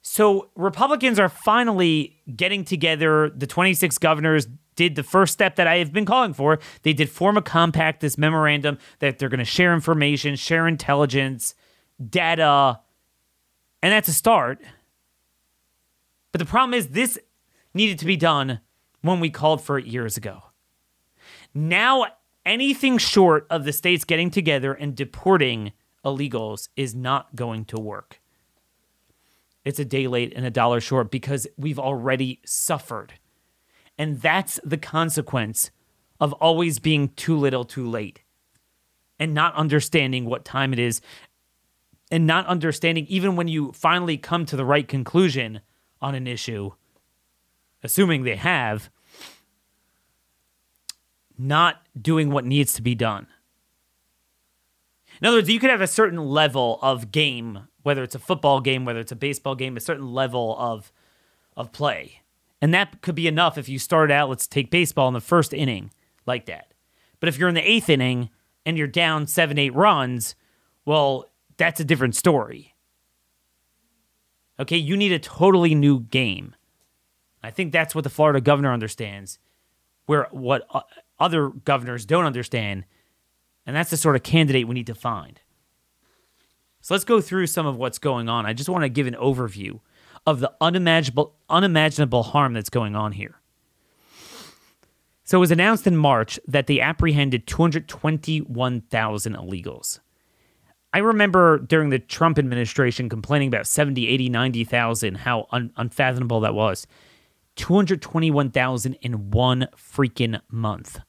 So, 0.01 0.49
Republicans 0.55 1.19
are 1.19 1.29
finally 1.29 2.21
getting 2.35 2.65
together. 2.65 3.29
The 3.29 3.47
26 3.47 3.97
governors 3.99 4.47
did 4.75 4.95
the 4.95 5.03
first 5.03 5.33
step 5.33 5.55
that 5.57 5.67
I 5.67 5.77
have 5.77 5.93
been 5.93 6.05
calling 6.05 6.33
for. 6.33 6.59
They 6.81 6.93
did 6.93 7.09
form 7.09 7.37
a 7.37 7.41
compact, 7.41 8.01
this 8.01 8.17
memorandum 8.17 8.77
that 8.99 9.19
they're 9.19 9.29
going 9.29 9.39
to 9.39 9.45
share 9.45 9.73
information, 9.73 10.35
share 10.35 10.67
intelligence, 10.67 11.55
data, 12.09 12.79
and 13.81 13.91
that's 13.91 14.07
a 14.07 14.13
start. 14.13 14.59
But 16.33 16.39
the 16.39 16.45
problem 16.45 16.73
is, 16.73 16.87
this 16.89 17.17
needed 17.73 17.99
to 17.99 18.05
be 18.05 18.17
done 18.17 18.59
when 19.01 19.21
we 19.21 19.29
called 19.29 19.63
for 19.63 19.77
it 19.77 19.85
years 19.85 20.17
ago. 20.17 20.43
Now, 21.53 22.07
anything 22.45 22.97
short 22.97 23.45
of 23.49 23.63
the 23.63 23.71
states 23.71 24.03
getting 24.03 24.31
together 24.31 24.73
and 24.73 24.95
deporting 24.95 25.71
illegals 26.03 26.69
is 26.75 26.95
not 26.95 27.35
going 27.35 27.65
to 27.65 27.79
work. 27.79 28.19
It's 29.63 29.79
a 29.79 29.85
day 29.85 30.07
late 30.07 30.33
and 30.35 30.45
a 30.45 30.49
dollar 30.49 30.81
short 30.81 31.11
because 31.11 31.47
we've 31.55 31.79
already 31.79 32.41
suffered. 32.45 33.13
And 33.97 34.19
that's 34.19 34.59
the 34.63 34.77
consequence 34.77 35.69
of 36.19 36.33
always 36.33 36.79
being 36.79 37.09
too 37.09 37.37
little 37.37 37.63
too 37.63 37.87
late 37.87 38.21
and 39.19 39.35
not 39.35 39.55
understanding 39.55 40.25
what 40.25 40.43
time 40.43 40.73
it 40.73 40.79
is 40.79 40.99
and 42.09 42.25
not 42.25 42.47
understanding 42.47 43.05
even 43.07 43.35
when 43.35 43.47
you 43.47 43.71
finally 43.71 44.17
come 44.17 44.45
to 44.47 44.55
the 44.55 44.65
right 44.65 44.87
conclusion 44.87 45.61
on 46.03 46.13
an 46.13 46.27
issue, 46.27 46.71
assuming 47.81 48.23
they 48.23 48.35
have, 48.35 48.91
not 51.37 51.81
doing 51.99 52.29
what 52.29 52.45
needs 52.45 52.73
to 52.73 52.81
be 52.81 52.93
done. 52.93 53.25
In 55.21 55.27
other 55.27 55.37
words, 55.37 55.49
you 55.49 55.59
could 55.59 55.69
have 55.69 55.81
a 55.81 55.87
certain 55.87 56.19
level 56.19 56.77
of 56.81 57.11
game, 57.11 57.67
whether 57.83 58.03
it's 58.03 58.15
a 58.15 58.19
football 58.19 58.59
game, 58.59 58.83
whether 58.83 58.99
it's 58.99 59.11
a 59.11 59.15
baseball 59.15 59.55
game, 59.55 59.77
a 59.77 59.79
certain 59.79 60.13
level 60.13 60.55
of 60.59 60.91
of 61.55 61.71
play. 61.71 62.21
And 62.61 62.73
that 62.73 63.01
could 63.01 63.13
be 63.13 63.27
enough 63.27 63.57
if 63.57 63.69
you 63.69 63.77
started 63.77 64.11
out, 64.11 64.29
let's 64.29 64.47
take 64.47 64.71
baseball 64.71 65.07
in 65.07 65.13
the 65.13 65.21
first 65.21 65.53
inning 65.53 65.91
like 66.25 66.45
that. 66.47 66.73
But 67.19 67.29
if 67.29 67.37
you're 67.37 67.49
in 67.49 67.55
the 67.55 67.69
eighth 67.69 67.89
inning 67.89 68.29
and 68.65 68.77
you're 68.77 68.87
down 68.87 69.27
seven, 69.27 69.59
eight 69.59 69.75
runs, 69.75 70.35
well, 70.83 71.29
that's 71.57 71.79
a 71.79 71.85
different 71.85 72.15
story. 72.15 72.72
Okay, 74.59 74.77
you 74.77 74.95
need 74.95 75.11
a 75.11 75.19
totally 75.19 75.73
new 75.73 76.01
game. 76.01 76.55
I 77.41 77.51
think 77.51 77.71
that's 77.71 77.93
what 77.93 78.03
the 78.03 78.09
Florida 78.09 78.39
governor 78.39 78.71
understands, 78.71 79.39
where 80.05 80.27
what 80.31 80.65
uh, 80.71 80.81
other 81.19 81.49
governors 81.49 82.05
don't 82.05 82.25
understand. 82.25 82.85
And 83.65 83.75
that's 83.75 83.89
the 83.89 83.97
sort 83.97 84.15
of 84.15 84.23
candidate 84.23 84.67
we 84.67 84.75
need 84.75 84.87
to 84.87 84.95
find. 84.95 85.39
So 86.81 86.93
let's 86.93 87.05
go 87.05 87.21
through 87.21 87.47
some 87.47 87.65
of 87.65 87.77
what's 87.77 87.97
going 87.97 88.27
on. 88.27 88.45
I 88.45 88.53
just 88.53 88.69
want 88.69 88.83
to 88.83 88.89
give 88.89 89.07
an 89.07 89.15
overview 89.15 89.79
of 90.25 90.39
the 90.39 90.51
unimaginable 90.61 91.35
unimaginable 91.49 92.23
harm 92.23 92.53
that's 92.53 92.69
going 92.69 92.95
on 92.95 93.13
here. 93.13 93.39
So 95.23 95.37
it 95.37 95.39
was 95.39 95.51
announced 95.51 95.87
in 95.87 95.95
March 95.95 96.39
that 96.47 96.67
they 96.67 96.81
apprehended 96.81 97.47
221,000 97.47 99.35
illegals. 99.35 99.99
I 100.93 100.99
remember 100.99 101.57
during 101.57 101.89
the 101.89 101.97
Trump 101.97 102.37
administration 102.37 103.09
complaining 103.09 103.47
about 103.47 103.65
70, 103.65 104.07
80, 104.07 104.29
90,000, 104.29 105.15
how 105.15 105.47
un- 105.51 105.73
unfathomable 105.75 106.39
that 106.41 106.53
was. 106.53 106.85
221,000 107.55 108.93
in 109.01 109.31
one 109.31 109.67
freaking 109.75 110.39
month. 110.49 110.99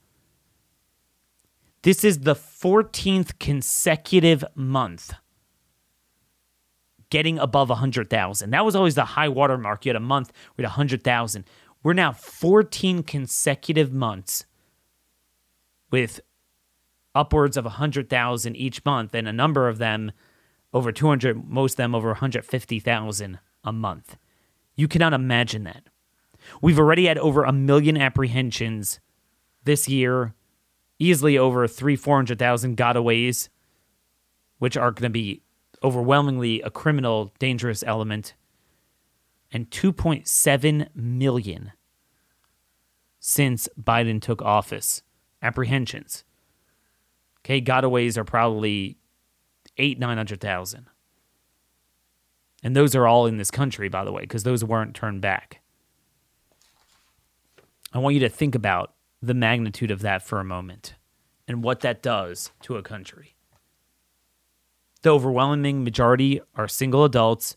This 1.83 2.03
is 2.03 2.21
the 2.21 2.35
14th 2.35 3.39
consecutive 3.39 4.43
month 4.55 5.13
getting 7.11 7.39
above 7.39 7.69
100,000. 7.69 8.51
That 8.51 8.65
was 8.65 8.75
always 8.75 8.95
the 8.95 9.05
high 9.05 9.29
water 9.29 9.59
mark. 9.59 9.85
You 9.85 9.91
had 9.91 9.97
a 9.97 10.01
month 10.01 10.33
with 10.57 10.65
100,000. 10.65 11.45
We're 11.83 11.93
now 11.93 12.13
14 12.13 13.03
consecutive 13.03 13.93
months 13.93 14.47
with 15.91 16.21
upwards 17.15 17.57
of 17.57 17.65
100,000 17.65 18.57
each 18.57 18.85
month, 18.85 19.15
and 19.15 19.29
a 19.29 19.33
number 19.33 19.69
of 19.69 19.79
them 19.79 20.13
over 20.73 20.91
200, 20.91 21.49
most 21.49 21.75
of 21.75 21.77
them 21.79 21.95
over 21.95 22.09
150,000 22.09 23.39
a 23.63 23.73
month. 23.73 24.17
You 24.75 24.89
cannot 24.89 25.13
imagine 25.13 25.65
that. 25.65 25.85
We've 26.61 26.79
already 26.79 27.07
had 27.07 27.19
over 27.19 27.45
a 27.45 27.53
million 27.53 27.97
apprehensions 27.97 29.01
this 29.63 29.89
year, 29.89 30.35
easily 30.99 31.39
over 31.39 31.67
three, 31.67 31.97
400,000 31.97 32.77
gotaways, 32.77 33.49
which 34.59 34.77
are 34.77 34.91
going 34.91 35.05
to 35.05 35.11
be 35.11 35.43
overwhelmingly 35.83 36.61
a 36.63 36.71
criminal, 36.71 37.33
dangerous 37.39 37.85
element, 37.87 38.35
and 39.53 39.71
2.7 39.71 40.89
million 40.95 41.73
since 43.21 43.69
Biden 43.81 44.21
took 44.21 44.43
office. 44.43 45.03
Apprehensions. 45.41 46.25
Okay, 47.45 47.61
gotaways 47.61 48.17
are 48.17 48.25
probably 48.25 48.97
eight, 49.77 49.99
900,000. 49.99 50.87
And 52.63 52.75
those 52.75 52.95
are 52.95 53.07
all 53.07 53.27
in 53.27 53.37
this 53.37 53.51
country, 53.51 53.89
by 53.89 54.05
the 54.05 54.13
way, 54.13 54.23
because 54.23 54.43
those 54.43 54.65
weren't 54.65 54.95
turned 54.95 55.21
back. 55.21 55.61
I 57.93 57.99
want 57.99 58.15
you 58.15 58.21
to 58.21 58.31
think 58.31 58.55
about 58.55 58.95
the 59.21 59.35
magnitude 59.35 59.91
of 59.91 60.01
that 60.01 60.23
for 60.23 60.41
a 60.41 60.45
moment 60.45 60.95
and 61.47 61.63
what 61.63 61.81
that 61.81 62.03
does 62.03 62.51
to 62.63 62.77
a 62.77 62.83
country. 62.83 63.37
The 65.03 65.11
overwhelming 65.11 65.85
majority 65.85 66.41
are 66.55 66.67
single 66.67 67.05
adults. 67.05 67.57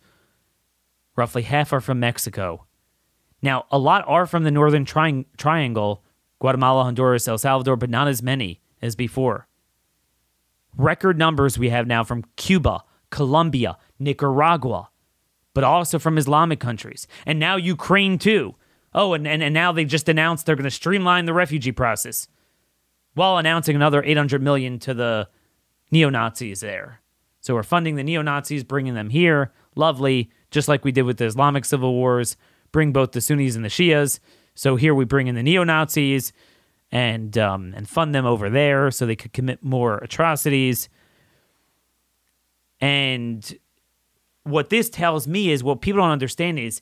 Roughly 1.16 1.44
half 1.44 1.72
are 1.72 1.80
from 1.80 2.02
Mexico. 2.02 2.66
Now, 3.42 3.66
a 3.72 3.80
lot 3.80 4.04
are 4.06 4.26
from 4.26 4.44
the 4.44 4.52
Northern 4.52 4.84
tri- 4.84 5.26
Triangle 5.38 6.04
Guatemala, 6.40 6.84
Honduras, 6.84 7.28
El 7.28 7.38
Salvador, 7.38 7.78
but 7.78 7.90
not 7.90 8.08
as 8.08 8.22
many 8.22 8.62
as 8.82 8.96
before. 8.96 9.48
Record 10.78 11.18
numbers 11.18 11.58
we 11.58 11.70
have 11.70 11.88
now 11.88 12.04
from 12.04 12.24
Cuba, 12.36 12.84
Colombia, 13.10 13.78
Nicaragua, 14.00 14.90
but 15.54 15.64
also 15.64 15.98
from 15.98 16.18
Islamic 16.18 16.60
countries. 16.60 17.08
And 17.26 17.40
now 17.40 17.56
Ukraine, 17.56 18.20
too. 18.20 18.56
Oh, 18.94 19.14
and, 19.14 19.28
and, 19.28 19.42
and 19.44 19.54
now 19.54 19.72
they 19.72 19.86
just 19.86 20.08
announced 20.08 20.46
they're 20.46 20.56
going 20.56 20.64
to 20.64 20.72
streamline 20.72 21.26
the 21.26 21.34
refugee 21.34 21.72
process 21.72 22.28
while 23.16 23.38
announcing 23.38 23.76
another 23.76 24.04
800 24.04 24.42
million 24.42 24.78
to 24.80 24.94
the 24.94 25.28
neo-Nazis 25.92 26.60
there. 26.60 27.02
So 27.42 27.56
we're 27.56 27.64
funding 27.64 27.96
the 27.96 28.04
neo-Nazis, 28.04 28.64
bringing 28.64 28.94
them 28.94 29.10
here. 29.10 29.52
Lovely, 29.76 30.30
just 30.52 30.68
like 30.68 30.84
we 30.84 30.92
did 30.92 31.04
with 31.04 31.18
the 31.18 31.26
Islamic 31.26 31.66
civil 31.66 31.94
wars, 31.94 32.38
bring 32.72 32.92
both 32.92 33.14
the 33.14 33.22
Sunnis 33.22 33.56
and 33.56 33.66
the 33.66 33.70
Shias. 33.70 34.20
So 34.54 34.76
here 34.76 34.94
we 34.94 35.06
bring 35.06 35.28
in 35.28 35.36
the 35.36 35.44
neo-Nazis 35.44 36.34
and 36.92 37.38
um, 37.38 37.74
and 37.76 37.88
fund 37.88 38.16
them 38.16 38.26
over 38.26 38.50
there 38.50 38.92
so 38.92 39.06
they 39.06 39.16
could 39.16 39.34
commit 39.34 39.64
more 39.64 39.98
atrocities. 39.98 40.90
And 42.80 43.58
what 44.44 44.70
this 44.70 44.90
tells 44.90 45.28
me 45.28 45.52
is 45.52 45.64
what 45.64 45.82
people 45.82 46.02
don't 46.02 46.12
understand 46.12 46.60
is 46.60 46.82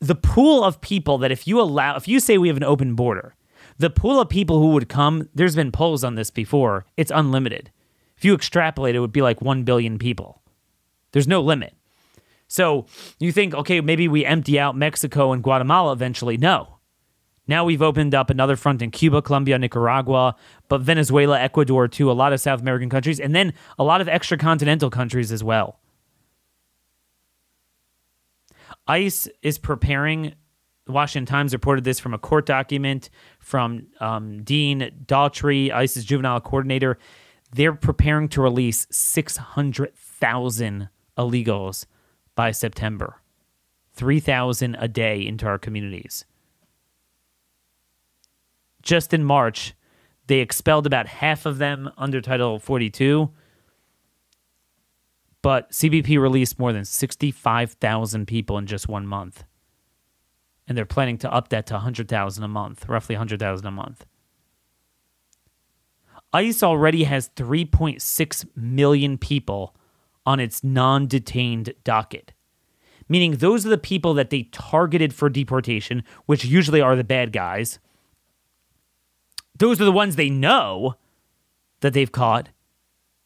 the 0.00 0.14
pool 0.14 0.64
of 0.64 0.80
people 0.80 1.18
that 1.18 1.30
if 1.30 1.46
you 1.46 1.60
allow, 1.60 1.96
if 1.96 2.08
you 2.08 2.20
say 2.20 2.38
we 2.38 2.48
have 2.48 2.56
an 2.56 2.64
open 2.64 2.94
border, 2.94 3.34
the 3.78 3.90
pool 3.90 4.20
of 4.20 4.28
people 4.28 4.58
who 4.60 4.70
would 4.70 4.88
come, 4.88 5.28
there's 5.34 5.56
been 5.56 5.72
polls 5.72 6.04
on 6.04 6.14
this 6.14 6.30
before, 6.30 6.84
it's 6.96 7.12
unlimited. 7.14 7.70
If 8.16 8.24
you 8.24 8.34
extrapolate, 8.34 8.94
it 8.94 9.00
would 9.00 9.12
be 9.12 9.22
like 9.22 9.40
1 9.40 9.64
billion 9.64 9.98
people. 9.98 10.42
There's 11.12 11.28
no 11.28 11.40
limit. 11.40 11.74
So 12.48 12.86
you 13.18 13.32
think, 13.32 13.54
okay, 13.54 13.80
maybe 13.80 14.06
we 14.06 14.24
empty 14.24 14.60
out 14.60 14.76
Mexico 14.76 15.32
and 15.32 15.42
Guatemala 15.42 15.92
eventually. 15.92 16.36
No. 16.36 16.73
Now 17.46 17.64
we've 17.64 17.82
opened 17.82 18.14
up 18.14 18.30
another 18.30 18.56
front 18.56 18.80
in 18.80 18.90
Cuba, 18.90 19.20
Colombia, 19.20 19.58
Nicaragua, 19.58 20.34
but 20.68 20.80
Venezuela, 20.80 21.38
Ecuador, 21.38 21.88
too, 21.88 22.10
a 22.10 22.12
lot 22.12 22.32
of 22.32 22.40
South 22.40 22.60
American 22.60 22.88
countries, 22.88 23.20
and 23.20 23.34
then 23.34 23.52
a 23.78 23.84
lot 23.84 24.00
of 24.00 24.08
extra 24.08 24.38
continental 24.38 24.88
countries 24.90 25.30
as 25.30 25.44
well. 25.44 25.78
ICE 28.86 29.28
is 29.42 29.58
preparing. 29.58 30.34
The 30.86 30.92
Washington 30.92 31.26
Times 31.26 31.52
reported 31.54 31.84
this 31.84 31.98
from 31.98 32.12
a 32.12 32.18
court 32.18 32.44
document 32.44 33.08
from 33.38 33.86
um, 34.00 34.42
Deane 34.42 34.90
Dougherty, 35.06 35.72
ICE's 35.72 36.04
juvenile 36.04 36.40
coordinator. 36.40 36.98
They're 37.52 37.72
preparing 37.72 38.28
to 38.30 38.42
release 38.42 38.86
600,000 38.90 40.88
illegals 41.16 41.86
by 42.34 42.50
September, 42.50 43.22
3,000 43.94 44.76
a 44.78 44.88
day 44.88 45.26
into 45.26 45.46
our 45.46 45.58
communities. 45.58 46.26
Just 48.84 49.12
in 49.12 49.24
March, 49.24 49.74
they 50.28 50.38
expelled 50.38 50.86
about 50.86 51.06
half 51.06 51.46
of 51.46 51.58
them 51.58 51.90
under 51.98 52.20
Title 52.20 52.58
42 52.58 53.30
but 55.44 55.70
CBP 55.72 56.18
released 56.18 56.58
more 56.58 56.72
than 56.72 56.86
65,000 56.86 58.26
people 58.26 58.56
in 58.56 58.64
just 58.64 58.88
one 58.88 59.06
month. 59.06 59.44
And 60.66 60.74
they're 60.74 60.86
planning 60.86 61.18
to 61.18 61.30
up 61.30 61.50
that 61.50 61.66
to 61.66 61.74
100,000 61.74 62.42
a 62.42 62.48
month, 62.48 62.88
roughly 62.88 63.14
100,000 63.14 63.66
a 63.66 63.70
month. 63.70 64.06
ICE 66.32 66.62
already 66.62 67.04
has 67.04 67.28
3.6 67.36 68.56
million 68.56 69.18
people 69.18 69.76
on 70.24 70.40
its 70.40 70.64
non 70.64 71.06
detained 71.06 71.74
docket, 71.84 72.32
meaning 73.06 73.32
those 73.32 73.66
are 73.66 73.68
the 73.68 73.76
people 73.76 74.14
that 74.14 74.30
they 74.30 74.44
targeted 74.44 75.12
for 75.12 75.28
deportation, 75.28 76.04
which 76.24 76.46
usually 76.46 76.80
are 76.80 76.96
the 76.96 77.04
bad 77.04 77.32
guys. 77.32 77.78
Those 79.58 79.80
are 79.80 79.84
the 79.84 79.92
ones 79.92 80.16
they 80.16 80.30
know 80.30 80.96
that 81.80 81.92
they've 81.92 82.10
caught 82.10 82.48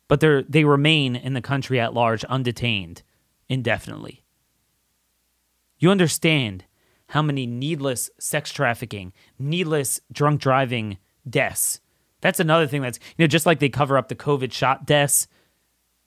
but 0.09 0.21
they 0.21 0.43
they 0.49 0.65
remain 0.65 1.15
in 1.15 1.35
the 1.35 1.43
country 1.43 1.79
at 1.79 1.95
large 1.95 2.25
undetained 2.25 3.03
indefinitely. 3.49 4.25
You 5.79 5.91
understand 5.91 6.65
how 7.11 7.23
many 7.23 7.47
needless 7.47 8.11
sex 8.19 8.51
trafficking, 8.51 9.13
needless 9.39 10.01
drunk 10.11 10.41
driving 10.41 10.99
deaths. 11.29 11.81
That's 12.21 12.41
another 12.41 12.67
thing 12.67 12.83
that's, 12.83 12.99
you 13.17 13.23
know, 13.23 13.29
just 13.29 13.47
like 13.47 13.61
they 13.61 13.69
cover 13.69 13.97
up 13.97 14.09
the 14.09 14.17
COVID 14.17 14.53
shot 14.53 14.87
deaths, 14.87 15.29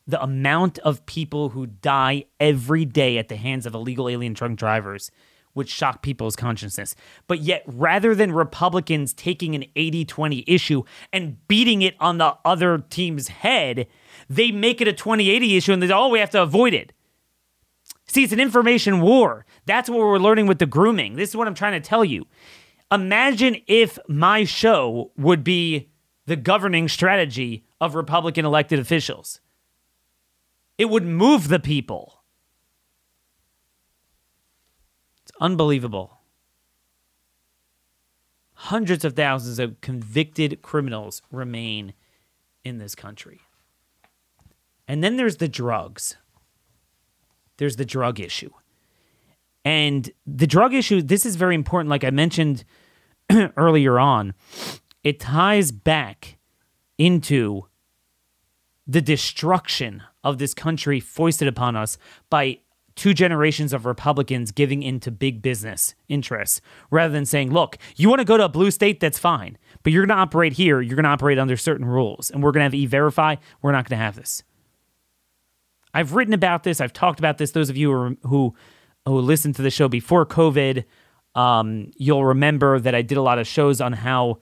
the 0.05 0.21
amount 0.21 0.77
of 0.79 1.05
people 1.05 1.49
who 1.49 1.67
die 1.67 2.25
every 2.39 2.85
day 2.85 3.17
at 3.17 3.29
the 3.29 3.37
hands 3.37 3.65
of 3.65 3.73
illegal 3.73 4.09
alien 4.09 4.33
drunk 4.33 4.59
drivers 4.59 5.09
would 5.53 5.69
shock 5.69 6.01
people's 6.01 6.35
consciousness. 6.35 6.95
But 7.27 7.39
yet, 7.39 7.63
rather 7.65 8.15
than 8.15 8.31
Republicans 8.31 9.13
taking 9.13 9.55
an 9.55 9.65
80 9.75 10.05
20 10.05 10.43
issue 10.47 10.83
and 11.11 11.45
beating 11.47 11.81
it 11.81 11.95
on 11.99 12.17
the 12.17 12.35
other 12.45 12.79
team's 12.89 13.27
head, 13.27 13.87
they 14.29 14.51
make 14.51 14.81
it 14.81 14.87
a 14.87 14.93
2080 14.93 15.57
issue 15.57 15.73
and 15.73 15.81
they 15.81 15.87
say, 15.87 15.93
oh, 15.93 16.09
we 16.09 16.19
have 16.19 16.29
to 16.31 16.41
avoid 16.41 16.73
it. 16.73 16.93
See, 18.07 18.23
it's 18.23 18.33
an 18.33 18.39
information 18.39 18.99
war. 18.99 19.45
That's 19.65 19.89
what 19.89 19.99
we're 19.99 20.17
learning 20.19 20.47
with 20.47 20.59
the 20.59 20.65
grooming. 20.65 21.15
This 21.15 21.29
is 21.29 21.35
what 21.35 21.47
I'm 21.47 21.55
trying 21.55 21.81
to 21.81 21.87
tell 21.87 22.03
you. 22.03 22.27
Imagine 22.91 23.57
if 23.67 23.97
my 24.09 24.43
show 24.43 25.11
would 25.17 25.43
be 25.45 25.89
the 26.25 26.35
governing 26.35 26.89
strategy 26.89 27.63
of 27.79 27.95
Republican 27.95 28.45
elected 28.45 28.79
officials. 28.79 29.39
It 30.77 30.89
would 30.89 31.05
move 31.05 31.47
the 31.47 31.59
people. 31.59 32.20
Unbelievable. 35.41 36.19
hundreds 38.53 39.03
of 39.03 39.15
thousands 39.15 39.57
of 39.57 39.81
convicted 39.81 40.61
criminals 40.61 41.23
remain 41.31 41.95
in 42.63 42.77
this 42.77 42.93
country. 42.93 43.41
And 44.87 45.03
then 45.03 45.17
there's 45.17 45.37
the 45.37 45.47
drugs. 45.47 46.15
There's 47.57 47.77
the 47.77 47.85
drug 47.85 48.19
issue. 48.19 48.51
And 49.65 50.11
the 50.27 50.45
drug 50.45 50.75
issue, 50.75 51.01
this 51.01 51.25
is 51.25 51.37
very 51.37 51.55
important. 51.55 51.89
Like 51.89 52.03
I 52.03 52.11
mentioned 52.11 52.63
earlier 53.57 53.99
on, 53.99 54.35
it 55.03 55.19
ties 55.19 55.71
back 55.71 56.37
into 56.99 57.65
the 58.85 59.01
destruction 59.01 60.03
of 60.23 60.37
this 60.37 60.53
country 60.53 60.99
foisted 60.99 61.47
upon 61.47 61.75
us 61.75 61.97
by 62.29 62.59
two 63.01 63.15
generations 63.15 63.73
of 63.73 63.87
Republicans 63.87 64.51
giving 64.51 64.83
into 64.83 65.09
big 65.09 65.41
business 65.41 65.95
interests 66.07 66.61
rather 66.91 67.11
than 67.11 67.25
saying, 67.25 67.51
look, 67.51 67.79
you 67.95 68.07
want 68.07 68.19
to 68.19 68.25
go 68.25 68.37
to 68.37 68.45
a 68.45 68.49
blue 68.49 68.69
state, 68.69 68.99
that's 68.99 69.17
fine, 69.17 69.57
but 69.81 69.91
you're 69.91 70.05
going 70.05 70.15
to 70.15 70.21
operate 70.21 70.53
here, 70.53 70.81
you're 70.81 70.95
going 70.95 71.05
to 71.05 71.09
operate 71.09 71.39
under 71.39 71.57
certain 71.57 71.87
rules, 71.87 72.29
and 72.29 72.43
we're 72.43 72.51
going 72.51 72.59
to 72.59 72.65
have 72.65 72.75
e 72.75 72.85
verify, 72.85 73.37
we're 73.63 73.71
not 73.71 73.89
going 73.89 73.97
to 73.97 74.05
have 74.05 74.15
this. 74.15 74.43
I've 75.95 76.13
written 76.13 76.35
about 76.35 76.61
this, 76.61 76.79
I've 76.79 76.93
talked 76.93 77.17
about 77.17 77.39
this. 77.39 77.53
Those 77.53 77.71
of 77.71 77.75
you 77.75 77.91
who, 77.91 78.17
who, 78.21 78.55
who 79.07 79.19
listened 79.19 79.55
to 79.55 79.63
the 79.63 79.71
show 79.71 79.87
before 79.87 80.23
COVID, 80.23 80.83
um, 81.33 81.89
you'll 81.97 82.25
remember 82.25 82.79
that 82.79 82.93
I 82.93 83.01
did 83.01 83.17
a 83.17 83.23
lot 83.23 83.39
of 83.39 83.47
shows 83.47 83.81
on 83.81 83.93
how 83.93 84.37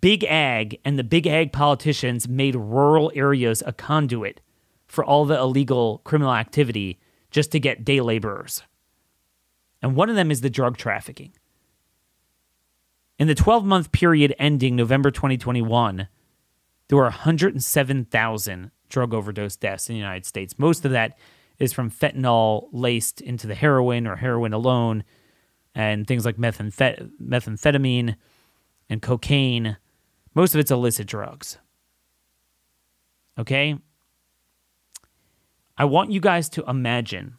big 0.00 0.24
ag 0.24 0.80
and 0.82 0.98
the 0.98 1.04
big 1.04 1.26
ag 1.26 1.52
politicians 1.52 2.26
made 2.26 2.56
rural 2.56 3.12
areas 3.14 3.62
a 3.66 3.72
conduit 3.74 4.40
for 4.86 5.04
all 5.04 5.26
the 5.26 5.38
illegal 5.38 6.00
criminal 6.04 6.32
activity 6.32 6.98
just 7.36 7.52
to 7.52 7.60
get 7.60 7.84
day 7.84 8.00
laborers. 8.00 8.62
And 9.82 9.94
one 9.94 10.08
of 10.08 10.16
them 10.16 10.30
is 10.30 10.40
the 10.40 10.48
drug 10.48 10.78
trafficking. 10.78 11.34
In 13.18 13.28
the 13.28 13.34
12 13.34 13.62
month 13.62 13.92
period 13.92 14.34
ending 14.38 14.74
November 14.74 15.10
2021, 15.10 16.08
there 16.88 16.96
were 16.96 17.02
107,000 17.02 18.70
drug 18.88 19.12
overdose 19.12 19.54
deaths 19.56 19.90
in 19.90 19.96
the 19.96 19.98
United 19.98 20.24
States. 20.24 20.58
Most 20.58 20.86
of 20.86 20.92
that 20.92 21.18
is 21.58 21.74
from 21.74 21.90
fentanyl 21.90 22.68
laced 22.72 23.20
into 23.20 23.46
the 23.46 23.54
heroin 23.54 24.06
or 24.06 24.16
heroin 24.16 24.54
alone, 24.54 25.04
and 25.74 26.06
things 26.06 26.24
like 26.24 26.38
methamphet- 26.38 27.10
methamphetamine 27.20 28.16
and 28.88 29.02
cocaine. 29.02 29.76
Most 30.34 30.54
of 30.54 30.60
it's 30.60 30.70
illicit 30.70 31.06
drugs. 31.06 31.58
Okay? 33.38 33.76
I 35.78 35.84
want 35.84 36.10
you 36.10 36.20
guys 36.20 36.48
to 36.50 36.64
imagine 36.68 37.36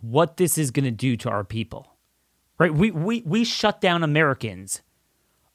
what 0.00 0.36
this 0.36 0.56
is 0.56 0.70
going 0.70 0.84
to 0.84 0.90
do 0.90 1.16
to 1.18 1.30
our 1.30 1.44
people. 1.44 1.94
Right? 2.58 2.72
We, 2.72 2.90
we, 2.90 3.22
we 3.26 3.44
shut 3.44 3.80
down 3.80 4.02
Americans 4.02 4.82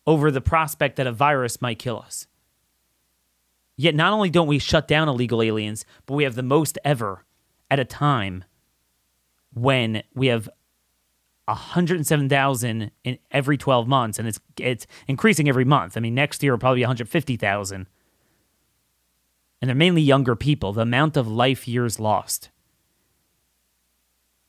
over 0.08 0.32
the 0.32 0.42
prospect 0.42 0.98
that 0.98 1.08
a 1.08 1.12
virus 1.12 1.62
might 1.62 1.80
kill 1.80 2.00
us. 2.00 2.28
Yet 3.78 3.96
not 3.96 4.14
only 4.14 4.30
don't 4.30 4.48
we 4.48 4.60
shut 4.60 4.88
down 4.88 5.10
illegal 5.10 5.42
aliens, 5.42 5.86
but 6.06 6.14
we 6.14 6.24
have 6.24 6.36
the 6.36 6.44
most 6.44 6.78
ever 6.86 7.26
at 7.70 7.80
a 7.80 7.86
time 7.86 8.44
when 9.54 10.04
we 10.14 10.28
have 10.28 10.48
107,000 11.46 12.92
in 13.04 13.20
every 13.32 13.58
12 13.58 13.88
months 13.88 14.18
and 14.18 14.28
it's 14.28 14.40
it's 14.58 14.88
increasing 15.08 15.48
every 15.48 15.66
month. 15.66 15.96
I 15.96 16.00
mean 16.00 16.16
next 16.16 16.42
year 16.42 16.54
will 16.54 16.60
probably 16.60 16.80
be 16.80 16.84
150,000. 16.84 17.88
And 19.62 19.70
they're 19.70 19.76
mainly 19.76 20.02
younger 20.02 20.36
people, 20.36 20.74
the 20.74 20.82
amount 20.82 21.18
of 21.18 21.28
life 21.28 21.68
years 21.68 22.00
lost. 22.00 22.50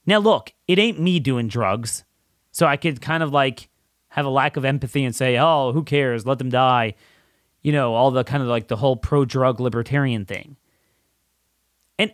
Now 0.04 0.18
look, 0.18 0.52
it 0.68 0.78
ain't 0.78 1.00
me 1.00 1.18
doing 1.18 1.48
drugs. 1.48 2.04
So 2.52 2.66
I 2.66 2.76
could 2.76 3.00
kind 3.00 3.22
of 3.22 3.32
like 3.32 3.68
have 4.08 4.24
a 4.24 4.30
lack 4.30 4.56
of 4.56 4.64
empathy 4.64 5.04
and 5.04 5.14
say, 5.14 5.36
"Oh, 5.38 5.72
who 5.72 5.82
cares? 5.82 6.26
Let 6.26 6.38
them 6.38 6.48
die." 6.48 6.94
You 7.62 7.72
know, 7.72 7.94
all 7.94 8.10
the 8.10 8.24
kind 8.24 8.42
of 8.42 8.48
like 8.48 8.68
the 8.68 8.76
whole 8.76 8.96
pro-drug 8.96 9.60
libertarian 9.60 10.24
thing. 10.24 10.56
And 11.98 12.12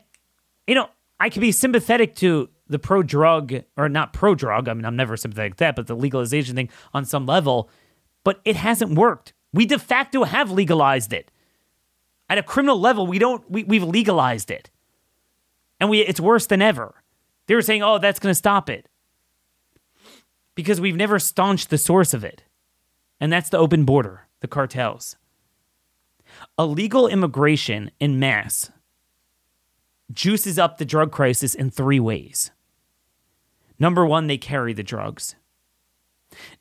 you 0.66 0.74
know, 0.74 0.88
I 1.20 1.28
could 1.30 1.42
be 1.42 1.52
sympathetic 1.52 2.16
to 2.16 2.48
the 2.66 2.78
pro 2.78 3.02
drug, 3.02 3.52
or 3.76 3.88
not 3.88 4.12
pro 4.12 4.34
drug, 4.34 4.68
I 4.68 4.74
mean, 4.74 4.84
I'm 4.84 4.96
never 4.96 5.16
sympathetic 5.16 5.54
to 5.54 5.58
that, 5.58 5.76
but 5.76 5.86
the 5.86 5.94
legalization 5.94 6.56
thing 6.56 6.70
on 6.92 7.04
some 7.04 7.26
level, 7.26 7.70
but 8.24 8.40
it 8.44 8.56
hasn't 8.56 8.94
worked. 8.94 9.32
We 9.52 9.66
de 9.66 9.78
facto 9.78 10.24
have 10.24 10.50
legalized 10.50 11.12
it. 11.12 11.30
At 12.32 12.38
a 12.38 12.42
criminal 12.42 12.80
level, 12.80 13.06
we 13.06 13.18
don't, 13.18 13.44
we, 13.50 13.62
we've 13.64 13.84
legalized 13.84 14.50
it. 14.50 14.70
And 15.78 15.90
we, 15.90 16.00
it's 16.00 16.18
worse 16.18 16.46
than 16.46 16.62
ever. 16.62 16.94
They 17.46 17.54
were 17.54 17.60
saying, 17.60 17.82
oh, 17.82 17.98
that's 17.98 18.18
going 18.18 18.30
to 18.30 18.34
stop 18.34 18.70
it. 18.70 18.88
Because 20.54 20.80
we've 20.80 20.96
never 20.96 21.18
staunched 21.18 21.68
the 21.68 21.76
source 21.76 22.14
of 22.14 22.24
it. 22.24 22.44
And 23.20 23.30
that's 23.30 23.50
the 23.50 23.58
open 23.58 23.84
border, 23.84 24.28
the 24.40 24.48
cartels. 24.48 25.18
Illegal 26.58 27.06
immigration 27.06 27.90
in 28.00 28.18
mass 28.18 28.70
juices 30.10 30.58
up 30.58 30.78
the 30.78 30.86
drug 30.86 31.12
crisis 31.12 31.54
in 31.54 31.70
three 31.70 32.00
ways. 32.00 32.50
Number 33.78 34.06
one, 34.06 34.26
they 34.26 34.38
carry 34.38 34.72
the 34.72 34.82
drugs. 34.82 35.34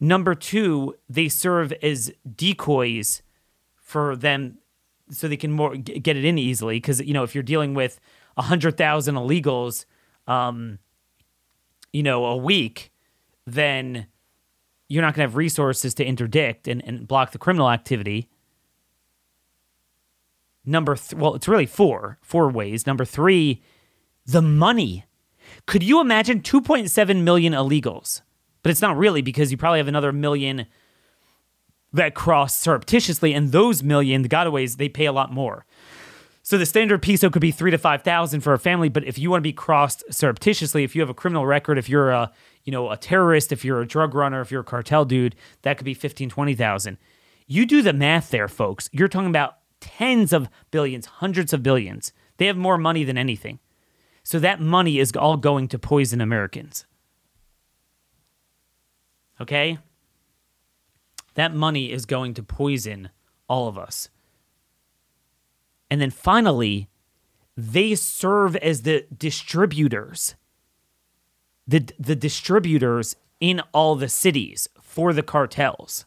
Number 0.01 0.35
two, 0.35 0.95
they 1.07 1.29
serve 1.29 1.71
as 1.81 2.11
decoys 2.35 3.21
for 3.77 4.17
them 4.17 4.57
so 5.11 5.27
they 5.27 5.37
can 5.37 5.51
more 5.51 5.75
get 5.75 6.17
it 6.17 6.25
in 6.25 6.37
easily. 6.37 6.77
Because, 6.77 7.01
you 7.01 7.13
know, 7.13 7.23
if 7.23 7.35
you're 7.35 7.43
dealing 7.43 7.73
with 7.73 7.99
100,000 8.35 9.15
illegals, 9.15 9.85
um, 10.27 10.79
you 11.93 12.03
know, 12.03 12.25
a 12.25 12.37
week, 12.37 12.91
then 13.45 14.07
you're 14.87 15.01
not 15.01 15.13
going 15.13 15.25
to 15.25 15.29
have 15.29 15.35
resources 15.35 15.93
to 15.95 16.05
interdict 16.05 16.67
and, 16.67 16.83
and 16.85 17.07
block 17.07 17.31
the 17.31 17.37
criminal 17.37 17.69
activity. 17.69 18.29
Number 20.65 20.95
th- 20.95 21.13
well, 21.13 21.35
it's 21.35 21.47
really 21.47 21.65
four, 21.65 22.17
four 22.21 22.49
ways. 22.49 22.85
Number 22.85 23.05
three, 23.05 23.61
the 24.25 24.41
money. 24.41 25.05
Could 25.65 25.83
you 25.83 25.99
imagine 25.99 26.41
2.7 26.41 27.23
million 27.23 27.53
illegals? 27.53 28.21
But 28.63 28.69
it's 28.69 28.81
not 28.81 28.97
really 28.97 29.21
because 29.21 29.51
you 29.51 29.57
probably 29.57 29.79
have 29.79 29.87
another 29.87 30.11
million 30.11 30.67
that 31.93 32.15
cross 32.15 32.57
surreptitiously, 32.57 33.33
and 33.33 33.51
those 33.51 33.83
million, 33.83 34.21
the 34.21 34.29
gotaways, 34.29 34.77
they 34.77 34.89
pay 34.89 35.05
a 35.05 35.11
lot 35.11 35.31
more. 35.31 35.65
So 36.43 36.57
the 36.57 36.65
standard 36.65 37.01
peso 37.01 37.29
could 37.29 37.41
be 37.41 37.51
three 37.51 37.71
to 37.71 37.77
five 37.77 38.01
thousand 38.01 38.41
for 38.41 38.53
a 38.53 38.59
family, 38.59 38.89
but 38.89 39.03
if 39.03 39.19
you 39.19 39.29
want 39.29 39.41
to 39.41 39.47
be 39.47 39.53
crossed 39.53 40.03
surreptitiously, 40.11 40.83
if 40.83 40.95
you 40.95 41.01
have 41.01 41.09
a 41.09 41.13
criminal 41.13 41.45
record, 41.45 41.77
if 41.77 41.87
you're 41.87 42.09
a 42.09 42.31
you 42.63 42.71
know 42.71 42.89
a 42.89 42.97
terrorist, 42.97 43.51
if 43.51 43.63
you're 43.63 43.81
a 43.81 43.87
drug 43.87 44.15
runner, 44.15 44.41
if 44.41 44.51
you're 44.51 44.61
a 44.61 44.65
cartel 44.65 45.05
dude, 45.05 45.35
that 45.61 45.77
could 45.77 45.85
be 45.85 45.93
15, 45.93 46.29
20,000. 46.29 46.97
You 47.47 47.65
do 47.65 47.81
the 47.81 47.93
math 47.93 48.31
there, 48.31 48.47
folks. 48.47 48.89
You're 48.91 49.07
talking 49.07 49.29
about 49.29 49.57
tens 49.81 50.31
of 50.31 50.47
billions, 50.71 51.05
hundreds 51.05 51.53
of 51.53 51.61
billions. 51.61 52.13
They 52.37 52.47
have 52.47 52.57
more 52.57 52.77
money 52.77 53.03
than 53.03 53.17
anything. 53.17 53.59
So 54.23 54.39
that 54.39 54.61
money 54.61 54.99
is 54.99 55.11
all 55.15 55.37
going 55.37 55.67
to 55.69 55.79
poison 55.79 56.21
Americans. 56.21 56.85
Okay? 59.39 59.79
That 61.35 61.53
money 61.53 61.91
is 61.91 62.05
going 62.05 62.33
to 62.35 62.43
poison 62.43 63.09
all 63.47 63.67
of 63.67 63.77
us. 63.77 64.09
And 65.89 65.99
then 65.99 66.09
finally, 66.09 66.89
they 67.57 67.95
serve 67.95 68.55
as 68.57 68.83
the 68.83 69.05
distributors. 69.15 70.35
The, 71.67 71.87
the 71.99 72.15
distributors 72.15 73.15
in 73.39 73.61
all 73.73 73.95
the 73.95 74.09
cities 74.09 74.67
for 74.81 75.13
the 75.13 75.23
cartels. 75.23 76.05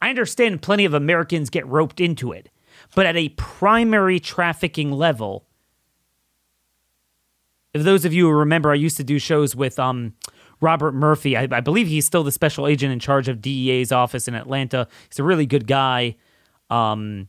I 0.00 0.08
understand 0.08 0.62
plenty 0.62 0.84
of 0.84 0.94
Americans 0.94 1.50
get 1.50 1.66
roped 1.66 2.00
into 2.00 2.32
it, 2.32 2.48
but 2.94 3.06
at 3.06 3.16
a 3.16 3.30
primary 3.30 4.18
trafficking 4.18 4.92
level, 4.92 5.46
if 7.72 7.82
those 7.82 8.04
of 8.04 8.12
you 8.12 8.26
who 8.26 8.32
remember, 8.32 8.70
I 8.70 8.76
used 8.76 8.96
to 8.96 9.04
do 9.04 9.18
shows 9.18 9.54
with 9.54 9.78
um, 9.78 10.14
Robert 10.60 10.92
Murphy. 10.92 11.36
I, 11.36 11.48
I, 11.50 11.60
believe 11.60 11.86
he's 11.86 12.04
still 12.04 12.22
the 12.22 12.32
special 12.32 12.66
agent 12.66 12.92
in 12.92 12.98
charge 12.98 13.28
of 13.28 13.40
DEA's 13.40 13.92
office 13.92 14.28
in 14.28 14.34
Atlanta. 14.34 14.86
He's 15.08 15.18
a 15.18 15.24
really 15.24 15.46
good 15.46 15.66
guy. 15.66 16.16
Um, 16.68 17.28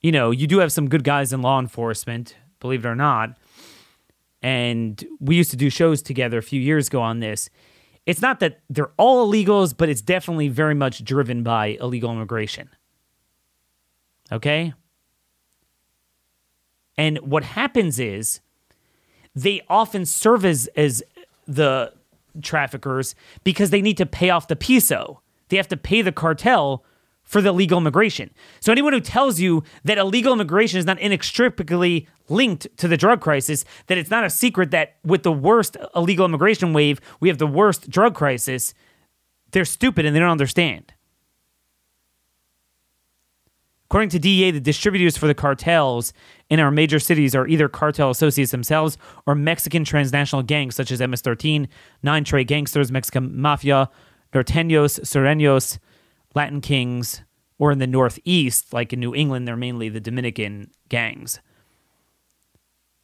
you 0.00 0.12
know, 0.12 0.30
you 0.30 0.46
do 0.46 0.58
have 0.58 0.72
some 0.72 0.88
good 0.88 1.04
guys 1.04 1.32
in 1.32 1.42
law 1.42 1.58
enforcement, 1.58 2.36
believe 2.60 2.84
it 2.84 2.88
or 2.88 2.94
not. 2.94 3.36
And 4.42 5.02
we 5.20 5.36
used 5.36 5.50
to 5.52 5.56
do 5.56 5.70
shows 5.70 6.02
together 6.02 6.38
a 6.38 6.42
few 6.42 6.60
years 6.60 6.88
ago 6.88 7.00
on 7.00 7.20
this 7.20 7.48
it's 8.06 8.20
not 8.20 8.40
that 8.40 8.60
they're 8.68 8.92
all 8.98 9.26
illegals, 9.26 9.74
but 9.76 9.88
it's 9.88 10.02
definitely 10.02 10.48
very 10.48 10.74
much 10.74 11.02
driven 11.04 11.42
by 11.42 11.78
illegal 11.80 12.12
immigration. 12.12 12.68
Okay? 14.30 14.74
And 16.96 17.18
what 17.18 17.44
happens 17.44 17.98
is 17.98 18.40
they 19.34 19.62
often 19.68 20.04
serve 20.04 20.44
as, 20.44 20.68
as 20.76 21.02
the 21.46 21.92
traffickers 22.42 23.14
because 23.44 23.70
they 23.70 23.82
need 23.82 23.96
to 23.96 24.06
pay 24.06 24.30
off 24.30 24.48
the 24.48 24.56
peso. 24.56 25.20
They 25.48 25.56
have 25.56 25.68
to 25.68 25.76
pay 25.76 26.02
the 26.02 26.12
cartel 26.12 26.84
for 27.22 27.40
the 27.40 27.52
legal 27.52 27.78
immigration. 27.78 28.30
So 28.60 28.70
anyone 28.70 28.92
who 28.92 29.00
tells 29.00 29.40
you 29.40 29.64
that 29.84 29.98
illegal 29.98 30.32
immigration 30.32 30.78
is 30.78 30.84
not 30.84 31.00
inextricably 31.00 32.06
linked 32.28 32.66
to 32.78 32.88
the 32.88 32.96
drug 32.96 33.20
crisis, 33.20 33.64
that 33.86 33.98
it's 33.98 34.10
not 34.10 34.24
a 34.24 34.30
secret 34.30 34.70
that 34.72 34.96
with 35.04 35.22
the 35.22 35.32
worst 35.32 35.76
illegal 35.94 36.26
immigration 36.26 36.72
wave, 36.72 37.00
we 37.20 37.28
have 37.28 37.38
the 37.38 37.46
worst 37.46 37.88
drug 37.88 38.14
crisis, 38.14 38.74
they're 39.52 39.64
stupid 39.64 40.04
and 40.04 40.14
they 40.14 40.20
don't 40.20 40.30
understand. 40.30 40.92
According 43.86 44.08
to 44.10 44.18
DEA, 44.18 44.50
the 44.50 44.60
distributors 44.60 45.16
for 45.16 45.26
the 45.26 45.34
cartels 45.34 46.12
in 46.48 46.58
our 46.58 46.70
major 46.70 46.98
cities 46.98 47.34
are 47.34 47.46
either 47.46 47.68
cartel 47.68 48.10
associates 48.10 48.50
themselves 48.50 48.96
or 49.26 49.34
Mexican 49.34 49.84
transnational 49.84 50.42
gangs 50.42 50.74
such 50.74 50.90
as 50.90 51.00
MS-13, 51.00 51.68
Nine 52.02 52.24
Trey 52.24 52.44
Gangsters, 52.44 52.90
Mexican 52.90 53.40
Mafia, 53.40 53.90
Norteños, 54.32 55.00
Sureños, 55.00 55.78
Latin 56.34 56.60
Kings, 56.60 57.22
or 57.58 57.70
in 57.70 57.78
the 57.78 57.86
Northeast, 57.86 58.72
like 58.72 58.92
in 58.92 59.00
New 59.00 59.14
England, 59.14 59.46
they're 59.46 59.56
mainly 59.56 59.88
the 59.88 60.00
Dominican 60.00 60.70
gangs. 60.88 61.40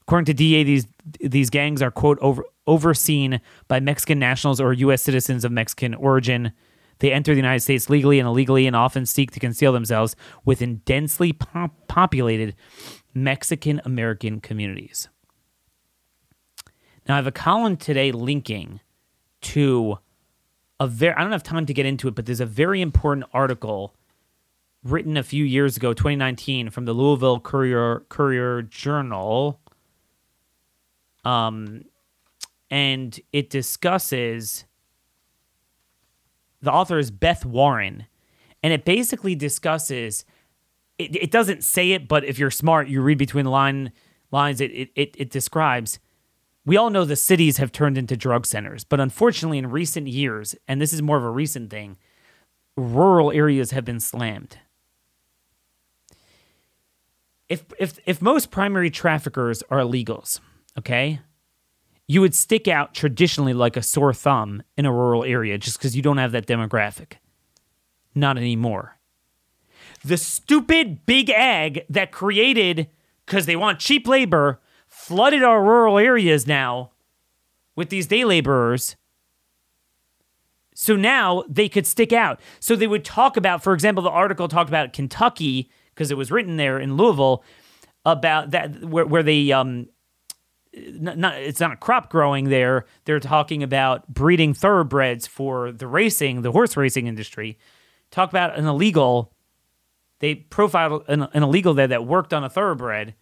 According 0.02 0.24
to 0.24 0.34
DEA, 0.34 0.64
these 0.64 0.86
these 1.20 1.50
gangs 1.50 1.80
are 1.82 1.90
quote 1.90 2.18
over, 2.20 2.44
overseen 2.66 3.40
by 3.68 3.78
Mexican 3.78 4.18
nationals 4.18 4.60
or 4.60 4.72
U.S. 4.72 5.02
citizens 5.02 5.44
of 5.44 5.52
Mexican 5.52 5.94
origin. 5.94 6.52
They 7.00 7.12
enter 7.12 7.32
the 7.32 7.38
United 7.38 7.60
States 7.60 7.90
legally 7.90 8.18
and 8.18 8.28
illegally, 8.28 8.66
and 8.66 8.76
often 8.76 9.04
seek 9.04 9.32
to 9.32 9.40
conceal 9.40 9.72
themselves 9.72 10.14
within 10.44 10.82
densely 10.84 11.32
pop- 11.32 11.88
populated 11.88 12.54
Mexican 13.12 13.80
American 13.84 14.40
communities. 14.40 15.08
Now, 17.08 17.14
I 17.14 17.16
have 17.16 17.26
a 17.26 17.32
column 17.32 17.76
today 17.76 18.12
linking 18.12 18.80
to 19.40 19.98
a 20.78 20.86
very 20.86 21.14
I 21.14 21.22
don't 21.22 21.32
have 21.32 21.42
time 21.42 21.66
to 21.66 21.74
get 21.74 21.86
into 21.86 22.06
it, 22.08 22.14
but 22.14 22.26
there's 22.26 22.40
a 22.40 22.46
very 22.46 22.80
important 22.80 23.26
article 23.32 23.94
written 24.84 25.16
a 25.16 25.22
few 25.22 25.44
years 25.44 25.76
ago, 25.76 25.92
2019, 25.92 26.70
from 26.70 26.84
the 26.84 26.92
Louisville 26.92 27.40
Courier 27.40 28.04
Courier 28.08 28.62
Journal. 28.62 29.60
Um, 31.24 31.84
and 32.70 33.18
it 33.32 33.50
discusses 33.50 34.64
the 36.62 36.72
author 36.72 36.98
is 36.98 37.10
Beth 37.10 37.44
Warren, 37.44 38.06
and 38.62 38.72
it 38.72 38.84
basically 38.84 39.34
discusses. 39.34 40.24
It, 40.98 41.16
it 41.16 41.30
doesn't 41.30 41.64
say 41.64 41.92
it, 41.92 42.08
but 42.08 42.24
if 42.24 42.38
you're 42.38 42.50
smart, 42.50 42.88
you 42.88 43.00
read 43.00 43.18
between 43.18 43.44
the 43.44 43.50
line 43.50 43.92
lines. 44.30 44.60
It 44.60 44.90
it 44.94 45.14
it, 45.16 45.30
describes 45.30 45.98
we 46.64 46.76
all 46.76 46.90
know 46.90 47.04
the 47.04 47.16
cities 47.16 47.56
have 47.56 47.72
turned 47.72 47.96
into 47.96 48.16
drug 48.16 48.46
centers, 48.46 48.84
but 48.84 49.00
unfortunately, 49.00 49.58
in 49.58 49.70
recent 49.70 50.08
years, 50.08 50.54
and 50.68 50.80
this 50.80 50.92
is 50.92 51.02
more 51.02 51.16
of 51.16 51.24
a 51.24 51.30
recent 51.30 51.70
thing, 51.70 51.96
rural 52.76 53.32
areas 53.32 53.70
have 53.70 53.84
been 53.84 54.00
slammed. 54.00 54.58
If, 57.48 57.64
if, 57.78 57.98
if 58.06 58.22
most 58.22 58.50
primary 58.50 58.90
traffickers 58.90 59.62
are 59.70 59.78
illegals, 59.78 60.38
okay, 60.78 61.20
you 62.10 62.20
would 62.20 62.34
stick 62.34 62.66
out 62.66 62.92
traditionally 62.92 63.54
like 63.54 63.76
a 63.76 63.82
sore 63.82 64.12
thumb 64.12 64.64
in 64.76 64.84
a 64.84 64.92
rural 64.92 65.22
area 65.22 65.56
just 65.56 65.78
because 65.78 65.94
you 65.94 66.02
don't 66.02 66.16
have 66.16 66.32
that 66.32 66.44
demographic. 66.44 67.18
Not 68.16 68.36
anymore. 68.36 68.98
The 70.04 70.16
stupid 70.16 71.06
big 71.06 71.30
ag 71.30 71.84
that 71.88 72.10
created, 72.10 72.88
because 73.24 73.46
they 73.46 73.54
want 73.54 73.78
cheap 73.78 74.08
labor, 74.08 74.60
flooded 74.88 75.44
our 75.44 75.62
rural 75.62 75.98
areas 75.98 76.48
now 76.48 76.90
with 77.76 77.90
these 77.90 78.08
day 78.08 78.24
laborers. 78.24 78.96
So 80.74 80.96
now 80.96 81.44
they 81.48 81.68
could 81.68 81.86
stick 81.86 82.12
out. 82.12 82.40
So 82.58 82.74
they 82.74 82.88
would 82.88 83.04
talk 83.04 83.36
about, 83.36 83.62
for 83.62 83.72
example, 83.72 84.02
the 84.02 84.10
article 84.10 84.48
talked 84.48 84.68
about 84.68 84.92
Kentucky 84.92 85.70
because 85.94 86.10
it 86.10 86.16
was 86.16 86.32
written 86.32 86.56
there 86.56 86.80
in 86.80 86.96
Louisville 86.96 87.44
about 88.04 88.50
that 88.50 88.84
where, 88.84 89.06
where 89.06 89.22
they 89.22 89.52
um 89.52 89.86
not, 90.74 91.34
it's 91.34 91.60
not 91.60 91.72
a 91.72 91.76
crop 91.76 92.10
growing 92.10 92.48
there. 92.48 92.86
They're 93.04 93.20
talking 93.20 93.62
about 93.62 94.06
breeding 94.08 94.54
thoroughbreds 94.54 95.26
for 95.26 95.72
the 95.72 95.86
racing, 95.86 96.42
the 96.42 96.52
horse 96.52 96.76
racing 96.76 97.06
industry. 97.06 97.58
Talk 98.10 98.30
about 98.30 98.56
an 98.56 98.66
illegal. 98.66 99.32
They 100.20 100.34
profiled 100.34 101.04
an, 101.08 101.22
an 101.32 101.42
illegal 101.42 101.74
there 101.74 101.88
that 101.88 102.06
worked 102.06 102.32
on 102.32 102.44
a 102.44 102.50
thoroughbred 102.50 103.14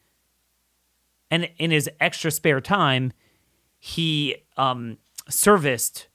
and 1.30 1.49
in 1.59 1.70
his 1.70 1.90
extra 2.01 2.30
spare 2.30 2.61
time, 2.61 3.12
he 3.78 4.36
um, 4.57 4.99
serviced 5.28 6.09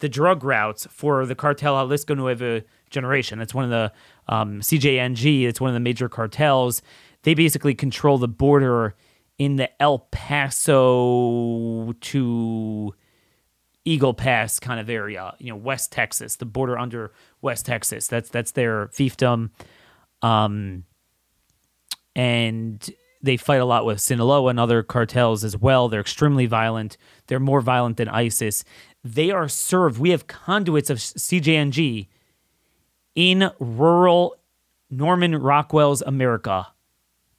the 0.00 0.08
drug 0.08 0.44
routes 0.44 0.86
for 0.90 1.26
the 1.26 1.34
cartel 1.34 1.74
Jalisco 1.74 2.14
Nueva 2.14 2.62
Generation. 2.90 3.38
That's 3.38 3.54
one 3.54 3.64
of 3.64 3.70
the 3.70 3.92
um, 4.32 4.60
CJNG. 4.60 5.44
It's 5.44 5.60
one 5.60 5.68
of 5.68 5.74
the 5.74 5.80
major 5.80 6.08
cartels. 6.08 6.82
They 7.22 7.34
basically 7.34 7.74
control 7.74 8.18
the 8.18 8.28
border 8.28 8.94
in 9.38 9.56
the 9.56 9.70
El 9.80 10.00
Paso 10.10 11.92
to 11.92 12.94
Eagle 13.84 14.14
Pass 14.14 14.58
kind 14.58 14.80
of 14.80 14.90
area. 14.90 15.34
You 15.38 15.50
know, 15.50 15.56
West 15.56 15.92
Texas, 15.92 16.36
the 16.36 16.44
border 16.44 16.78
under 16.78 17.12
West 17.40 17.66
Texas. 17.66 18.06
That's 18.06 18.28
that's 18.28 18.52
their 18.52 18.88
fiefdom. 18.88 19.50
Um, 20.22 20.84
and 22.14 22.90
they 23.22 23.36
fight 23.36 23.60
a 23.60 23.64
lot 23.64 23.84
with 23.84 24.00
Sinaloa 24.00 24.50
and 24.50 24.60
other 24.60 24.82
cartels 24.82 25.44
as 25.44 25.56
well. 25.56 25.88
They're 25.88 26.00
extremely 26.00 26.46
violent. 26.46 26.96
They're 27.26 27.40
more 27.40 27.60
violent 27.60 27.96
than 27.96 28.08
ISIS. 28.08 28.64
They 29.02 29.30
are 29.30 29.48
served. 29.48 29.98
We 29.98 30.10
have 30.10 30.26
conduits 30.26 30.90
of 30.90 30.98
CJNG 30.98 32.08
in 33.14 33.50
rural 33.58 34.36
Norman 34.90 35.36
Rockwell's 35.36 36.02
America, 36.02 36.68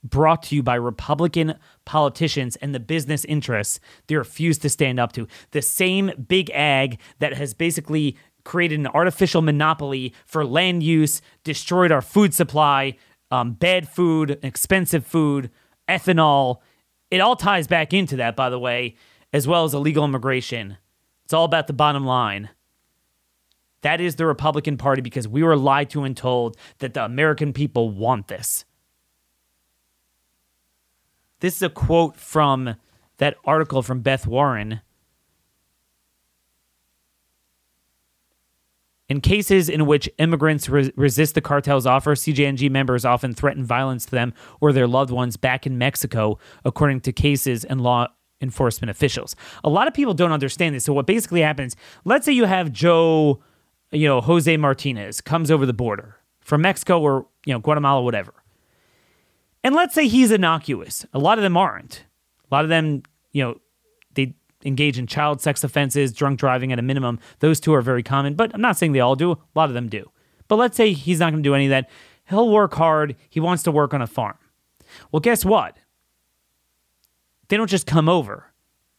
brought 0.03 0.43
to 0.43 0.55
you 0.55 0.63
by 0.63 0.75
Republican 0.75 1.55
politicians 1.89 2.55
and 2.57 2.73
the 2.73 2.79
business 2.79 3.25
interests 3.25 3.79
they 4.05 4.15
refuse 4.15 4.59
to 4.59 4.69
stand 4.69 4.99
up 4.99 5.11
to. 5.11 5.27
The 5.51 5.63
same 5.63 6.11
big 6.27 6.51
ag 6.51 6.99
that 7.17 7.33
has 7.33 7.55
basically 7.55 8.15
created 8.45 8.79
an 8.79 8.85
artificial 8.87 9.41
monopoly 9.41 10.13
for 10.27 10.45
land 10.45 10.83
use, 10.83 11.19
destroyed 11.43 11.91
our 11.91 12.03
food 12.03 12.35
supply, 12.35 12.95
um, 13.31 13.53
bad 13.53 13.89
food, 13.89 14.37
expensive 14.43 15.03
food, 15.03 15.49
ethanol. 15.87 16.57
It 17.09 17.21
all 17.21 17.35
ties 17.35 17.65
back 17.65 17.91
into 17.91 18.15
that, 18.17 18.35
by 18.35 18.51
the 18.51 18.59
way, 18.59 18.95
as 19.33 19.47
well 19.47 19.65
as 19.65 19.73
illegal 19.73 20.05
immigration. 20.05 20.77
It's 21.25 21.33
all 21.33 21.45
about 21.45 21.65
the 21.65 21.73
bottom 21.73 22.05
line. 22.05 22.49
That 23.81 23.99
is 23.99 24.15
the 24.15 24.27
Republican 24.27 24.77
Party 24.77 25.01
because 25.01 25.27
we 25.27 25.41
were 25.41 25.57
lied 25.57 25.89
to 25.91 26.03
and 26.03 26.15
told 26.15 26.55
that 26.79 26.93
the 26.93 27.03
American 27.03 27.51
people 27.51 27.89
want 27.89 28.27
this. 28.27 28.63
This 31.39 31.55
is 31.55 31.61
a 31.61 31.69
quote 31.69 32.15
from 32.15 32.75
that 33.17 33.35
article 33.45 33.81
from 33.81 34.01
Beth 34.01 34.27
Warren 34.27 34.81
In 39.09 39.21
cases 39.21 39.69
in 39.69 39.87
which 39.87 40.07
immigrants 40.19 40.69
re- 40.69 40.93
resist 40.95 41.33
the 41.33 41.41
cartel's 41.41 41.87
offer, 41.87 42.13
CJNG 42.13 42.69
members 42.69 43.03
often 43.05 43.33
threaten 43.33 43.65
violence 43.65 44.05
to 44.05 44.11
them 44.11 44.33
or 44.61 44.71
their 44.71 44.87
loved 44.87 45.09
ones 45.09 45.35
back 45.35 45.65
in 45.65 45.79
Mexico, 45.79 46.37
according 46.63 47.01
to 47.01 47.11
cases 47.11 47.65
and 47.65 47.81
law 47.81 48.07
enforcement 48.39 48.91
officials. 48.91 49.35
A 49.63 49.69
lot 49.69 49.87
of 49.87 49.95
people 49.95 50.13
don't 50.13 50.31
understand 50.31 50.75
this. 50.75 50.85
So 50.85 50.93
what 50.93 51.07
basically 51.07 51.41
happens, 51.41 51.75
let's 52.05 52.23
say 52.23 52.31
you 52.31 52.45
have 52.45 52.71
Joe, 52.71 53.41
you 53.91 54.07
know, 54.07 54.21
Jose 54.21 54.55
Martinez 54.57 55.21
comes 55.21 55.49
over 55.49 55.65
the 55.65 55.73
border 55.73 56.17
from 56.41 56.61
Mexico 56.61 57.01
or, 57.01 57.25
you 57.45 57.53
know, 57.53 57.59
Guatemala, 57.59 58.03
whatever. 58.03 58.33
And 59.63 59.75
let's 59.75 59.93
say 59.93 60.07
he's 60.07 60.31
innocuous. 60.31 61.05
A 61.13 61.19
lot 61.19 61.37
of 61.37 61.43
them 61.43 61.57
aren't. 61.57 62.05
A 62.49 62.55
lot 62.55 62.63
of 62.63 62.69
them, 62.69 63.03
you 63.31 63.43
know, 63.43 63.59
they 64.13 64.33
engage 64.63 64.97
in 64.97 65.07
child 65.07 65.41
sex 65.41 65.63
offenses, 65.63 66.13
drunk 66.13 66.39
driving 66.39 66.71
at 66.71 66.79
a 66.79 66.83
minimum. 66.83 67.19
Those 67.39 67.59
two 67.59 67.73
are 67.73 67.81
very 67.81 68.03
common, 68.03 68.35
but 68.35 68.53
I'm 68.53 68.61
not 68.61 68.77
saying 68.77 68.93
they 68.93 68.99
all 68.99 69.15
do. 69.15 69.33
A 69.33 69.37
lot 69.55 69.69
of 69.69 69.73
them 69.73 69.89
do. 69.89 70.09
But 70.47 70.55
let's 70.55 70.77
say 70.77 70.93
he's 70.93 71.19
not 71.19 71.31
going 71.31 71.43
to 71.43 71.47
do 71.47 71.55
any 71.55 71.65
of 71.65 71.71
that. 71.71 71.89
He'll 72.29 72.49
work 72.49 72.73
hard. 72.75 73.15
He 73.29 73.39
wants 73.39 73.63
to 73.63 73.71
work 73.71 73.93
on 73.93 74.01
a 74.01 74.07
farm. 74.07 74.37
Well, 75.11 75.19
guess 75.19 75.43
what? 75.43 75.77
They 77.47 77.57
don't 77.57 77.69
just 77.69 77.87
come 77.87 78.07
over. 78.07 78.45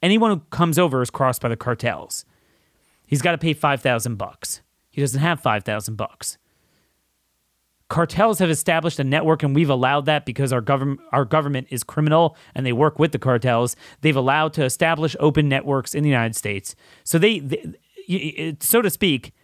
Anyone 0.03 0.31
who 0.31 0.41
comes 0.51 0.79
over 0.79 1.03
is 1.03 1.11
crossed 1.11 1.41
by 1.41 1.49
the 1.49 1.57
cartels. 1.57 2.25
He's 3.07 3.23
got 3.23 3.33
to 3.33 3.39
pay 3.39 3.55
5,000 3.55 4.17
bucks. 4.17 4.63
He 4.91 5.01
doesn't 5.01 5.21
have 5.21 5.41
5,000 5.41 5.97
bucks 5.97 6.39
cartels 7.91 8.39
have 8.39 8.49
established 8.49 9.01
a 9.01 9.05
network 9.05 9.43
and 9.43 9.55
we've 9.55 9.69
allowed 9.69 10.07
that 10.07 10.25
because 10.25 10.53
our 10.53 10.61
government 10.61 11.01
our 11.13 11.25
government 11.25 11.67
is 11.71 11.83
criminal 11.83 12.37
and 12.55 12.65
they 12.65 12.73
work 12.73 12.99
with 12.99 13.13
the 13.13 13.19
cartels. 13.19 13.77
They've 14.01 14.17
allowed 14.17 14.55
to 14.55 14.65
establish 14.65 15.15
open 15.21 15.49
networks 15.49 15.93
in 15.93 16.05
the 16.05 16.09
United 16.09 16.37
States. 16.37 16.75
So 17.05 17.19
they, 17.19 17.41
they 17.41 18.57
so 18.61 18.81
to 18.81 18.89
speak 18.89 19.35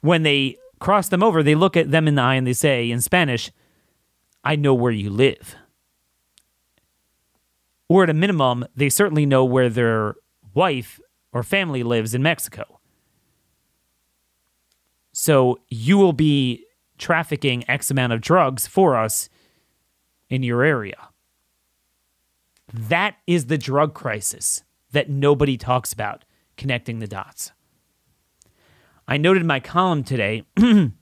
when 0.00 0.22
they 0.24 0.56
cross 0.80 1.08
them 1.08 1.22
over 1.22 1.42
they 1.42 1.54
look 1.54 1.76
at 1.76 1.90
them 1.90 2.08
in 2.08 2.16
the 2.16 2.22
eye 2.22 2.34
and 2.34 2.46
they 2.46 2.54
say 2.54 2.90
in 2.90 3.00
Spanish 3.00 3.52
I 4.42 4.56
know 4.56 4.74
where 4.74 4.92
you 4.92 5.10
live. 5.10 5.54
Or 7.88 8.04
at 8.04 8.10
a 8.10 8.14
minimum 8.14 8.64
they 8.74 8.88
certainly 8.88 9.26
know 9.26 9.44
where 9.44 9.68
their 9.68 10.14
wife 10.54 10.98
or 11.30 11.42
family 11.42 11.82
lives 11.82 12.14
in 12.14 12.22
Mexico. 12.22 12.80
So 15.12 15.60
you 15.68 15.98
will 15.98 16.14
be 16.14 16.65
trafficking 16.98 17.64
X 17.68 17.90
amount 17.90 18.12
of 18.12 18.20
drugs 18.20 18.66
for 18.66 18.96
us 18.96 19.28
in 20.28 20.42
your 20.42 20.62
area. 20.62 21.08
That 22.72 23.16
is 23.26 23.46
the 23.46 23.58
drug 23.58 23.94
crisis 23.94 24.62
that 24.92 25.08
nobody 25.08 25.56
talks 25.56 25.92
about, 25.92 26.24
connecting 26.56 26.98
the 26.98 27.06
dots. 27.06 27.52
I 29.08 29.16
noted 29.16 29.42
in 29.42 29.46
my 29.46 29.60
column 29.60 30.02
today 30.02 30.42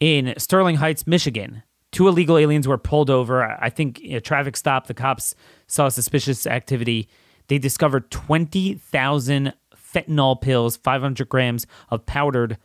in 0.00 0.34
Sterling 0.36 0.76
Heights, 0.76 1.06
Michigan, 1.06 1.62
two 1.92 2.08
illegal 2.08 2.36
aliens 2.36 2.66
were 2.66 2.78
pulled 2.78 3.10
over. 3.10 3.44
I 3.44 3.70
think 3.70 4.00
a 4.02 4.20
traffic 4.20 4.56
stop. 4.56 4.86
The 4.86 4.94
cops 4.94 5.34
saw 5.66 5.88
suspicious 5.88 6.46
activity. 6.46 7.08
They 7.46 7.58
discovered 7.58 8.10
20,000 8.10 9.52
fentanyl 9.76 10.40
pills, 10.40 10.76
500 10.76 11.28
grams 11.28 11.66
of 11.90 12.04
powdered 12.06 12.58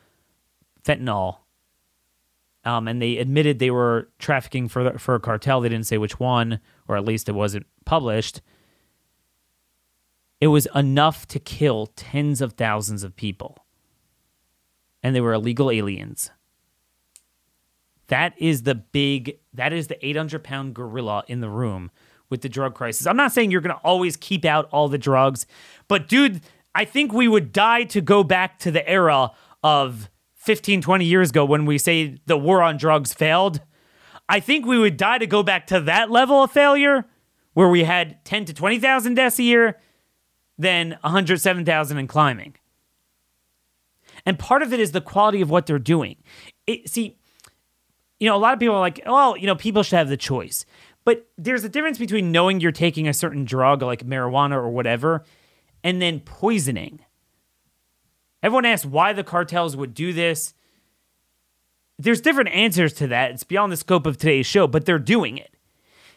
fentanyl. 0.84 1.38
Um, 2.66 2.88
and 2.88 3.02
they 3.02 3.18
admitted 3.18 3.60
they 3.60 3.72
were 3.72 4.10
trafficking 4.20 4.68
for 4.70 4.98
for 4.98 5.16
a 5.16 5.20
cartel. 5.20 5.62
They 5.62 5.70
didn't 5.70 5.88
say 5.88 5.98
which 5.98 6.20
one, 6.20 6.60
or 6.88 6.96
at 6.96 7.06
least 7.06 7.28
it 7.28 7.34
wasn't 7.34 7.66
published. 7.86 8.42
It 10.40 10.48
was 10.48 10.68
enough 10.74 11.28
to 11.30 11.40
kill 11.40 11.88
tens 11.88 12.42
of 12.42 12.54
thousands 12.54 13.04
of 13.04 13.16
people, 13.16 13.66
and 15.02 15.16
they 15.16 15.22
were 15.22 15.34
illegal 15.34 15.70
aliens. 15.70 16.32
That 18.08 18.34
is 18.38 18.64
the 18.64 18.76
big. 18.76 19.40
That 19.54 19.74
is 19.74 19.88
the 19.88 20.06
800 20.06 20.44
pound 20.44 20.74
gorilla 20.74 21.24
in 21.28 21.42
the 21.42 21.50
room 21.50 21.92
with 22.30 22.42
the 22.42 22.50
drug 22.50 22.76
crisis. 22.76 23.08
I'm 23.08 23.18
not 23.18 23.32
saying 23.32 23.52
you're 23.52 23.62
going 23.62 23.76
to 23.76 23.82
always 23.84 24.18
keep 24.18 24.46
out 24.46 24.70
all 24.72 24.88
the 24.88 24.98
drugs, 24.98 25.46
but 25.88 26.08
dude, 26.08 26.42
I 26.76 26.86
think 26.86 27.14
we 27.14 27.28
would 27.28 27.52
die 27.52 27.84
to 27.86 28.02
go 28.02 28.24
back 28.24 28.60
to 28.60 28.72
the 28.72 28.88
era 28.88 29.32
of 29.64 30.10
15, 30.44 30.82
20 30.82 31.06
years 31.06 31.30
ago 31.30 31.46
when 31.46 31.66
we 31.66 31.78
say 31.78 32.18
the 32.26 32.38
war 32.38 32.62
on 32.62 32.78
drugs 32.78 33.14
failed. 33.14 33.62
I 34.28 34.40
think 34.40 34.66
we 34.66 34.78
would 34.78 34.98
die 34.98 35.18
to 35.18 35.28
go 35.28 35.42
back 35.42 35.68
to 35.68 35.80
that 35.82 36.12
level 36.12 36.44
of 36.44 36.52
failure 36.52 37.06
where 37.54 37.70
we 37.70 37.84
had 37.84 38.24
10 38.26 38.46
to 38.46 38.54
20,000 38.54 39.14
deaths 39.14 39.40
a 39.40 39.44
year 39.44 39.80
than 40.58 40.98
107,000 41.02 41.98
and 41.98 42.10
climbing. 42.10 42.56
And 44.26 44.38
part 44.38 44.62
of 44.62 44.74
it 44.74 44.80
is 44.80 44.92
the 44.92 45.02
quality 45.02 45.42
of 45.42 45.50
what 45.50 45.66
they're 45.66 45.80
doing. 45.80 46.18
It, 46.68 46.90
see, 46.90 47.18
you 48.20 48.30
know, 48.30 48.36
a 48.36 48.38
lot 48.38 48.54
of 48.54 48.60
people 48.60 48.76
are 48.76 48.82
like, 48.82 49.02
well, 49.06 49.38
you 49.38 49.48
know, 49.48 49.56
people 49.56 49.84
should 49.84 49.98
have 49.98 50.10
the 50.10 50.18
choice. 50.18 50.66
But 51.06 51.28
there's 51.38 51.64
a 51.64 51.70
difference 51.70 51.98
between 51.98 52.32
knowing 52.32 52.60
you're 52.60 52.72
taking 52.72 53.08
a 53.08 53.14
certain 53.14 53.46
drug 53.46 53.82
like 53.82 54.06
marijuana 54.06 54.56
or 54.56 54.70
whatever 54.70 55.24
and 55.84 56.02
then 56.02 56.20
poisoning. 56.22 57.03
Everyone 58.44 58.66
asks 58.66 58.86
why 58.86 59.14
the 59.14 59.24
cartels 59.24 59.76
would 59.76 59.94
do 59.94 60.14
this. 60.14 60.54
There's 61.98 62.22
different 62.22 62.50
answers 62.50 62.94
to 62.96 63.08
that. 63.08 63.32
It's 63.32 63.44
beyond 63.44 63.72
the 63.72 63.78
scope 63.78 64.06
of 64.06 64.18
today's 64.18 64.46
show, 64.46 64.68
but 64.68 64.86
they're 64.86 65.00
doing 65.00 65.38
it. 65.38 65.56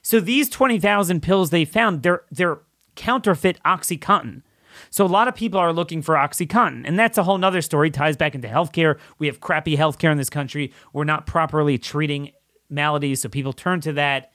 So 0.03 0.21
these 0.21 0.49
20,000 0.49 1.23
pills 1.23 1.51
they 1.51 1.65
found, 1.65 2.03
they're 2.03 2.23
they're 2.31 2.61
counterfeit 2.97 3.59
OxyContin. 3.65 4.43
So 4.91 5.05
a 5.05 5.09
lot 5.09 5.29
of 5.29 5.35
people 5.35 5.61
are 5.61 5.73
looking 5.73 6.03
for 6.03 6.17
OxyContin, 6.17 6.83
and 6.85 6.99
that's 6.99 7.19
a 7.19 7.23
whole 7.23 7.39
nother 7.39 7.63
story. 7.63 7.91
Ties 7.91 8.17
back 8.17 8.35
into 8.35 8.49
healthcare. 8.49 8.99
We 9.19 9.27
have 9.27 9.41
crappy 9.41 9.77
healthcare 9.77 10.11
in 10.11 10.19
this 10.19 10.31
country. 10.31 10.73
We're 10.93 11.05
not 11.05 11.27
properly 11.27 11.79
treating 11.79 12.33
maladies, 12.69 13.23
so 13.23 13.29
people 13.29 13.53
turn 13.53 13.81
to 13.83 13.93
that, 13.95 14.33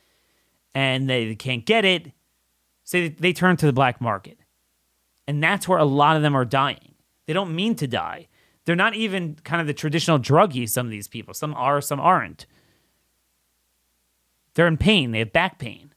and 0.74 1.10
they, 1.10 1.36
can't 1.36 1.66
get 1.66 1.86
it, 1.86 2.12
so 2.84 3.10
they 3.10 3.34
turn 3.34 3.58
to 3.58 3.66
the 3.66 3.74
black 3.74 4.00
market, 4.00 4.38
and 5.28 5.44
that's 5.44 5.68
where 5.68 5.80
a 5.80 5.86
lot 5.86 6.16
of 6.16 6.22
them 6.22 6.36
are 6.36 6.46
dying. 6.46 6.91
They 7.26 7.34
don't 7.34 7.56
mean 7.56 7.76
to 7.76 7.88
die. 7.88 8.28
They're 8.66 8.76
not 8.76 8.96
even 8.96 9.36
kind 9.44 9.62
of 9.62 9.68
the 9.68 9.74
traditional 9.74 10.20
druggies, 10.20 10.70
some 10.70 10.86
of 10.86 10.92
these 10.92 11.08
people. 11.08 11.34
Some 11.34 11.54
are, 11.56 11.82
some 11.82 12.00
aren't. 12.00 12.46
They're 14.54 14.68
in 14.68 14.78
pain. 14.78 15.12
They 15.12 15.20
have 15.20 15.34
back 15.34 15.58
pain. 15.58 15.94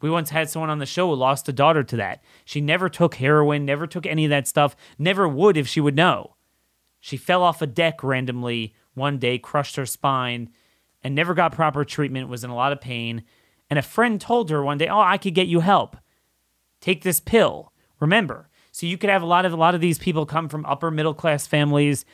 We 0.00 0.10
once 0.10 0.30
had 0.30 0.50
someone 0.50 0.70
on 0.70 0.80
the 0.80 0.86
show 0.86 1.08
who 1.08 1.14
lost 1.14 1.48
a 1.48 1.52
daughter 1.52 1.82
to 1.82 1.96
that. 1.96 2.22
She 2.44 2.60
never 2.60 2.88
took 2.88 3.14
heroin, 3.14 3.64
never 3.64 3.86
took 3.86 4.06
any 4.06 4.24
of 4.24 4.30
that 4.30 4.46
stuff, 4.46 4.76
never 4.98 5.26
would 5.26 5.56
if 5.56 5.66
she 5.66 5.80
would 5.80 5.96
know. 5.96 6.36
She 7.00 7.16
fell 7.16 7.42
off 7.42 7.62
a 7.62 7.66
deck 7.66 8.02
randomly 8.02 8.74
one 8.94 9.18
day, 9.18 9.38
crushed 9.38 9.76
her 9.76 9.86
spine, 9.86 10.50
and 11.02 11.14
never 11.14 11.34
got 11.34 11.52
proper 11.52 11.84
treatment, 11.84 12.28
was 12.28 12.44
in 12.44 12.50
a 12.50 12.54
lot 12.54 12.72
of 12.72 12.80
pain. 12.80 13.24
And 13.70 13.78
a 13.78 13.82
friend 13.82 14.20
told 14.20 14.50
her 14.50 14.62
one 14.62 14.78
day, 14.78 14.88
Oh, 14.88 15.00
I 15.00 15.18
could 15.18 15.34
get 15.34 15.46
you 15.46 15.60
help. 15.60 15.96
Take 16.80 17.02
this 17.02 17.20
pill. 17.20 17.72
Remember, 17.98 18.48
so 18.74 18.86
you 18.86 18.98
could 18.98 19.08
have 19.08 19.22
a 19.22 19.26
lot 19.26 19.44
of 19.44 19.52
a 19.52 19.56
lot 19.56 19.76
of 19.76 19.80
these 19.80 20.00
people 20.00 20.26
come 20.26 20.48
from 20.48 20.66
upper 20.66 20.90
middle 20.90 21.14
class 21.14 21.46
families. 21.46 22.04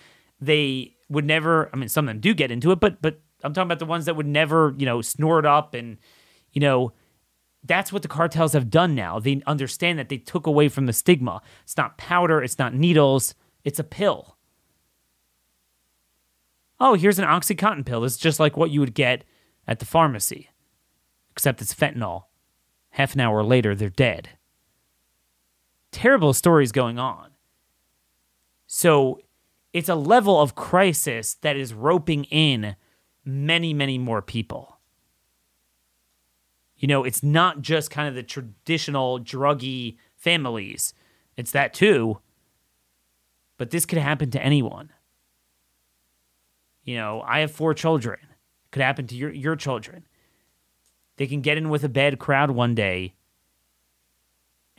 They 0.42 0.94
would 1.08 1.24
never. 1.24 1.70
I 1.72 1.78
mean, 1.78 1.88
some 1.88 2.06
of 2.06 2.12
them 2.12 2.20
do 2.20 2.34
get 2.34 2.50
into 2.50 2.70
it, 2.70 2.80
but 2.80 3.00
but 3.00 3.18
I'm 3.42 3.54
talking 3.54 3.68
about 3.68 3.78
the 3.78 3.86
ones 3.86 4.04
that 4.04 4.14
would 4.14 4.26
never, 4.26 4.74
you 4.76 4.84
know, 4.84 5.00
snort 5.00 5.46
up 5.46 5.72
and, 5.72 5.96
you 6.52 6.60
know, 6.60 6.92
that's 7.64 7.94
what 7.94 8.02
the 8.02 8.08
cartels 8.08 8.52
have 8.52 8.68
done 8.68 8.94
now. 8.94 9.18
They 9.18 9.40
understand 9.46 9.98
that 9.98 10.10
they 10.10 10.18
took 10.18 10.46
away 10.46 10.68
from 10.68 10.84
the 10.84 10.92
stigma. 10.92 11.40
It's 11.62 11.78
not 11.78 11.96
powder, 11.96 12.42
it's 12.42 12.58
not 12.58 12.74
needles, 12.74 13.34
it's 13.64 13.78
a 13.78 13.84
pill. 13.84 14.36
Oh, 16.78 16.92
here's 16.92 17.18
an 17.18 17.24
Oxycontin 17.24 17.86
pill. 17.86 18.04
It's 18.04 18.18
just 18.18 18.38
like 18.38 18.58
what 18.58 18.70
you 18.70 18.80
would 18.80 18.92
get 18.92 19.24
at 19.66 19.78
the 19.78 19.86
pharmacy, 19.86 20.50
except 21.30 21.62
it's 21.62 21.72
fentanyl. 21.72 22.24
Half 22.90 23.14
an 23.14 23.20
hour 23.20 23.42
later, 23.42 23.74
they're 23.74 23.88
dead 23.88 24.28
terrible 25.92 26.32
stories 26.32 26.72
going 26.72 26.98
on. 26.98 27.30
So 28.66 29.20
it's 29.72 29.88
a 29.88 29.94
level 29.94 30.40
of 30.40 30.54
crisis 30.54 31.34
that 31.34 31.56
is 31.56 31.74
roping 31.74 32.24
in 32.24 32.76
many, 33.24 33.74
many 33.74 33.98
more 33.98 34.22
people. 34.22 34.78
You 36.76 36.88
know, 36.88 37.04
it's 37.04 37.22
not 37.22 37.60
just 37.60 37.90
kind 37.90 38.08
of 38.08 38.14
the 38.14 38.22
traditional 38.22 39.20
druggy 39.20 39.98
families, 40.16 40.94
it's 41.36 41.50
that 41.52 41.74
too. 41.74 42.20
But 43.58 43.70
this 43.70 43.84
could 43.84 43.98
happen 43.98 44.30
to 44.30 44.42
anyone. 44.42 44.90
You 46.82 46.96
know, 46.96 47.22
I 47.26 47.40
have 47.40 47.50
four 47.50 47.74
children. 47.74 48.18
It 48.22 48.70
could 48.70 48.82
happen 48.82 49.06
to 49.08 49.14
your, 49.14 49.30
your 49.30 49.54
children. 49.54 50.06
They 51.16 51.26
can 51.26 51.42
get 51.42 51.58
in 51.58 51.68
with 51.68 51.84
a 51.84 51.88
bad 51.90 52.18
crowd 52.18 52.50
one 52.50 52.74
day 52.74 53.14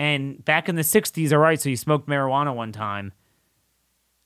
and 0.02 0.44
back 0.44 0.68
in 0.68 0.74
the 0.74 0.82
60s, 0.82 1.32
all 1.32 1.38
right, 1.38 1.62
so 1.62 1.70
you 1.70 1.78
smoked 1.78 2.10
marijuana 2.10 2.56
one 2.56 2.72
time. 2.72 3.12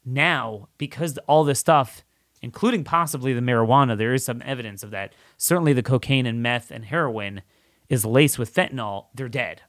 Now, 0.06 0.70
because 0.78 1.18
all 1.28 1.44
this 1.44 1.60
stuff, 1.60 2.06
including 2.42 2.86
possibly 2.86 3.34
the 3.34 3.42
marijuana, 3.42 3.98
there 3.98 4.14
is 4.14 4.24
some 4.24 4.42
evidence 4.46 4.84
of 4.84 4.92
that. 4.92 5.12
Certainly 5.36 5.74
the 5.74 5.84
cocaine 5.84 6.26
and 6.26 6.42
meth 6.42 6.72
and 6.72 6.86
heroin 6.86 7.42
is 7.90 8.06
laced 8.06 8.40
with 8.40 8.54
fentanyl. 8.56 9.08
They're 9.14 9.28
dead. 9.28 9.64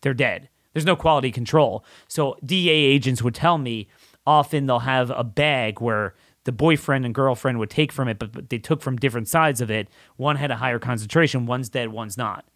They're 0.00 0.14
dead. 0.14 0.48
There's 0.72 0.86
no 0.86 0.96
quality 0.96 1.30
control. 1.30 1.84
So 2.08 2.38
DA 2.42 2.72
agents 2.72 3.22
would 3.22 3.34
tell 3.34 3.58
me 3.58 3.86
often 4.26 4.64
they'll 4.64 4.78
have 4.78 5.10
a 5.10 5.24
bag 5.24 5.78
where 5.78 6.14
the 6.44 6.52
boyfriend 6.52 7.04
and 7.04 7.14
girlfriend 7.14 7.58
would 7.58 7.68
take 7.68 7.92
from 7.92 8.08
it, 8.08 8.18
but, 8.18 8.32
but 8.32 8.48
they 8.48 8.56
took 8.56 8.80
from 8.80 8.96
different 8.96 9.28
sides 9.28 9.60
of 9.60 9.70
it. 9.70 9.88
One 10.16 10.36
had 10.36 10.50
a 10.50 10.56
higher 10.56 10.78
concentration, 10.78 11.44
one's 11.44 11.68
dead, 11.68 11.88
one's 11.90 12.16
not. 12.16 12.46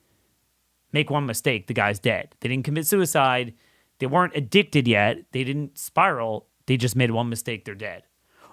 Make 0.93 1.11
one 1.11 1.27
mistake, 1.27 1.67
the 1.67 1.75
guy's 1.75 1.99
dead. 1.99 2.35
They 2.41 2.49
didn't 2.49 2.65
commit 2.65 2.87
suicide. 2.87 3.55
They 3.99 4.07
weren't 4.07 4.37
addicted 4.37 4.87
yet. 4.87 5.25
They 5.33 5.45
didn't 5.45 5.79
spiral. 5.79 6.47
They 6.67 6.77
just 6.77 6.97
made 6.97 7.11
one 7.11 7.29
mistake, 7.29 7.65
they're 7.65 7.75
dead. 7.75 8.05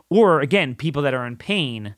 Or 0.10 0.42
again, 0.42 0.76
people 0.76 1.02
that 1.04 1.14
are 1.14 1.28
in 1.28 1.38
pain 1.38 1.96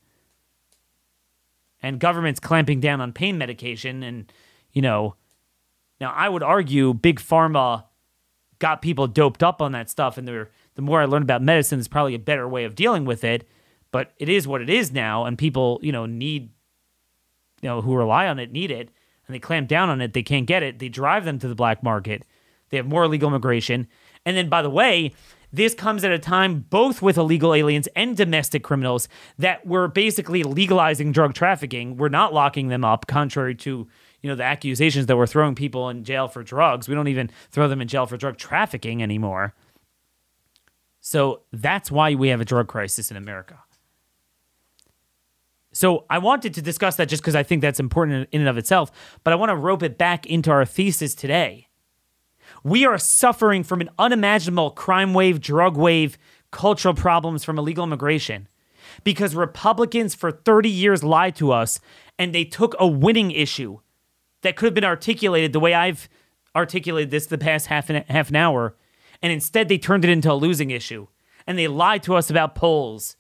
and 1.82 2.00
government's 2.00 2.40
clamping 2.40 2.80
down 2.80 3.02
on 3.02 3.12
pain 3.12 3.38
medication 3.38 4.04
and 4.04 4.32
you 4.72 4.82
know 4.82 5.16
now 6.00 6.12
i 6.16 6.28
would 6.30 6.44
argue 6.44 6.94
big 6.94 7.20
pharma 7.20 7.86
got 8.60 8.82
people 8.82 9.08
doped 9.08 9.42
up 9.42 9.62
on 9.62 9.72
that 9.72 9.90
stuff 9.90 10.18
and 10.18 10.28
the 10.28 10.48
more 10.82 11.02
i 11.02 11.06
learn 11.06 11.24
about 11.24 11.42
medicine 11.42 11.80
is 11.80 11.88
probably 11.88 12.16
a 12.16 12.20
better 12.20 12.48
way 12.48 12.64
of 12.64 12.76
dealing 12.76 13.06
with 13.06 13.24
it 13.24 13.48
but 13.92 14.14
it 14.18 14.30
is 14.30 14.48
what 14.48 14.62
it 14.62 14.70
is 14.70 14.92
now 14.92 15.26
and 15.26 15.38
people 15.38 15.80
you 15.82 15.92
know 15.92 16.06
need 16.06 16.52
you 17.62 17.70
know 17.70 17.82
who 17.82 17.96
rely 17.96 18.28
on 18.28 18.40
it 18.40 18.52
need 18.52 18.72
it 18.72 18.90
and 19.32 19.36
they 19.36 19.40
clamp 19.40 19.70
down 19.70 19.90
on 19.90 20.02
it, 20.02 20.12
they 20.12 20.24
can't 20.24 20.46
get 20.46 20.62
it. 20.62 20.80
They 20.80 20.90
drive 20.90 21.24
them 21.24 21.40
to 21.40 21.48
the 21.48 21.56
black 21.56 21.82
market. 21.82 22.26
They 22.70 22.76
have 22.76 22.86
more 22.86 23.06
illegal 23.06 23.30
immigration. 23.30 23.88
And 24.26 24.36
then, 24.36 24.50
by 24.50 24.62
the 24.62 24.70
way, 24.70 25.14
this 25.54 25.74
comes 25.74 26.04
at 26.04 26.12
a 26.12 26.20
time 26.20 26.66
both 26.70 27.02
with 27.02 27.18
illegal 27.18 27.54
aliens 27.54 27.88
and 27.96 28.16
domestic 28.18 28.64
criminals 28.64 29.08
that 29.38 29.66
we're 29.66 29.88
basically 29.88 30.44
legalizing 30.44 31.14
drug 31.14 31.34
trafficking. 31.34 31.96
We're 31.96 32.10
not 32.10 32.34
locking 32.34 32.68
them 32.68 32.84
up, 32.84 33.08
contrary 33.08 33.56
to 33.56 33.88
you 34.22 34.30
know 34.30 34.36
the 34.36 34.44
accusations 34.44 35.08
that 35.08 35.18
we're 35.18 35.28
throwing 35.28 35.56
people 35.56 35.90
in 35.90 36.04
jail 36.04 36.28
for 36.28 36.44
drugs. 36.44 36.90
We 36.90 36.96
don't 36.96 37.08
even 37.08 37.30
throw 37.52 37.68
them 37.68 37.82
in 37.82 37.88
jail 37.88 38.06
for 38.06 38.18
drug 38.18 38.38
trafficking 38.38 39.02
anymore. 39.02 39.54
So 41.00 41.42
that's 41.52 41.90
why 41.90 42.16
we 42.16 42.28
have 42.28 42.42
a 42.42 42.46
drug 42.46 42.68
crisis 42.68 43.10
in 43.10 43.18
America. 43.18 43.60
So 45.74 46.06
I 46.10 46.18
wanted 46.18 46.54
to 46.56 46.62
discuss 46.62 46.98
that 46.98 47.08
just 47.10 47.22
because 47.22 47.36
I 47.36 47.44
think 47.44 47.62
that's 47.62 47.80
important 47.80 48.28
in 48.32 48.42
and 48.42 48.50
of 48.50 48.58
itself, 48.58 48.92
but 49.24 49.32
I 49.32 49.36
want 49.36 49.50
to 49.50 49.56
rope 49.56 49.84
it 49.84 49.98
back 49.98 50.26
into 50.26 50.52
our 50.52 50.66
thesis 50.66 51.16
today. 51.16 51.68
We 52.64 52.86
are 52.86 52.98
suffering 52.98 53.64
from 53.64 53.82
an 53.82 53.90
unimaginable 53.98 54.72
crime 54.72 55.14
wave, 55.14 55.40
drug 55.40 55.78
wave, 55.78 56.18
cultural 56.52 56.94
problems 56.94 57.44
from 57.44 57.58
illegal 57.58 57.84
immigration. 57.86 58.48
because 59.04 59.36
Republicans 59.36 60.16
for 60.16 60.32
30 60.32 60.70
years 60.70 61.04
lied 61.04 61.36
to 61.38 61.52
us 61.52 61.80
and 62.20 62.34
they 62.34 62.44
took 62.44 62.76
a 62.80 62.88
winning 62.88 63.32
issue 63.32 63.80
that 64.42 64.56
could 64.56 64.66
have 64.66 64.74
been 64.74 64.84
articulated 64.84 65.54
the 65.54 65.60
way 65.60 65.74
I've 65.74 66.10
articulated 66.56 67.12
this 67.12 67.28
the 67.28 67.38
past 67.38 67.68
half 67.68 67.90
an, 67.90 68.04
half 68.08 68.30
an 68.30 68.36
hour, 68.36 68.76
and 69.22 69.32
instead 69.32 69.70
they 69.70 69.78
turned 69.78 70.04
it 70.04 70.10
into 70.10 70.32
a 70.32 70.34
losing 70.34 70.72
issue. 70.72 71.08
And 71.48 71.58
they 71.58 71.68
lied 71.68 72.04
to 72.04 72.16
us 72.16 72.30
about 72.30 72.56
polls. 72.56 73.16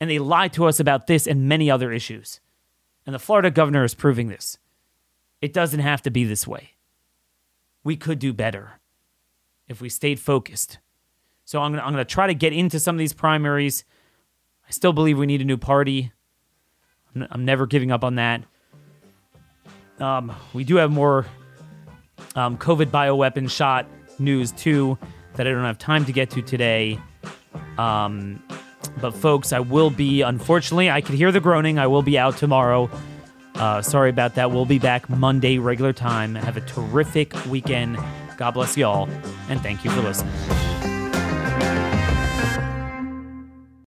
And 0.00 0.10
they 0.10 0.18
lied 0.18 0.52
to 0.54 0.64
us 0.64 0.80
about 0.80 1.06
this 1.06 1.26
and 1.26 1.48
many 1.48 1.70
other 1.70 1.92
issues. 1.92 2.40
And 3.06 3.14
the 3.14 3.18
Florida 3.18 3.50
governor 3.50 3.84
is 3.84 3.94
proving 3.94 4.28
this. 4.28 4.58
It 5.40 5.52
doesn't 5.52 5.80
have 5.80 6.02
to 6.02 6.10
be 6.10 6.24
this 6.24 6.46
way. 6.46 6.70
We 7.84 7.96
could 7.96 8.18
do 8.18 8.32
better 8.32 8.80
if 9.68 9.80
we 9.80 9.88
stayed 9.88 10.18
focused. 10.20 10.78
So 11.44 11.60
I'm 11.60 11.74
going 11.74 11.94
to 11.94 12.04
try 12.04 12.26
to 12.26 12.34
get 12.34 12.52
into 12.52 12.78
some 12.78 12.94
of 12.94 12.98
these 12.98 13.12
primaries. 13.12 13.84
I 14.68 14.70
still 14.70 14.92
believe 14.92 15.18
we 15.18 15.26
need 15.26 15.40
a 15.40 15.44
new 15.44 15.56
party. 15.56 16.12
I'm, 17.14 17.26
I'm 17.30 17.44
never 17.44 17.66
giving 17.66 17.90
up 17.90 18.04
on 18.04 18.16
that. 18.16 18.42
Um, 19.98 20.34
we 20.52 20.64
do 20.64 20.76
have 20.76 20.90
more 20.90 21.26
um, 22.34 22.56
COVID 22.56 22.86
bioweapon 22.86 23.50
shot 23.50 23.86
news 24.18 24.52
too 24.52 24.98
that 25.34 25.46
I 25.46 25.50
don't 25.50 25.64
have 25.64 25.78
time 25.78 26.04
to 26.04 26.12
get 26.12 26.30
to 26.30 26.42
today. 26.42 26.98
Um, 27.78 28.42
but 29.00 29.12
folks, 29.12 29.52
I 29.52 29.60
will 29.60 29.90
be, 29.90 30.22
unfortunately, 30.22 30.90
I 30.90 31.00
could 31.00 31.14
hear 31.14 31.32
the 31.32 31.40
groaning. 31.40 31.78
I 31.78 31.86
will 31.86 32.02
be 32.02 32.18
out 32.18 32.36
tomorrow. 32.36 32.90
Uh, 33.54 33.82
sorry 33.82 34.10
about 34.10 34.36
that. 34.36 34.50
We'll 34.50 34.66
be 34.66 34.78
back 34.78 35.08
Monday, 35.08 35.58
regular 35.58 35.92
time. 35.92 36.34
Have 36.34 36.56
a 36.56 36.62
terrific 36.62 37.34
weekend. 37.46 37.98
God 38.36 38.52
bless 38.52 38.76
you 38.76 38.86
all, 38.86 39.08
and 39.48 39.60
thank 39.60 39.84
you 39.84 39.90
for 39.90 40.00
listening. 40.00 40.69